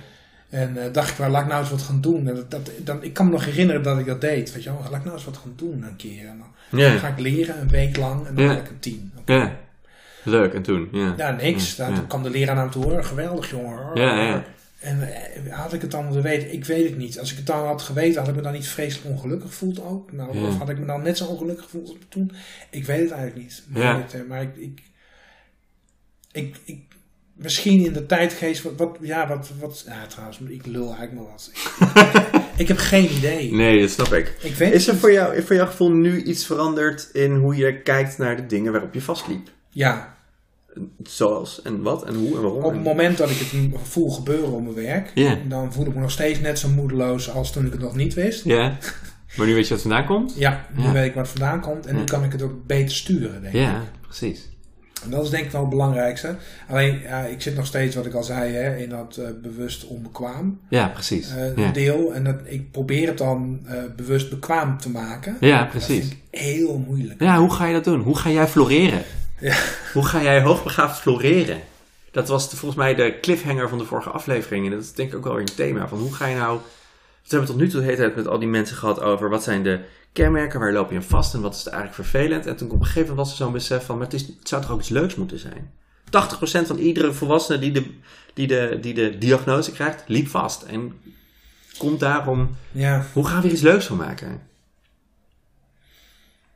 [0.49, 2.27] En eh, dacht ik, wel, laat ik nou eens wat gaan doen.
[2.27, 4.53] En dat, dat, dan, ik kan me nog herinneren dat ik dat deed.
[4.53, 6.25] Weet je wel, laat ik nou eens wat gaan doen een keer.
[6.27, 9.11] En dan ga ik leren een week lang en dan had ik een tien.
[10.23, 10.87] Leuk, en toen?
[11.17, 11.75] Ja, niks.
[11.75, 11.95] Daar ja.
[11.95, 12.83] Toen kwam de leraar naar me toe.
[12.83, 13.77] hoor, Geweldig, jongen.
[13.83, 13.97] hoor.
[13.99, 14.43] Ja.
[14.79, 16.53] En eh, had ik het dan geweten?
[16.53, 17.19] Ik weet het niet.
[17.19, 20.11] Als ik het dan had geweten, had ik me dan niet vreselijk ongelukkig gevoeld ook?
[20.11, 20.45] Nou.
[20.47, 22.31] Of had ik me dan net zo ongelukkig gevoeld als toen?
[22.69, 23.63] Ik weet het eigenlijk niet.
[23.67, 24.81] Maar, het, eh, maar ik, ik,
[26.31, 26.93] ik, ik-
[27.35, 31.23] Misschien in de tijdgeest, wat, wat ja, wat, wat, ja trouwens, ik lul eigenlijk maar
[31.31, 31.51] wat.
[31.53, 33.53] Ik, ik heb geen idee.
[33.53, 34.35] Nee, dat snap ik.
[34.41, 37.81] Ik weet Is er voor, jou, voor jouw gevoel nu iets veranderd in hoe je
[37.81, 39.49] kijkt naar de dingen waarop je vastliep?
[39.69, 40.13] Ja,
[41.03, 42.63] Zoals en wat en hoe en waarom?
[42.63, 43.51] op het moment dat ik het
[43.83, 45.11] voel gebeuren op mijn werk,
[45.49, 48.13] dan voel ik me nog steeds net zo moedeloos als toen ik het nog niet
[48.13, 48.43] wist.
[48.43, 48.77] Ja,
[49.37, 50.33] maar nu weet je wat vandaan komt?
[50.37, 50.91] Ja, nu Ja.
[50.91, 53.53] weet ik waar het vandaan komt en nu kan ik het ook beter sturen, denk
[53.53, 53.61] ik.
[53.61, 54.49] Ja, precies.
[55.03, 56.35] En dat is denk ik wel het belangrijkste.
[56.69, 59.85] Alleen, ja, ik zit nog steeds, wat ik al zei, hè, in dat eh, bewust
[59.87, 61.35] onbekwaam Ja, precies.
[61.35, 61.71] eh, ja.
[61.71, 62.13] deel.
[62.13, 65.37] En dat, ik probeer het dan eh, bewust bekwaam te maken.
[65.39, 65.99] ja, Dat precies.
[66.07, 67.21] vind ik heel moeilijk.
[67.21, 68.01] Ja, hoe ga je dat doen?
[68.01, 69.01] Hoe ga jij floreren?
[69.39, 69.55] Ja.
[69.93, 71.59] Hoe ga jij hoogbegaafd floreren?
[72.11, 74.65] Dat was de- volgens mij de cliffhanger van de vorige aflevering.
[74.65, 75.87] En dat is denk ik ook wel weer een thema.
[75.87, 76.59] Van hoe ga je nou...
[77.23, 79.29] We hebben tot nu toe de hele tijd met al die mensen gehad over...
[79.29, 79.79] wat zijn de
[80.15, 81.33] kenmerken, waar loop je aan vast...
[81.33, 82.45] en wat is er eigenlijk vervelend.
[82.45, 83.97] En toen op een gegeven moment was er zo'n besef van...
[83.97, 85.71] maar het, is, het zou toch ook iets leuks moeten zijn?
[86.05, 86.09] 80%
[86.67, 87.93] van iedere volwassene die de,
[88.33, 90.03] die, de, die de diagnose krijgt...
[90.07, 90.63] liep vast.
[90.63, 90.93] En
[91.77, 92.55] komt daarom...
[92.71, 94.41] Ja, Hoe gaan we er iets leuks van maken?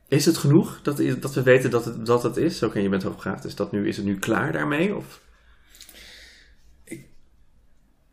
[0.08, 2.62] Is het genoeg dat, dat we weten dat het, dat het is?
[2.62, 4.94] Oké, je bent hoogbegaafd, dus dat nu, is het nu klaar daarmee?
[4.96, 5.20] Of?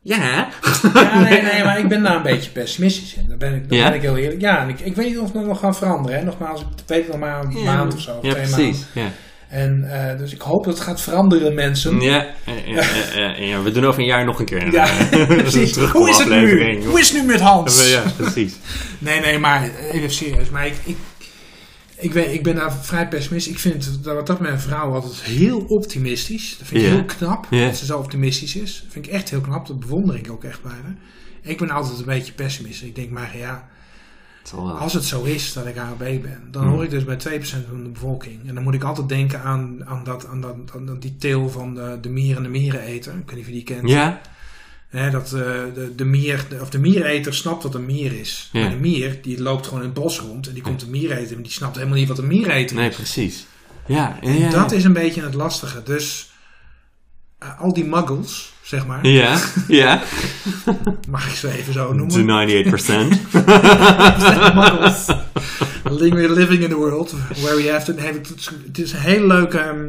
[0.08, 0.47] Ja.
[0.93, 3.26] ja nee, nee, maar ik ben daar een beetje pessimistisch in.
[3.28, 3.86] Daar ben ik, daar Ja?
[3.86, 4.41] ben ik heel eerlijk.
[4.41, 6.20] Ja, en ik, ik weet niet of het nog gaat veranderen.
[6.20, 6.26] Hè.
[6.26, 8.12] Nogmaals, ik weet het nog maar een maand of zo.
[8.12, 8.58] Of Ja, twee precies.
[8.58, 8.88] maanden.
[8.93, 9.08] Ja.
[9.49, 12.01] En, eh, dus ik hoop dat het gaat veranderen, mensen.
[12.01, 12.26] Ja,
[13.16, 14.72] ja, ja, we doen over een jaar nog een keer.
[14.72, 15.76] Ja, een precies.
[15.76, 16.84] Hoe is het nu?
[16.86, 17.89] Hoe is het nu met Hans?
[17.91, 18.55] Ja, precies.
[18.99, 20.49] Nee, nee, maar even serieus.
[20.49, 20.97] Maar ik, ik,
[22.00, 23.54] ik, weet, ik ben daar vrij pessimistisch.
[23.54, 26.56] Ik vind dat dat mijn vrouw altijd heel optimistisch.
[26.58, 28.80] Dat vind ik heel knap, dat ze zo optimistisch is.
[28.84, 29.68] Dat vind ik echt heel knap.
[29.68, 30.95] Dat bewonder ik ook echt bij haar.
[31.41, 32.88] Ik ben altijd een beetje pessimistisch.
[32.88, 33.70] Ik denk maar, ja,
[34.80, 36.72] als het zo is dat ik AOB ben, dan Hmm.
[36.72, 38.48] hoor ik dus bij 2% van de bevolking.
[38.48, 41.76] En dan moet ik altijd denken aan, aan, dat, aan, dat, aan die til van
[41.76, 43.14] de, de mier en de miereneter.
[43.14, 43.89] Ik weet niet of je die kent.
[43.89, 44.22] Ja?
[44.88, 45.32] Hè, dat eh,
[45.74, 48.50] de, de, mier, de- of de miereneter snapt wat een mier is.
[48.52, 48.60] Ja.
[48.62, 51.12] Maar de mier die loopt gewoon in het bos rond en die komt een mier
[51.12, 52.96] eten, maar die snapt helemaal niet wat een mier eten Nee, is.
[52.96, 53.46] precies.
[53.86, 54.50] Ja, En ja.
[54.50, 55.84] dat is een beetje het lastige.
[55.84, 56.30] Dus
[57.40, 60.02] eh, al die muggles, zeg maar, Ja, ja.
[61.10, 62.66] mag ik ze even zo De noemen.
[62.66, 63.34] 98%.
[64.56, 65.06] muggles.
[65.84, 68.20] We're living in a world where we have to have.
[68.68, 69.86] Het is een heel leuk ehm,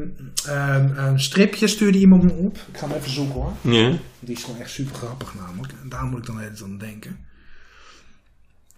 [0.46, 2.56] ehm, ehm, stripje, stuurde iemand me op.
[2.72, 3.52] Ik ga hem even zoeken hoor.
[3.60, 3.92] Ja.
[4.20, 5.72] Die is gewoon echt super grappig namelijk.
[5.82, 7.18] En daar moet ik dan even aan denken.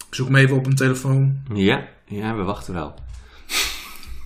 [0.08, 1.38] Ik zoek hem even op een telefoon.
[1.54, 2.94] Ja, ja, we wachten wel.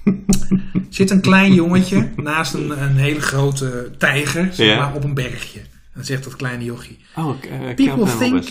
[0.88, 4.76] Zit een klein jongetje naast een, een hele grote tijger, zeg Ja.
[4.78, 5.60] maar, op een bergje.
[5.94, 6.98] Dan zegt dat kleine jochie.
[7.16, 8.44] Oh, ik, eh, People think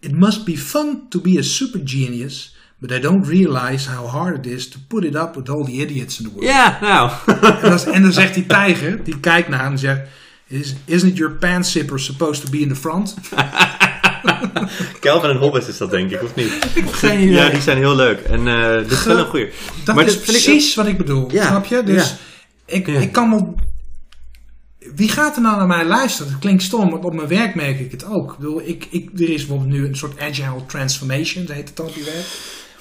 [0.00, 4.46] it must be fun to be a super genius, but they don't realize how hard
[4.46, 6.48] it is to put it up with all the idiots in the world.
[6.48, 7.10] Ja, nou.
[7.26, 10.08] En, dan, en dan zegt die tijger, die kijkt naar hem en zegt...
[10.46, 13.14] Is, isn't your pants zipper supposed to be in the front?
[15.00, 16.52] Calvin en Hobbes is dat denk ik, of niet?
[16.92, 17.32] Geen idee.
[17.32, 18.20] Ja, die zijn heel leuk.
[18.20, 19.50] En eh dit is wel een goeie.
[19.84, 21.32] Dat Maar is ik precies wat ik bedoel.
[21.32, 21.82] Ja, Snap je?
[21.82, 22.16] Dus ja.
[22.74, 23.54] ik, ik kan wel...
[24.94, 26.32] wie gaat er nou naar mij luisteren?
[26.32, 28.32] Dat klinkt stom, want op mijn werk merk ik het ook.
[28.32, 31.76] Ik bedoel, ik, ik, er is bijvoorbeeld nu een soort agile transformation, dat heet het
[31.76, 32.26] dan op je werk.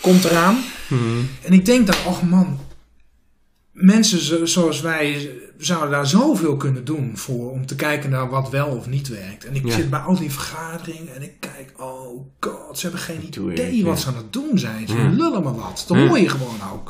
[0.02, 0.64] Komt eraan.
[1.42, 2.60] En ik denk dan, oh man,
[3.74, 8.50] mensen zo- zoals wij zouden daar zoveel kunnen doen voor om te kijken naar wat
[8.50, 9.46] wel of niet werkt.
[9.46, 9.74] En ik Ja.
[9.76, 14.00] zit bij al die vergaderingen en ik kijk, oh god, ze hebben geen idee wat
[14.00, 14.88] ze aan het doen zijn.
[14.88, 15.86] Ze lullen maar wat.
[15.88, 16.90] Dat hoor je gewoon ook.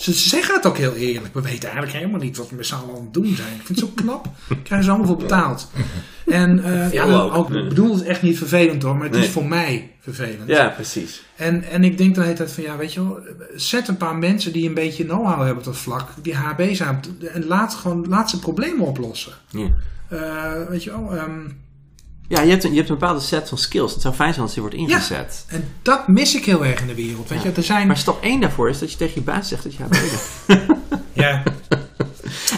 [0.00, 1.34] Ze zeggen het ook heel eerlijk.
[1.34, 3.54] We weten eigenlijk helemaal niet wat we met z'n allen aan het doen zijn.
[3.54, 4.28] Ik vind het zo knap.
[4.46, 5.70] Krijgen ze allemaal voor betaald.
[6.26, 7.34] En eh, ja, ook.
[7.34, 9.24] ook, ik bedoel het echt niet vervelend hoor, maar het Nee.
[9.24, 10.48] is voor mij vervelend.
[10.48, 11.22] ja, precies.
[11.36, 13.18] En, en ik denk dan de hele tijd van ja, weet je wel,
[13.54, 17.00] zet een paar mensen die een beetje know-how hebben op dat vlak, die HB zijn,
[17.32, 19.32] en laat, gewoon, laat ze problemen oplossen.
[19.50, 19.68] Ja.
[20.08, 21.40] Eh, weet je wel, ehm,
[22.30, 23.92] Ja, je hebt, een, je hebt een bepaalde set van skills.
[23.92, 25.44] Het zou fijn zijn als die wordt ingezet.
[25.48, 27.28] en dat mis ik heel erg in de wereld.
[27.28, 27.86] Weet je, er zijn.
[27.86, 30.80] Maar stap 1 daarvoor is dat je tegen je baas zegt dat je HB'er bent.
[31.12, 31.42] ja,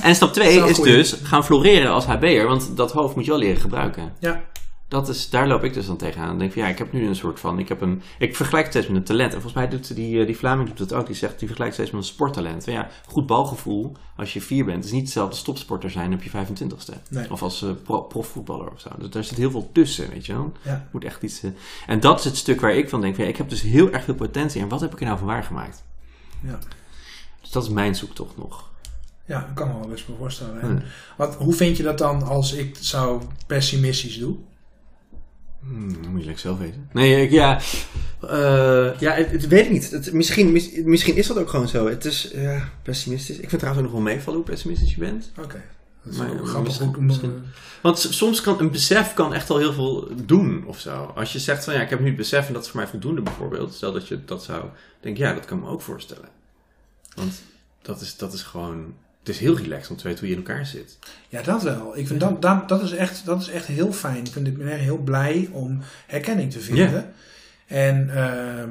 [0.03, 3.25] En stap 2 Dat is is dus gaan floreren als HB'er, want dat hoofd moet
[3.25, 4.13] je wel leren gebruiken.
[4.19, 4.43] ja,
[4.93, 6.29] Dat is, daar loop ik dus dan tegenaan.
[6.29, 7.59] Dan denk ik van ja, ik heb nu een soort van.
[7.59, 9.35] Ik, heb een, ik vergelijk het steeds met een talent.
[9.35, 11.07] En volgens mij doet die, eh, die Vlaming doet dat ook.
[11.07, 12.65] Die zegt, die vergelijkt steeds met een sporttalent.
[12.65, 14.85] Ja, goed balgevoel als je vier bent.
[14.85, 16.93] is niet hetzelfde als topsporter zijn op je 25ste.
[17.11, 17.31] Nee.
[17.31, 18.89] Of als pro- profvoetballer of zo.
[18.99, 20.53] Dus daar zit heel veel tussen, weet je wel.
[20.63, 20.89] ja.
[20.93, 21.43] Moet echt iets.
[21.43, 21.51] eh,
[21.87, 23.93] en dat is het stuk waar ik van denk: van, ja, ik heb dus heel
[23.93, 24.61] erg veel potentie.
[24.63, 25.83] En wat heb ik er nou van waargemaakt?
[26.41, 26.59] ja.
[27.41, 28.71] Dus dat is mijn zoektocht nog.
[29.27, 30.75] Ja, dat kan me wel best wel voorstellen.
[30.77, 30.83] Ja.
[31.17, 34.45] wat, hoe vind je dat dan als ik zou pessimistisch doen?
[35.63, 36.89] Hmm, moet je lekker zelf weten.
[36.93, 37.61] Nee, ik, ja.
[38.21, 39.91] eh, ja, het, het weet ik niet.
[39.91, 41.89] Het, misschien, mis- misschien is dat ook gewoon zo.
[41.89, 43.37] Het is ja, pessimistisch.
[43.39, 45.31] Ik vind trouwens ook nog wel meevallen hoe pessimistisch je bent.
[45.39, 45.63] Oké.
[46.05, 46.63] Dat is Maar, ook grappig.
[46.69, 47.43] misschien- eh, misschien-
[47.83, 51.13] Want soms kan een besef kan echt al heel veel doen of zo.
[51.15, 52.89] Als je zegt van ja, ik heb nu het besef en dat is voor mij
[52.89, 53.75] voldoende bijvoorbeeld.
[53.75, 54.65] Stel dat je dat zou
[55.01, 56.29] denken, ja, dat kan ik me ook voorstellen.
[57.15, 57.43] Want
[57.83, 58.95] dat is, dat is gewoon.
[59.23, 60.99] Het is heel relaxed om te weten hoe je in elkaar zit.
[61.29, 61.97] Ja, dat wel.
[61.99, 64.25] Ik vind dat, dat, dat, is echt, dat is echt heel fijn.
[64.25, 67.13] Ik, vind, ik ben echt heel blij om herkenning te vinden.
[67.67, 68.71] En ehm,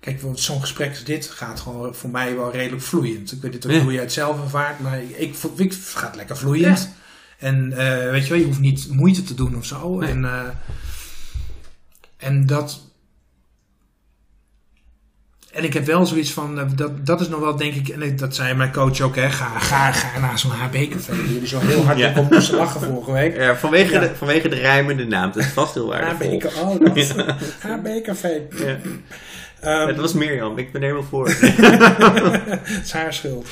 [0.00, 3.32] kijk, zo'n gesprek als dit gaat gewoon voor mij wel redelijk vloeiend.
[3.32, 3.80] Ik weet niet Ja.
[3.80, 6.90] hoe jij het zelf ervaart, maar ik, ik, ik, het gaat lekker vloeiend.
[7.38, 9.98] En eh, weet je wel, je hoeft niet moeite te doen of zo.
[9.98, 10.10] Nee.
[10.10, 10.48] En, eh,
[12.16, 12.92] en dat...
[15.54, 18.02] En ik heb wel zoiets van, eh, dat, dat is nog wel denk ik, en
[18.02, 21.12] ik- dat zei mijn coach ook, hè, ga, ga, ga naar zo'n HB-café.
[21.32, 22.12] Jullie zo heel hard Ja.
[22.16, 23.36] op moesten lachen vorige week.
[23.36, 24.00] Ja, vanwege, Ja.
[24.00, 25.26] De, vanwege de rijmende naam.
[25.28, 26.40] Het is vast heel waardevol.
[26.40, 27.14] HB, oh dat,
[27.60, 28.40] HB-café.
[28.50, 28.64] Ja.
[28.64, 28.78] Ehm,
[29.62, 30.58] Ja, dat was Mirjam.
[30.58, 31.28] Ik ben er helemaal voor.
[32.54, 33.48] Het is haar schuld.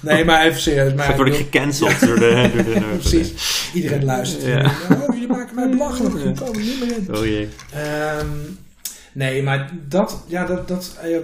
[0.00, 0.94] Nee, maar even serieus.
[0.94, 2.50] Maar Dat word ik gecanceld door de...
[2.54, 3.70] Door de Precies.
[3.74, 4.42] Iedereen luistert.
[4.44, 4.70] Ja.
[4.90, 6.14] Oh, jullie maken mij belachelijk.
[6.14, 7.16] Ik kom er niet meer in.
[7.16, 7.48] Oh jee.
[7.72, 8.26] Ehm,
[9.12, 11.16] nee, maar dat, ja, dat, dat, eh,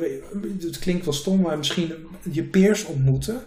[0.61, 1.93] het klinkt wel stom, maar misschien
[2.31, 3.43] je peers ontmoeten.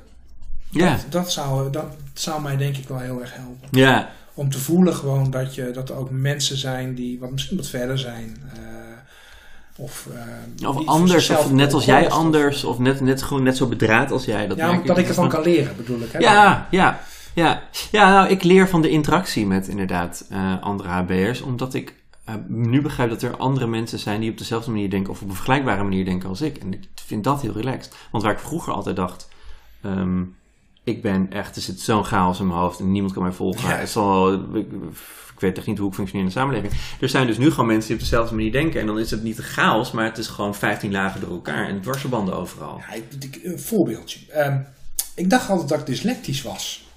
[0.70, 0.92] Ja.
[0.96, 3.68] Dat, dat, zou, dat zou mij denk ik wel heel erg helpen.
[3.72, 4.10] Ja.
[4.34, 7.68] Om te voelen gewoon dat, je, dat er ook mensen zijn die wat, misschien wat
[7.68, 8.38] verder zijn.
[8.54, 8.60] eh,
[9.76, 10.08] of
[10.60, 14.12] eh, Of anders, of net als jij anders, of net, net, gewoon net zo bedraad
[14.12, 14.48] als jij.
[14.48, 16.12] Dat Ja, merk dat ik ervan kan leren bedoel ik.
[16.12, 16.20] Hè?
[16.20, 17.00] Ja, ja,
[17.34, 17.62] ja.
[17.92, 20.26] Ja, nou, ik leer van de interactie met inderdaad
[20.62, 21.94] andere HB'ers, omdat ik
[22.30, 25.28] eh, nu begrijp dat er andere mensen zijn die op dezelfde manier denken, of op
[25.30, 26.58] een vergelijkbare manier denken als ik.
[26.58, 27.96] En ik vind dat heel relaxed.
[28.12, 29.28] Want waar ik vroeger altijd dacht,
[29.82, 30.24] ehm,
[30.84, 33.70] ik ben echt, er zit zo'n chaos in mijn hoofd en niemand kan mij volgen.
[33.70, 33.76] Ja.
[33.76, 34.68] Het zal, ik,
[35.34, 36.74] ik weet echt niet hoe ik functioneer in de samenleving.
[37.02, 38.80] Er zijn dus nu gewoon mensen die op dezelfde manier denken.
[38.80, 41.68] En dan is het niet een chaos, maar het is gewoon 15 lagen door elkaar
[41.68, 42.78] en dwarsverbanden overal.
[42.90, 44.20] Ja, ik- ik- een voorbeeldje.
[44.32, 44.58] Ehm,
[45.16, 46.88] ik dacht altijd dat ik dyslectisch was.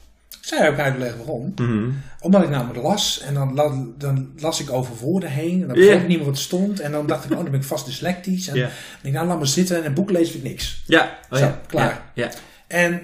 [0.42, 1.52] Zei ook uitleggen waarom.
[1.56, 1.90] Mhm.
[2.20, 5.60] Omdat ik namelijk las en dan, la- dan las ik over woorden heen.
[5.60, 6.80] En dan begreep ik niet meer wat stond.
[6.80, 8.48] En dan dacht ik, oh, dan ben ik vast dyslectisch.
[8.48, 8.68] En dan
[9.02, 9.76] ik, nou, laat maar zitten.
[9.76, 10.82] En een boek lees ik niks.
[10.86, 11.60] Ja, oh Zo, ja.
[11.66, 12.02] klaar.
[12.14, 12.30] Ja, ja.
[12.66, 13.00] En op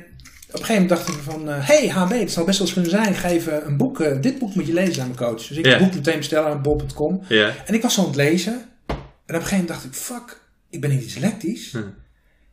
[0.61, 2.91] een gegeven moment dacht ik van, eh, hey HB, het zou best wel eens kunnen
[2.91, 3.15] zijn.
[3.15, 5.47] Ga even een boek, eh, dit boek moet je lezen aan mijn coach.
[5.47, 7.21] Dus ik het boek meteen bestellen aan bol.com.
[7.29, 7.53] ja.
[7.67, 8.53] En ik was zo aan het lezen.
[8.53, 11.73] En op een gegeven moment dacht ik, fuck, ik ben niet dyslectisch.
[11.73, 11.79] Hm.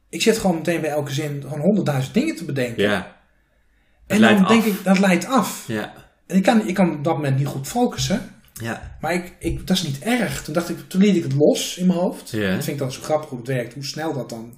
[0.09, 2.83] Ik zit gewoon meteen bij elke zin gewoon honderdduizend dingen te bedenken.
[2.83, 3.15] Ja.
[4.07, 5.63] En dan denk ik, dat leidt af.
[5.67, 5.93] Ja.
[6.27, 8.29] En ik kan, ik kan op dat moment niet goed focussen.
[8.61, 8.95] Ja.
[9.01, 10.43] Maar ik, ik, dat is niet erg.
[10.43, 12.29] Toen dacht ik, toen liet ik het los in mijn hoofd.
[12.29, 12.41] Ja.
[12.53, 13.73] Dat vind ik dan zo grappig hoe het werkt.
[13.73, 14.53] Hoe snel dat dan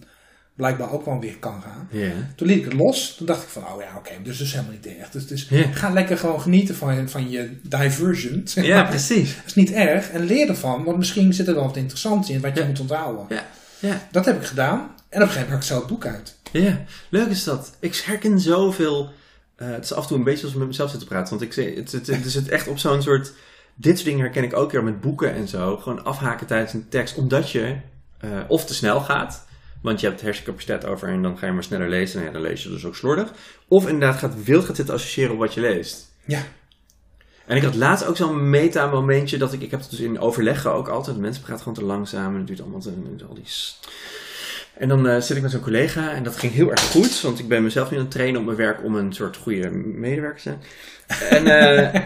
[0.56, 1.88] blijkbaar ook wel weer kan gaan.
[1.92, 2.12] Ja.
[2.36, 3.16] Toen liet ik het los.
[3.18, 5.10] Toen dacht ik van, oh ja, oké, dus dat is helemaal niet erg.
[5.10, 5.66] Dus, dus Ja.
[5.72, 8.42] ga lekker gewoon genieten van, je- van je diversion.
[8.46, 9.36] zeg Ja, precies.
[9.36, 10.10] Dat is niet erg.
[10.10, 10.84] En leer ervan.
[10.84, 13.26] Want misschien zit er wel wat interessants in wat je moet onthouden.
[13.30, 13.46] Ja.
[13.80, 14.08] Ja.
[14.12, 14.80] Dat heb ik gedaan.
[14.80, 16.36] En op een gegeven moment had ik zo het boek uit.
[16.52, 16.80] Ja.
[17.10, 17.72] Leuk is dat.
[17.80, 19.10] Ik herken zoveel.
[19.58, 21.30] Eh, het is af en toe een beetje als ik met mezelf zit te praten.
[21.30, 23.34] Want ik zeg, het, het, het zit echt op zo'n soort.
[23.76, 25.78] Dit soort dingen herken ik ook weer met boeken en zo.
[25.78, 27.18] Gewoon afhaken tijdens een tekst.
[27.18, 27.76] Omdat je
[28.20, 29.48] eh, of te snel gaat.
[29.82, 32.20] Want je hebt hersencapaciteit over en dan ga je maar sneller lezen.
[32.20, 33.32] En ja, dan lees je dus ook slordig.
[33.68, 36.12] Of inderdaad gaat wild gaat zitten associëren op wat je leest.
[36.26, 36.44] Ja.
[37.46, 40.74] En ik had laatst ook zo'n meta-momentje dat ik, ik heb het dus in overleggen
[40.74, 41.18] ook altijd.
[41.18, 42.94] Mensen praten gewoon te langzaam en het duurt allemaal te,
[43.28, 43.46] al die...
[44.80, 47.40] En dan eh, zit ik met zo'n collega en dat ging heel erg goed, want
[47.40, 50.42] ik ben mezelf nu aan het trainen op mijn werk om een soort goede medewerker
[50.42, 50.62] te zijn.
[51.30, 52.02] En, eh,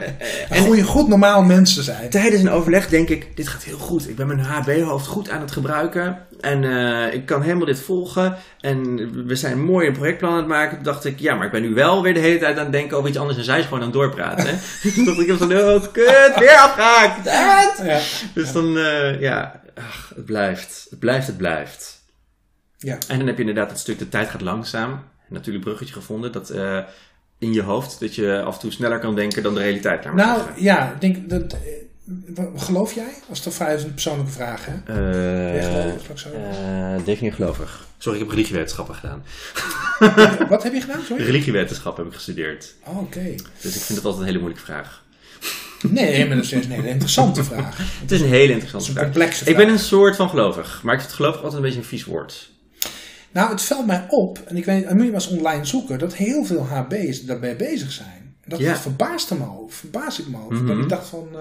[0.58, 2.10] Een goede, goed normaal mensen zijn.
[2.10, 4.10] tijdens een overleg denk ik, dit gaat heel goed.
[4.10, 6.26] Ik ben mijn HB-hoofd goed aan het gebruiken.
[6.42, 8.38] En eh, ik kan helemaal dit volgen.
[8.60, 10.76] En we zijn mooi een projectplan aan het maken.
[10.76, 12.72] Toen dacht ik, ja, maar ik ben nu wel weer de hele tijd aan het
[12.72, 13.38] denken over iets anders.
[13.38, 14.46] En zij is gewoon aan het doorpraten.
[14.48, 14.56] Hè?
[14.96, 17.26] Toen dacht ik van, oh, kut, weer afgehaakt.
[17.84, 18.00] Ja.
[18.34, 20.88] Dus dan, eh, ja, ach, het blijft.
[20.90, 22.01] Het blijft, het blijft.
[22.84, 22.98] Ja.
[23.08, 25.04] En dan heb je inderdaad het stuk, de tijd gaat langzaam.
[25.28, 26.32] Natuurlijk bruggetje gevonden.
[26.32, 26.78] Dat eh,
[27.38, 30.14] in je hoofd, dat je af en toe sneller kan denken dan de realiteit.
[30.14, 30.64] Nou zeggen.
[30.64, 31.54] ja, ik denk dat.
[31.54, 33.14] eh, Geloof jij?
[33.30, 34.74] Als het toch vrij is een persoonlijke vraag, hè?
[34.86, 34.96] Ben
[35.54, 36.34] je Eh, gelovig, ik
[37.00, 37.86] eh, definieer gelovig.
[37.98, 39.24] Sorry, ik heb religiewetenschappen gedaan.
[40.50, 41.02] Wat heb je gedaan?
[41.08, 41.24] Sorry?
[41.24, 42.74] Religiewetenschap heb ik gestudeerd.
[42.88, 43.36] Oh, Oké.
[43.62, 45.04] Dus ik vind dat altijd een hele moeilijke vraag.
[45.90, 47.78] Nee, maar dat is een hele interessante vraag.
[47.78, 49.04] Het Het is een hele is interessante een vraag.
[49.06, 49.66] complexe Ik vraag.
[49.66, 50.80] ben een soort van gelovig.
[50.84, 52.50] Maar ik vind gelovig altijd een beetje een vies woord.
[53.32, 56.00] Nou, het valt mij op, en ik weet, en moet je maar eens online zoeken,
[56.00, 58.36] dat heel veel HB's daarmee bezig zijn.
[58.46, 58.72] Dat, Ja.
[58.72, 60.56] dat verbaasde me over, verbaas ik me over.
[60.56, 60.68] Mhm.
[60.68, 61.40] Dat ik dacht van, eh,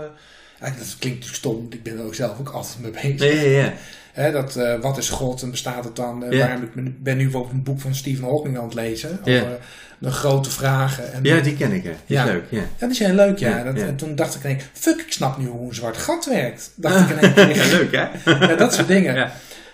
[0.61, 3.43] dat klinkt natuurlijk stom, ik ben er ook zelf ook altijd mee bezig.
[3.43, 3.73] Ja, ja,
[4.15, 4.31] ja.
[4.31, 6.25] Dat, eh, wat is God en bestaat het dan?
[6.25, 6.47] Eh, Ja.
[6.47, 9.21] waarom ik ben, nu bijvoorbeeld een boek van Stephen Hawking aan het lezen.
[9.25, 9.41] Ja.
[9.41, 9.59] Over
[9.99, 11.13] de grote vragen.
[11.13, 11.83] En Ja, die ken ik.
[11.85, 11.91] Hè.
[12.07, 12.25] Die Ja.
[12.25, 12.45] is leuk.
[12.49, 12.63] Ja.
[12.79, 13.63] Ja, die zijn leuk, ja.
[13.65, 13.77] Dat-.
[13.77, 16.73] En toen dacht ik ineens, fuck, ik snap nu hoe een zwart gat werkt.
[16.77, 17.57] Dacht ik in één keer.
[17.57, 18.31] ja, leuk hè?
[18.47, 19.31] Ja, dat soort dingen.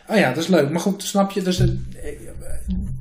[0.08, 0.70] Oh ja, dat is leuk.
[0.70, 1.42] Maar goed, snap je?
[1.42, 1.62] Dus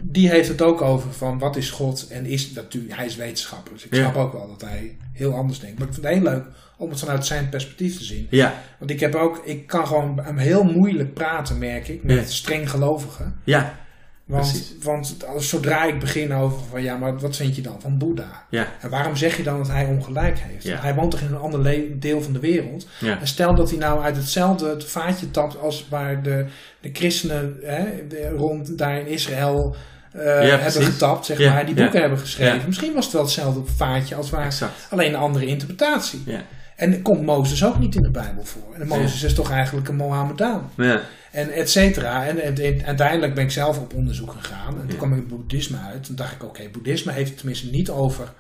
[0.03, 3.74] die heeft het ook over van wat is God en is natuurlijk, hij is wetenschapper.
[3.74, 4.01] Dus ik Ja.
[4.01, 5.78] snap ook wel dat hij heel anders denkt.
[5.80, 6.43] Maar ik vind het heel leuk
[6.78, 8.28] om het vanuit zijn perspectief te zien.
[8.30, 12.24] Ja, Want ik heb ook, ik kan gewoon heel moeilijk praten, merk ik, met Ja.
[12.26, 13.36] streng gelovigen.
[13.43, 13.80] ja,
[14.26, 14.73] Want, Precies.
[14.84, 18.45] want als- zodra ik begin over van ja, maar wat vind je dan van Boeddha?
[18.49, 20.63] ja, En waarom zeg je dan dat hij ongelijk heeft?
[20.63, 20.80] Ja.
[20.82, 22.88] Hij woont toch in een ander deel van de wereld?
[22.99, 23.19] ja.
[23.19, 26.45] En stel dat hij nou uit hetzelfde vaatje tapt als waar de,
[26.82, 29.76] de christenen hè, de- rond daar in Israël
[30.11, 32.61] eh, hebben getapt, zeg maar, die boeken hebben geschreven.
[32.67, 34.88] Misschien was het wel hetzelfde vaatje als waar, Exact.
[34.89, 36.21] alleen een andere interpretatie.
[36.26, 36.41] Ja.
[36.76, 38.73] En komt Mozes ook niet in de Bijbel voor.
[38.80, 40.71] En Mozes is toch eigenlijk een Mohammedaan.
[40.78, 41.01] Ja.
[41.36, 42.25] En et cetera.
[42.25, 44.81] En, en- en uiteindelijk ben ik zelf op onderzoek gegaan.
[44.81, 46.03] En toen kwam ik het boeddhisme uit.
[46.03, 48.33] Toen dacht ik, oké, boeddhisme heeft het tenminste niet over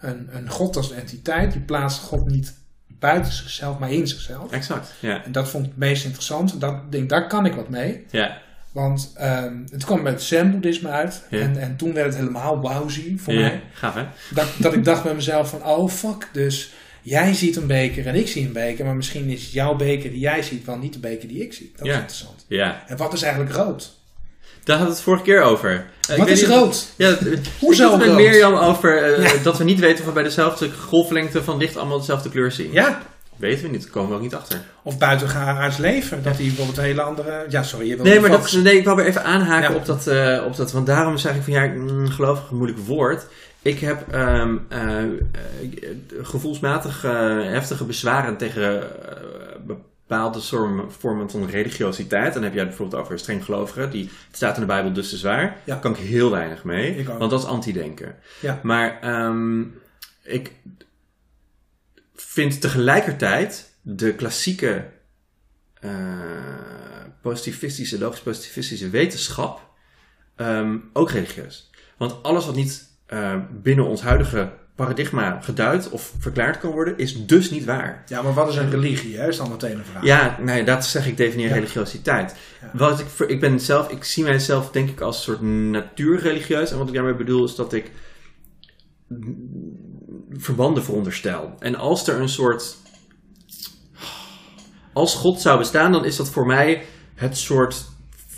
[0.00, 1.52] een, een god als entiteit.
[1.52, 2.54] Die plaatst God niet
[2.86, 4.50] buiten zichzelf, maar in zichzelf.
[4.50, 4.92] Exact.
[5.00, 5.24] Ja.
[5.24, 6.52] En dat vond ik het meest interessant.
[6.52, 8.04] En dat, denk, daar kan ik wat mee.
[8.10, 8.38] Ja.
[8.72, 11.26] Want ehm, het kwam met zen-boeddhisme uit.
[11.30, 11.38] Ja.
[11.40, 13.40] En, en toen werd het helemaal wauwzie voor ja.
[13.40, 13.62] mij.
[13.72, 14.04] Gaaf hè?
[14.34, 16.72] Dat, dat ik dacht bij mezelf van, oh fuck, dus
[17.02, 18.84] jij ziet een beker en ik zie een beker.
[18.84, 21.72] Maar misschien is jouw beker die jij ziet wel niet de beker die ik zie.
[21.76, 22.44] Dat is interessant.
[22.48, 22.82] Ja.
[22.86, 24.00] En wat is eigenlijk rood?
[24.64, 25.70] Daar hadden we het vorige keer over.
[26.08, 26.86] Eh, ik wat is niet- rood?
[26.96, 27.16] Ja,
[27.58, 28.16] Hoezo ik het met?
[28.16, 29.42] Mirjam over eh, Ja.
[29.42, 32.72] dat we niet weten of we bij dezelfde golflengte van licht allemaal dezelfde kleur zien.
[32.72, 33.02] Ja,
[33.36, 34.60] Weten we niet, daar komen we ook niet achter.
[34.82, 36.22] of buitengaards leven.
[36.22, 37.44] Dat hij bijvoorbeeld een hele andere...
[37.48, 39.76] Ja, sorry, je wil Nee, maar dat, nee, ik wou weer even aanhaken Ja.
[39.76, 40.72] op, dat, eh, op dat.
[40.72, 43.26] Want daarom zeg ik van ja, mm, gelovig een moeilijk woord.
[43.62, 44.54] Ik heb eh,
[46.22, 48.90] gevoelsmatig eh, heftige bezwaren tegen
[49.66, 50.40] bepaalde
[50.88, 52.34] vormen van religiositeit.
[52.34, 53.90] Dan heb jij bijvoorbeeld over streng gelovigen.
[53.90, 55.42] Die, het staat in de Bijbel dus te zwaar.
[55.42, 55.56] Ja.
[55.64, 57.04] Daar kan ik heel weinig mee.
[57.04, 58.16] Want dat is anti-denken.
[58.40, 58.60] Ja.
[58.62, 59.62] Maar ehm,
[60.22, 60.52] ik
[62.14, 64.90] vind tegelijkertijd de klassieke
[67.22, 69.70] positivistische, logisch-positivistische wetenschap
[70.36, 71.70] ehm, ook religieus.
[71.96, 77.26] Want alles wat niet eh, binnen ons huidige paradigma geduid of verklaard kan worden, is
[77.26, 78.02] dus niet waar.
[78.06, 79.16] Ja, maar wat is een religie?
[79.18, 79.28] Hè?
[79.28, 80.04] Is dan meteen een vraag.
[80.04, 81.54] Ja, nee, dat zeg ik definieer Ja.
[81.54, 82.34] religiositeit.
[82.60, 82.70] Ja.
[82.72, 86.70] Wat ik, ik ben zelf, ik zie mijzelf denk ik als een soort natuurreligieus.
[86.70, 87.90] En wat ik daarmee bedoel is dat ik
[90.30, 91.54] verbanden veronderstel.
[91.58, 92.76] En als er een soort.
[94.92, 96.84] Als God zou bestaan, dan is dat voor mij
[97.14, 97.84] het soort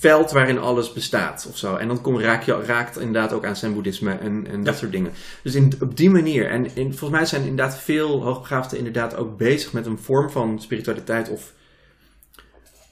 [0.09, 1.77] veld waarin alles bestaat of zo.
[1.77, 4.81] En dan kom, raak je raakt inderdaad ook aan zen-boeddhisme en, en dat Ja.
[4.81, 5.13] soort dingen.
[5.43, 6.51] Dus in, op die manier.
[6.51, 10.61] En in, volgens mij zijn inderdaad veel hoogbegaafden inderdaad ook bezig met een vorm van
[10.61, 11.29] spiritualiteit.
[11.29, 11.53] Of,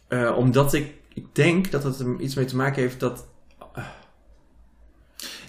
[0.08, 3.26] eh, omdat ik, ik denk dat het er iets mee te maken heeft dat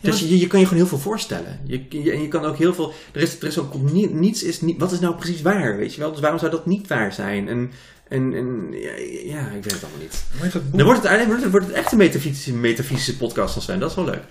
[0.01, 1.59] dus je, je kan je gewoon heel veel voorstellen.
[1.65, 2.93] Je, je, en je kan ook heel veel.
[3.13, 4.79] Er is, er is ook ni- niets is niet.
[4.79, 5.77] Wat is nou precies waar?
[5.77, 6.11] Weet je wel?
[6.11, 7.47] Dus waarom zou dat niet waar zijn?
[7.47, 7.71] En
[8.07, 8.91] En, en ja,
[9.33, 10.23] ja, ik weet het allemaal niet.
[10.71, 13.79] Dan wordt het, uiteindelijk wordt het, het echt een metafysische, metafysische podcast als zijn.
[13.79, 14.23] Dat is wel leuk.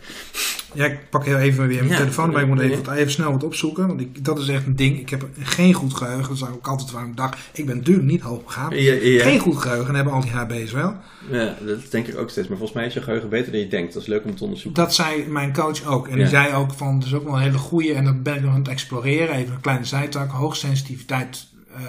[0.74, 1.96] Ja, ik pak heel even weer mijn Ja.
[1.96, 3.86] telefoon, maar ik moet even, wat- even snel wat opzoeken.
[3.86, 4.98] Want ik, dat is echt een ding.
[5.00, 6.22] Ik heb geen goed geheugen.
[6.28, 7.38] Dat is ook altijd waar ik dacht.
[7.52, 8.76] Ik ben natuurlijk niet hoogbegaafd.
[8.78, 9.22] Ja, ja.
[9.22, 10.94] Geen goed geheugen hebben al die HB's wel.
[11.30, 12.48] Ja, dat denk ik ook steeds.
[12.48, 13.92] Maar volgens mij is je geheugen beter dan je denkt.
[13.92, 14.82] Dat is leuk om te onderzoeken.
[14.82, 16.08] Dat zei mijn coach ook.
[16.08, 17.94] En die zei ook van, dat is ook wel een hele goeie.
[17.94, 19.34] En dat ben ik nog aan het exploreren.
[19.34, 20.30] Even een kleine zijtak.
[20.30, 21.80] Hoogsensitiviteit eh,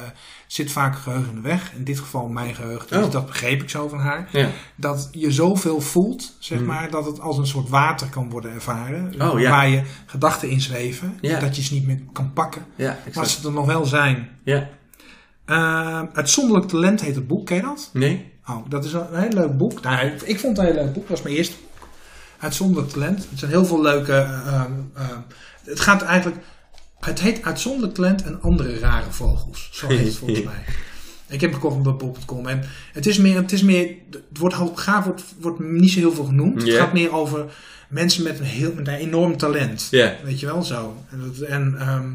[0.47, 1.73] zit vaak geheugen in de weg.
[1.75, 2.87] In dit geval mijn geheugen.
[2.89, 3.11] Dus Oh.
[3.11, 4.27] dat begreep ik zo van haar.
[4.31, 4.49] Ja.
[4.75, 6.67] Dat je zoveel voelt, zeg Hmm.
[6.67, 9.21] maar, dat het als een soort water kan worden ervaren.
[9.21, 9.49] Oh, ja.
[9.49, 11.17] Waar je gedachten in zweven.
[11.21, 11.39] Ja.
[11.39, 12.65] Dat je ze niet meer kan pakken.
[13.13, 14.29] Maar ze er nog wel zijn.
[14.43, 14.69] Ja.
[15.45, 17.45] Uh, Uitzonderlijk talent heet het boek.
[17.45, 17.89] Ken je dat?
[17.93, 18.31] Nee?
[18.49, 19.81] Oh, dat is een heel leuk boek.
[19.81, 21.01] Nou, ik vond het een heel leuk boek.
[21.07, 21.87] Dat was mijn eerste boek.
[22.39, 23.27] Uitzonderlijk talent.
[23.29, 24.11] Het zijn heel veel leuke...
[24.13, 25.19] eh, ehm, ehm,
[25.63, 26.43] het gaat eigenlijk...
[27.05, 29.69] Het heet Uitzonderlijk talent en andere rare vogels.
[29.71, 30.63] Zo heet het volgens mij.
[31.27, 32.47] Ik heb het gekocht op bol.com.
[32.47, 32.63] En
[32.93, 33.35] het is meer...
[33.35, 36.61] Het, is meer, het woord hoogbegaafd wordt, wordt niet zo heel veel genoemd.
[36.61, 37.45] Het gaat meer over
[37.89, 39.87] mensen met een, heel, met een enorm talent.
[40.23, 40.97] Weet je wel zo.
[41.09, 42.09] En, en ehm,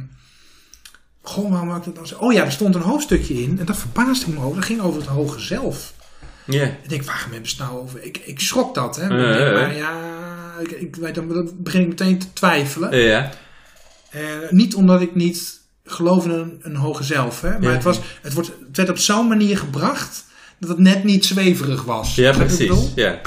[1.28, 2.16] Goh, waarom had ik dat nou zo?
[2.19, 3.59] Oh ja, er stond een hoofdstukje in.
[3.59, 4.56] En dat verbaasde ik me over.
[4.56, 5.94] Dat ging over het hoge zelf.
[6.44, 6.65] Ja.
[6.65, 8.02] Ik denk, waar ze het nou over?
[8.02, 9.06] Ik, ik schrok dat, hè.
[9.06, 9.52] Ja, ja.
[9.52, 9.93] maar ja,
[10.60, 12.97] ik, ik weet, dan dan begin ik meteen te twijfelen.
[12.98, 13.31] Ja.
[14.10, 14.20] Eh,
[14.51, 17.51] niet omdat ik niet geloof in een, een hoge zelf, hè.
[17.51, 17.70] Maar Ja.
[17.70, 20.24] het, was, het, wordt, het werd op zo'n manier gebracht
[20.59, 22.14] dat het net niet zweverig was.
[22.14, 22.93] Ja, precies.
[22.94, 23.20] Ja.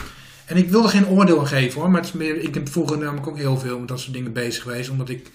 [0.45, 1.89] En ik wil er geen oordeel aan geven hoor.
[1.89, 4.33] Maar het is meer, ik heb vroeger namelijk ook heel veel met dat soort dingen
[4.33, 4.89] bezig geweest.
[4.89, 5.31] Omdat ik,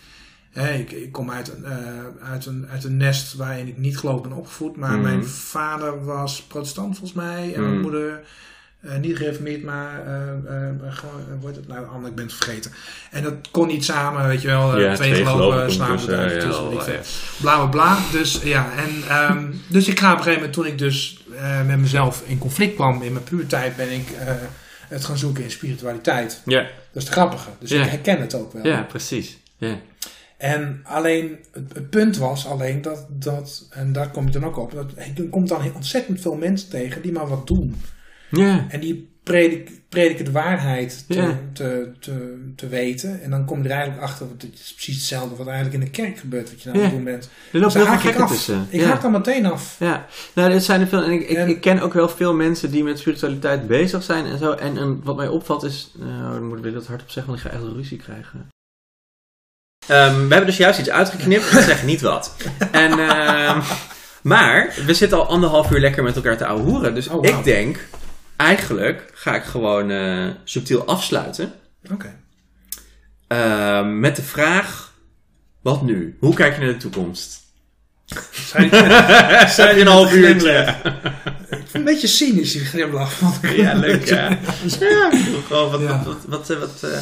[0.51, 3.98] hè, ik, ik kom uit, een, eh, uit, een, uit een nest waarin ik niet
[3.98, 4.77] geloof ben opgevoed.
[4.77, 5.02] Maar Mhm.
[5.02, 7.55] mijn vader was protestant volgens mij.
[7.55, 7.82] En mijn Mhm.
[7.82, 8.20] moeder
[8.87, 11.87] eh, niet gereformeerd, maar eh, eh, gewoon, heet het nou?
[11.89, 12.73] Anne, ik ben het vergeten.
[13.11, 14.81] En dat kon niet samen, weet je wel.
[14.81, 17.01] Ja, twee, twee geloven geloven slaan we daar tussen, ja.
[17.41, 17.99] Bla bla bla.
[18.13, 21.25] Dus ja, en um, dus ik ga op een gegeven moment, toen ik dus
[21.67, 24.07] met mezelf in conflict kwam in mijn puberteit, ben ik
[24.89, 26.43] het gaan zoeken in spiritualiteit.
[26.45, 26.61] Ja.
[26.63, 27.51] Dat is het grappige.
[27.59, 27.85] Dus Ja.
[27.85, 28.67] ik herken het ook wel.
[28.67, 29.39] Ja, precies.
[29.57, 29.79] Ja.
[30.37, 34.57] En alleen, het, het punt was alleen dat, dat, en daar kom je dan ook
[34.57, 37.77] op, dat je komt dan ontzettend veel mensen tegen die maar wat doen.
[38.31, 38.66] Ja.
[38.69, 41.39] En die predik, prediken de waarheid te, Ja.
[41.53, 43.23] te, te, te weten.
[43.23, 45.81] En dan kom je er eigenlijk achter, want het is precies hetzelfde wat eigenlijk in
[45.85, 46.89] de kerk gebeurt, wat je nou aan Ja.
[46.90, 47.24] het doen bent.
[47.53, 48.31] Er loopt Dus heel veel ik af.
[48.31, 48.66] tussen.
[48.70, 48.86] Ik ja.
[48.86, 49.77] haak dan meteen af.
[49.78, 51.03] Ja, nou, dit zijn er veel.
[51.03, 54.24] En ik, ik, En- ik ken ook wel veel mensen die met spiritualiteit bezig zijn
[54.27, 54.53] en zo.
[54.53, 55.90] En, en wat mij opvalt is.
[55.98, 58.48] Nou, dan moet ik dat hardop zeggen, want ik ga echt ruzie krijgen.
[59.86, 61.51] Ehm, we hebben dus juist iets uitgeknipt.
[61.53, 62.36] We zeggen niet wat.
[62.73, 63.61] En, ehm,
[64.23, 66.94] maar we zitten al anderhalf uur lekker met elkaar te ouwehoeren.
[66.94, 67.78] Dus Oh, ik denk,
[68.37, 71.53] eigenlijk ga ik gewoon eh, subtiel afsluiten.
[71.93, 72.15] Oké.
[73.27, 74.93] Ehm, met de vraag:
[75.63, 76.17] wat nu?
[76.21, 77.45] Hoe kijk je naar de toekomst?
[78.33, 78.71] Zijn,
[79.59, 80.75] Zijn een half uurtje.
[81.49, 84.29] Vind een beetje cynisch die ik- Ja, leuk ja.
[84.81, 85.11] ja
[85.47, 86.03] gewoon wat, Ja.
[86.05, 87.01] wat, wat, wat, wat, eh,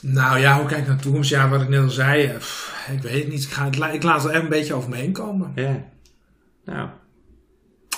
[0.00, 1.30] Nou ja, hoe kijk ik naar de toekomst?
[1.30, 2.24] Ja, wat ik net al zei.
[2.24, 3.42] eh, pff, ik weet het niet.
[3.42, 5.52] Ik, ga, la- ik laat er een beetje over me heen komen.
[5.54, 5.84] ja.
[6.64, 6.88] Nou,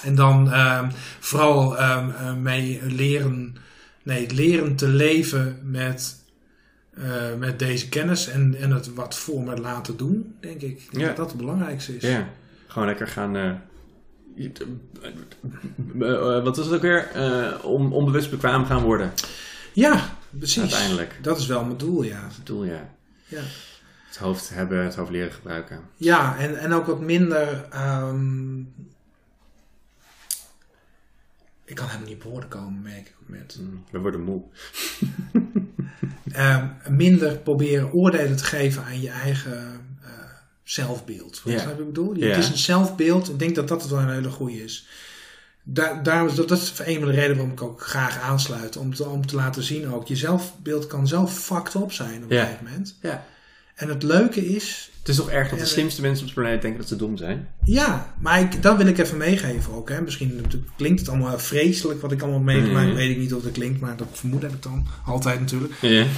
[0.04, 3.56] En dan ehm, vooral ehm, eh, mee leren,
[4.02, 6.16] nee, leren te leven met,
[6.94, 10.88] eh, met deze kennis en, en het wat voor me laten doen, denk ik.
[10.90, 11.06] Ja.
[11.06, 12.02] Dat dat het belangrijkste is.
[12.02, 12.28] ja.
[12.66, 13.36] Gewoon lekker gaan.
[13.36, 13.52] eh,
[16.44, 17.08] wat is het ook weer?
[17.62, 19.12] Om, onbewust bekwaam gaan worden.
[19.72, 20.60] Ja, precies.
[20.60, 21.18] Uiteindelijk.
[21.22, 22.28] Dat is wel mijn doel, ja.
[22.36, 22.88] Het doel, ja.
[23.26, 23.40] Ja,
[24.06, 25.80] Het hoofd hebben, het hoofd leren gebruiken.
[25.96, 27.66] ja en, en ook wat minder.
[27.70, 28.60] ehm,
[31.68, 33.56] ik kan helemaal niet op woorden komen, merk ik op met.
[33.60, 34.42] Mm, We worden moe.
[36.32, 40.10] Ehm, minder proberen oordelen te geven aan je eigen eh,
[40.62, 41.42] zelfbeeld.
[41.44, 42.14] Wat wat ik bedoel?
[42.14, 43.28] Het is een zelfbeeld.
[43.28, 44.86] Ik denk dat dat wel een hele goede is.
[45.62, 48.76] Daar, dat, dat is een van de redenen waarom ik ook graag aansluit.
[48.76, 50.08] Om te, om te laten zien ook.
[50.08, 52.98] Je zelfbeeld kan zo fucked up zijn op een gegeven moment.
[53.02, 53.24] Ja.
[53.78, 54.90] En het leuke is...
[54.98, 57.16] Het is toch erg dat de slimste mensen op de planeet denken dat ze dom
[57.16, 57.48] zijn?
[57.64, 59.88] Ja, maar ik, dat wil ik even meegeven ook.
[59.88, 60.00] Hè.
[60.02, 60.44] Misschien
[60.76, 62.94] klinkt het allemaal vreselijk wat ik allemaal meegemaakt.
[62.94, 64.86] Weet ik niet of dat klinkt, maar dat vermoed heb ik dan.
[65.06, 65.72] Altijd natuurlijk.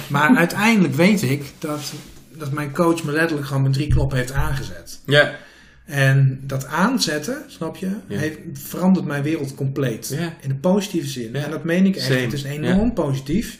[0.07, 1.93] Maar uiteindelijk weet ik dat,
[2.37, 4.99] dat mijn coach me letterlijk gewoon met drie knoppen heeft aangezet.
[5.05, 5.35] Ja.
[5.85, 8.17] En dat aanzetten, snap je, Ja.
[8.17, 10.07] heeft, verandert mijn wereld compleet.
[10.17, 10.33] Ja.
[10.41, 11.29] In de positieve zin.
[11.33, 11.43] Ja.
[11.43, 12.05] En dat meen ik echt.
[12.05, 12.19] Same.
[12.19, 13.59] Het is enorm positief.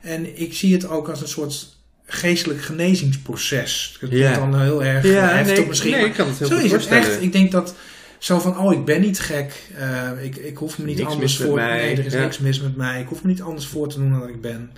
[0.00, 1.75] En ik zie het ook als een soort
[2.06, 3.96] geestelijk genezingsproces.
[4.00, 5.90] Dat klinkt dan heel erg Ja, heftig nee, misschien.
[5.90, 7.22] nee, ik kan het heel zo is het echt.
[7.22, 7.74] Ik denk dat
[8.18, 9.52] zo van, oh, ik ben niet gek.
[9.76, 11.54] Eh, ik, ik hoef me niet Niks anders voor...
[11.54, 11.76] mij.
[11.78, 12.20] Nee, er is Ja.
[12.20, 13.00] niks mis met mij.
[13.00, 14.70] Ik hoef me niet anders voor te doen dan dat ik ben.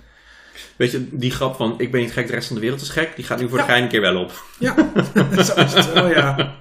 [0.75, 2.89] Weet je, die grap van ik ben niet gek, de rest van de wereld is
[2.89, 3.65] gek, die gaat nu voor Ja.
[3.65, 4.43] de gein een keer wel op.
[4.59, 4.75] Ja,
[5.45, 6.55] zo is het wel, ja.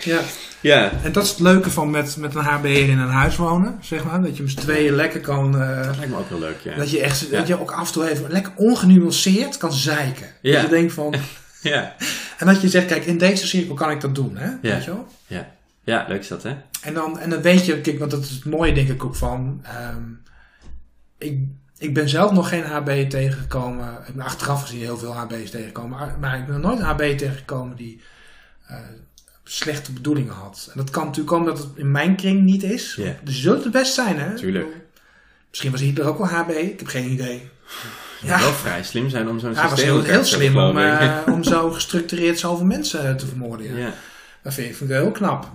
[0.00, 0.20] Ja,
[0.60, 0.90] Ja.
[1.02, 4.04] En dat is het leuke van met, met een HB'er in een huis wonen, zeg
[4.04, 4.22] maar.
[4.22, 5.60] Dat je met z'n tweeën lekker kan...
[5.60, 6.76] eh, Dat lijkt me ook heel leuk, ja.
[6.76, 7.38] dat je echt, Ja.
[7.38, 10.26] dat je ook af en toe even lekker ongenuanceerd kan zeiken.
[10.42, 10.52] Ja.
[10.52, 11.14] Dat je denkt van...
[11.62, 11.94] Ja.
[12.38, 14.50] En dat je zegt, kijk, in deze cirkel kan ik dat doen, hè?
[14.62, 15.06] Weet je wel?
[15.26, 15.48] Ja.
[15.84, 16.54] Ja, leuk is dat, hè?
[16.82, 19.16] En dan, en dan weet je, kijk, want dat is het mooie denk ik ook
[19.16, 19.60] van.
[19.64, 20.02] ehm,
[21.18, 21.38] ik,
[21.78, 23.98] ik ben zelf nog geen HB tegengekomen.
[24.06, 25.98] Ik ben achteraf gezien heel veel HB's tegengekomen.
[25.98, 28.00] Maar, maar ik ben nog nooit een HB tegengekomen die
[28.66, 28.76] eh,
[29.48, 30.68] slechte bedoelingen had.
[30.72, 32.94] En dat kan natuurlijk komen dat het in mijn kring niet is.
[32.96, 33.16] Ja.
[33.24, 34.34] Dus zult het best zijn, hè?
[34.36, 34.66] Tuurlijk.
[35.48, 36.48] Misschien was Hitler ook wel HB.
[36.50, 37.48] Ik heb geen idee.
[38.22, 38.40] Ja.
[38.40, 41.70] Wel vrij slim zijn om zo'n Hij was systeem heel, slim om, eh, om zo
[41.70, 43.66] gestructureerd zoveel mensen te vermoorden.
[43.66, 43.76] Ja.
[43.78, 43.92] ja.
[44.42, 45.50] Dat vind ik, vind ik heel knap.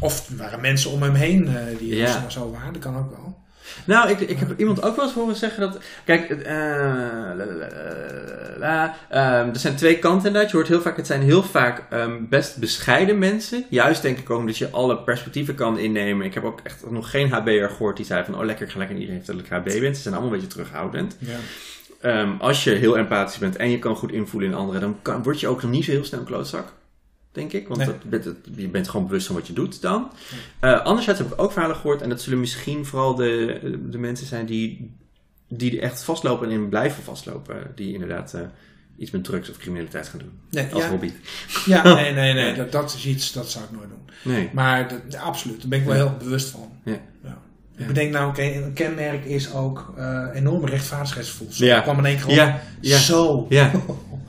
[0.00, 2.12] Of er waren mensen om hem heen eh, die Ja.
[2.12, 2.72] zo- zo waren.
[2.72, 3.21] Dat kan ook wel.
[3.84, 5.78] Nou, ik, ik heb iemand ook wel eens horen zeggen dat.
[6.04, 7.68] Kijk, eh, la, la, la,
[8.58, 10.50] la, ehm, er zijn twee kanten inderdaad.
[10.50, 13.64] Je hoort heel vaak, het zijn heel vaak ehm, best bescheiden mensen.
[13.68, 16.26] Juist denk ik ook dat je alle perspectieven kan innemen.
[16.26, 18.78] Ik heb ook echt nog geen HB'er gehoord die zei van, oh lekker, ik ga
[18.78, 19.94] lekker iedereen vertellen dat ik HB ben.
[19.94, 21.16] Ze zijn allemaal een beetje terughoudend.
[21.18, 21.38] Ja.
[22.00, 25.22] Ehm, als je heel empathisch bent en je kan goed invoelen in anderen, dan kan,
[25.22, 26.72] word je ook nog niet zo heel snel een klootzak.
[27.32, 27.80] Denk ik, want
[28.10, 28.20] Nee.
[28.20, 30.10] dat, je bent gewoon bewust van wat je doet dan.
[30.60, 33.60] Eh, anderzijds heb ik ook verhalen gehoord, en dat zullen misschien vooral de,
[33.90, 34.94] de mensen zijn die,
[35.48, 38.40] die echt vastlopen en in blijven vastlopen, die inderdaad eh,
[38.96, 40.32] iets met drugs of criminaliteit gaan doen.
[40.50, 41.10] Nee, Als ja, hobby.
[41.66, 42.54] ja, nee, nee, nee.
[42.54, 44.32] Dat, dat is iets, dat zou ik nooit doen.
[44.32, 44.50] Nee.
[44.52, 46.68] Maar dat, absoluut, daar ben ik wel heel bewust van.
[46.84, 46.98] Ja.
[47.24, 47.38] Ja.
[47.76, 51.52] Ik bedenk nou, oké, een kenmerk is ook eh enorme rechtvaardigheidsgevoel.
[51.52, 51.80] Zo Ja.
[51.80, 52.98] kwam in één keer gewoon ja.
[52.98, 53.46] zo.
[53.48, 53.70] Ja.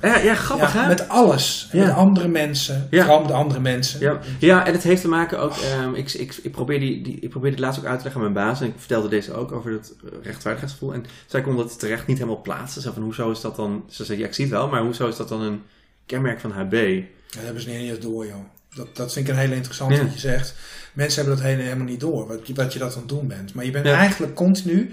[0.03, 0.87] Ja, ja, grappig Ja, hè?
[0.87, 1.69] met alles.
[1.71, 1.85] Ja.
[1.85, 2.87] Met andere mensen.
[2.89, 3.03] Ja.
[3.03, 3.99] Vooral met andere mensen.
[3.99, 5.53] Ja, ja, en het heeft te maken ook.
[5.57, 8.21] ehm, ik, ik, ik, probeer die, die, ik probeer dit laatst ook uit te leggen
[8.21, 8.61] aan mijn baas.
[8.61, 10.93] En ik vertelde deze ook over het eh, rechtvaardigheidsgevoel.
[10.93, 12.81] En zij kon dat terecht niet helemaal plaatsen.
[12.81, 13.83] Zo van, hoezo is dat dan...
[13.89, 15.61] Ze zei, ja, ik zie het wel, maar hoezo is dat dan een
[16.05, 16.73] kenmerk van HB?
[16.73, 17.01] Ja,
[17.35, 18.35] dat hebben ze niet eens door, joh.
[18.75, 20.03] Dat, dat vind ik een hele interessante Ja.
[20.03, 20.53] wat je zegt.
[20.93, 23.27] Mensen hebben dat hele- helemaal niet door, wat je, wat je dat aan het doen
[23.27, 23.53] bent.
[23.53, 24.91] Maar je bent eigenlijk continu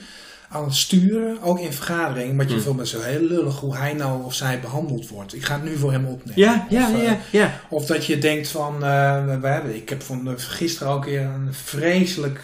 [0.52, 2.36] aan het sturen, ook in vergaderingen.
[2.36, 2.64] Want je Hmm.
[2.74, 5.34] vindt zo heel lullig hoe hij nou of zij behandeld wordt.
[5.34, 6.40] Ik ga het nu voor hem opnemen.
[6.42, 7.60] Ja, ja, Of, eh, ja, ja.
[7.68, 11.20] Of dat je denkt van, eh, we hebben, ik heb van, eh, gisteren ook weer
[11.20, 12.40] een vreselijk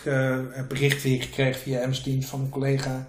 [0.68, 3.06] bericht weer gekregen via MS-Teams van een collega.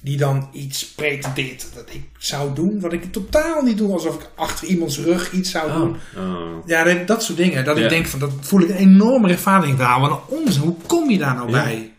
[0.00, 3.92] Die dan iets pretendeert dat ik zou doen, wat ik totaal niet doe.
[3.92, 5.96] Alsof ik achter iemands rug iets zou doen.
[6.16, 6.22] Oh.
[6.34, 6.66] Oh.
[6.66, 7.64] Ja, dat, dat soort dingen.
[7.64, 7.82] Dat Ja.
[7.84, 10.00] ik denk van, dat voel ik een enorme rechtvaardiging aan.
[10.00, 10.62] Wat een onzin.
[10.62, 11.62] Hoe kom je daar nou Ja.
[11.64, 11.90] bij?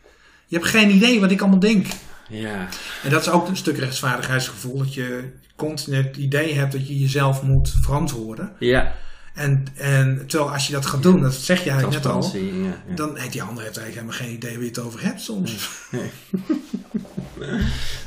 [0.47, 1.85] Je hebt geen idee wat ik allemaal denk.
[2.29, 2.67] Ja.
[3.03, 4.77] En dat is ook een stuk rechtsvaardigheidsgevoel.
[4.77, 8.51] Dat je continu het idee hebt dat je jezelf moet verantwoorden.
[8.59, 8.93] Ja.
[9.33, 12.19] En, en terwijl als je dat gaat doen, dat zeg eigenlijk net al.
[12.21, 12.61] Transparantie.
[12.63, 12.95] Ja, ja.
[12.95, 15.69] Dan heeft die ander heeft eigenlijk helemaal geen idee waar je het over hebt soms.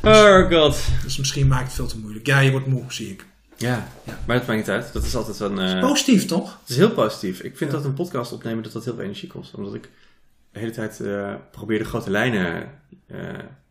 [0.03, 0.79] Oh god.
[1.03, 2.27] Dus misschien maakt het veel te moeilijk.
[2.27, 3.27] Ja, je wordt moe, zie ik.
[3.57, 3.89] Ja.
[4.27, 4.93] Maar dat maakt niet uit.
[4.93, 5.59] Dat is altijd een...
[5.59, 6.59] eh, Positief, toch?
[6.61, 7.41] Het is heel positief.
[7.41, 9.55] Ik vind dat een podcast opnemen dat dat heel veel energie kost.
[9.55, 9.91] Omdat ik
[10.53, 12.71] de hele tijd eh, probeer de grote lijnen
[13.07, 13.19] eh,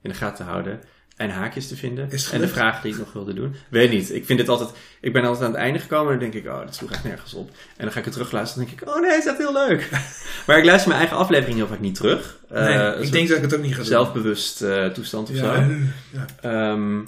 [0.06, 0.80] in de gaten te houden.
[1.16, 2.10] En haakjes te vinden.
[2.32, 3.56] En de vragen die ik nog wilde doen.
[3.70, 4.14] Weet niet.
[4.14, 4.70] Ik vind dit altijd...
[5.02, 6.52] Ik ben altijd aan het einde gekomen en dan denk ik...
[6.52, 7.50] Oh, dat sloeg echt nergens op.
[7.50, 8.96] En dan ga ik het terugluisteren en denk ik...
[8.96, 9.90] Oh nee, is dat heel leuk.
[10.48, 12.38] maar ik luister mijn eigen aflevering heel vaak niet terug.
[12.50, 13.86] Eh, nee, ik denk dat ik het ook niet ga doen.
[13.86, 15.72] Zelfbewust eh, toestand of Ja, zo.
[16.12, 16.26] ja.
[16.42, 17.02] Ehm,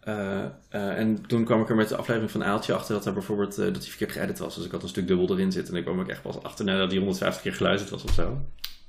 [0.00, 3.56] eh, en toen kwam ik er met de aflevering van Aaltje achter dat hij bijvoorbeeld
[3.56, 4.54] dat hij verkeerd geëdit was.
[4.54, 5.72] Dus ik had een stuk dubbel erin zitten.
[5.72, 8.40] En ik kwam ik echt pas achter nadat die 150 keer geluisterd was of zo.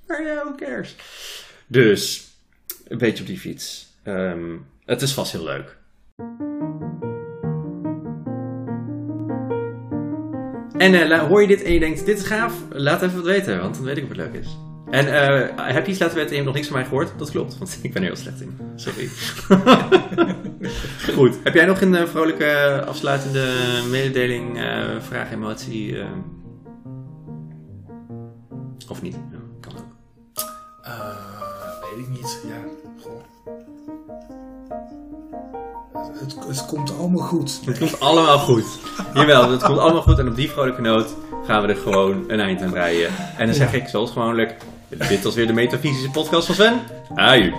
[0.07, 0.95] Maar ja, who cares?
[1.67, 2.28] Dus,
[2.89, 3.87] een beetje op die fiets.
[4.03, 5.77] Ehm, het is vast heel leuk.
[10.77, 12.53] En eh, hoor je dit en je denkt, dit is gaaf?
[12.69, 14.57] Laat even wat weten, want dan weet ik of het leuk is.
[14.89, 17.11] En eh, heb je iets laten weten en je hebt nog niks van mij gehoord?
[17.17, 18.57] Dat klopt, want ik ben er heel slecht in.
[18.75, 19.09] Sorry.
[21.15, 21.37] Goed.
[21.43, 23.53] Heb jij nog een eh, vrolijke afsluitende
[23.89, 25.97] mededeling, eh, vraag, emotie?
[28.87, 29.15] Of niet?
[29.31, 29.95] Ja, kan ook.
[31.95, 32.41] Weet ik niet.
[32.47, 32.68] Ja,
[36.19, 37.59] Het, het komt allemaal goed.
[37.65, 38.65] Het komt allemaal goed.
[39.13, 40.19] Jawel, het komt allemaal goed.
[40.19, 41.15] En op die vrolijke noot
[41.45, 43.11] gaan we er gewoon een eind aan breien.
[43.37, 44.55] En dan zeg ik, zoals gewoonlijk,
[44.87, 46.79] dit was weer de metafysische podcast van Sven.
[47.15, 47.53] Aju.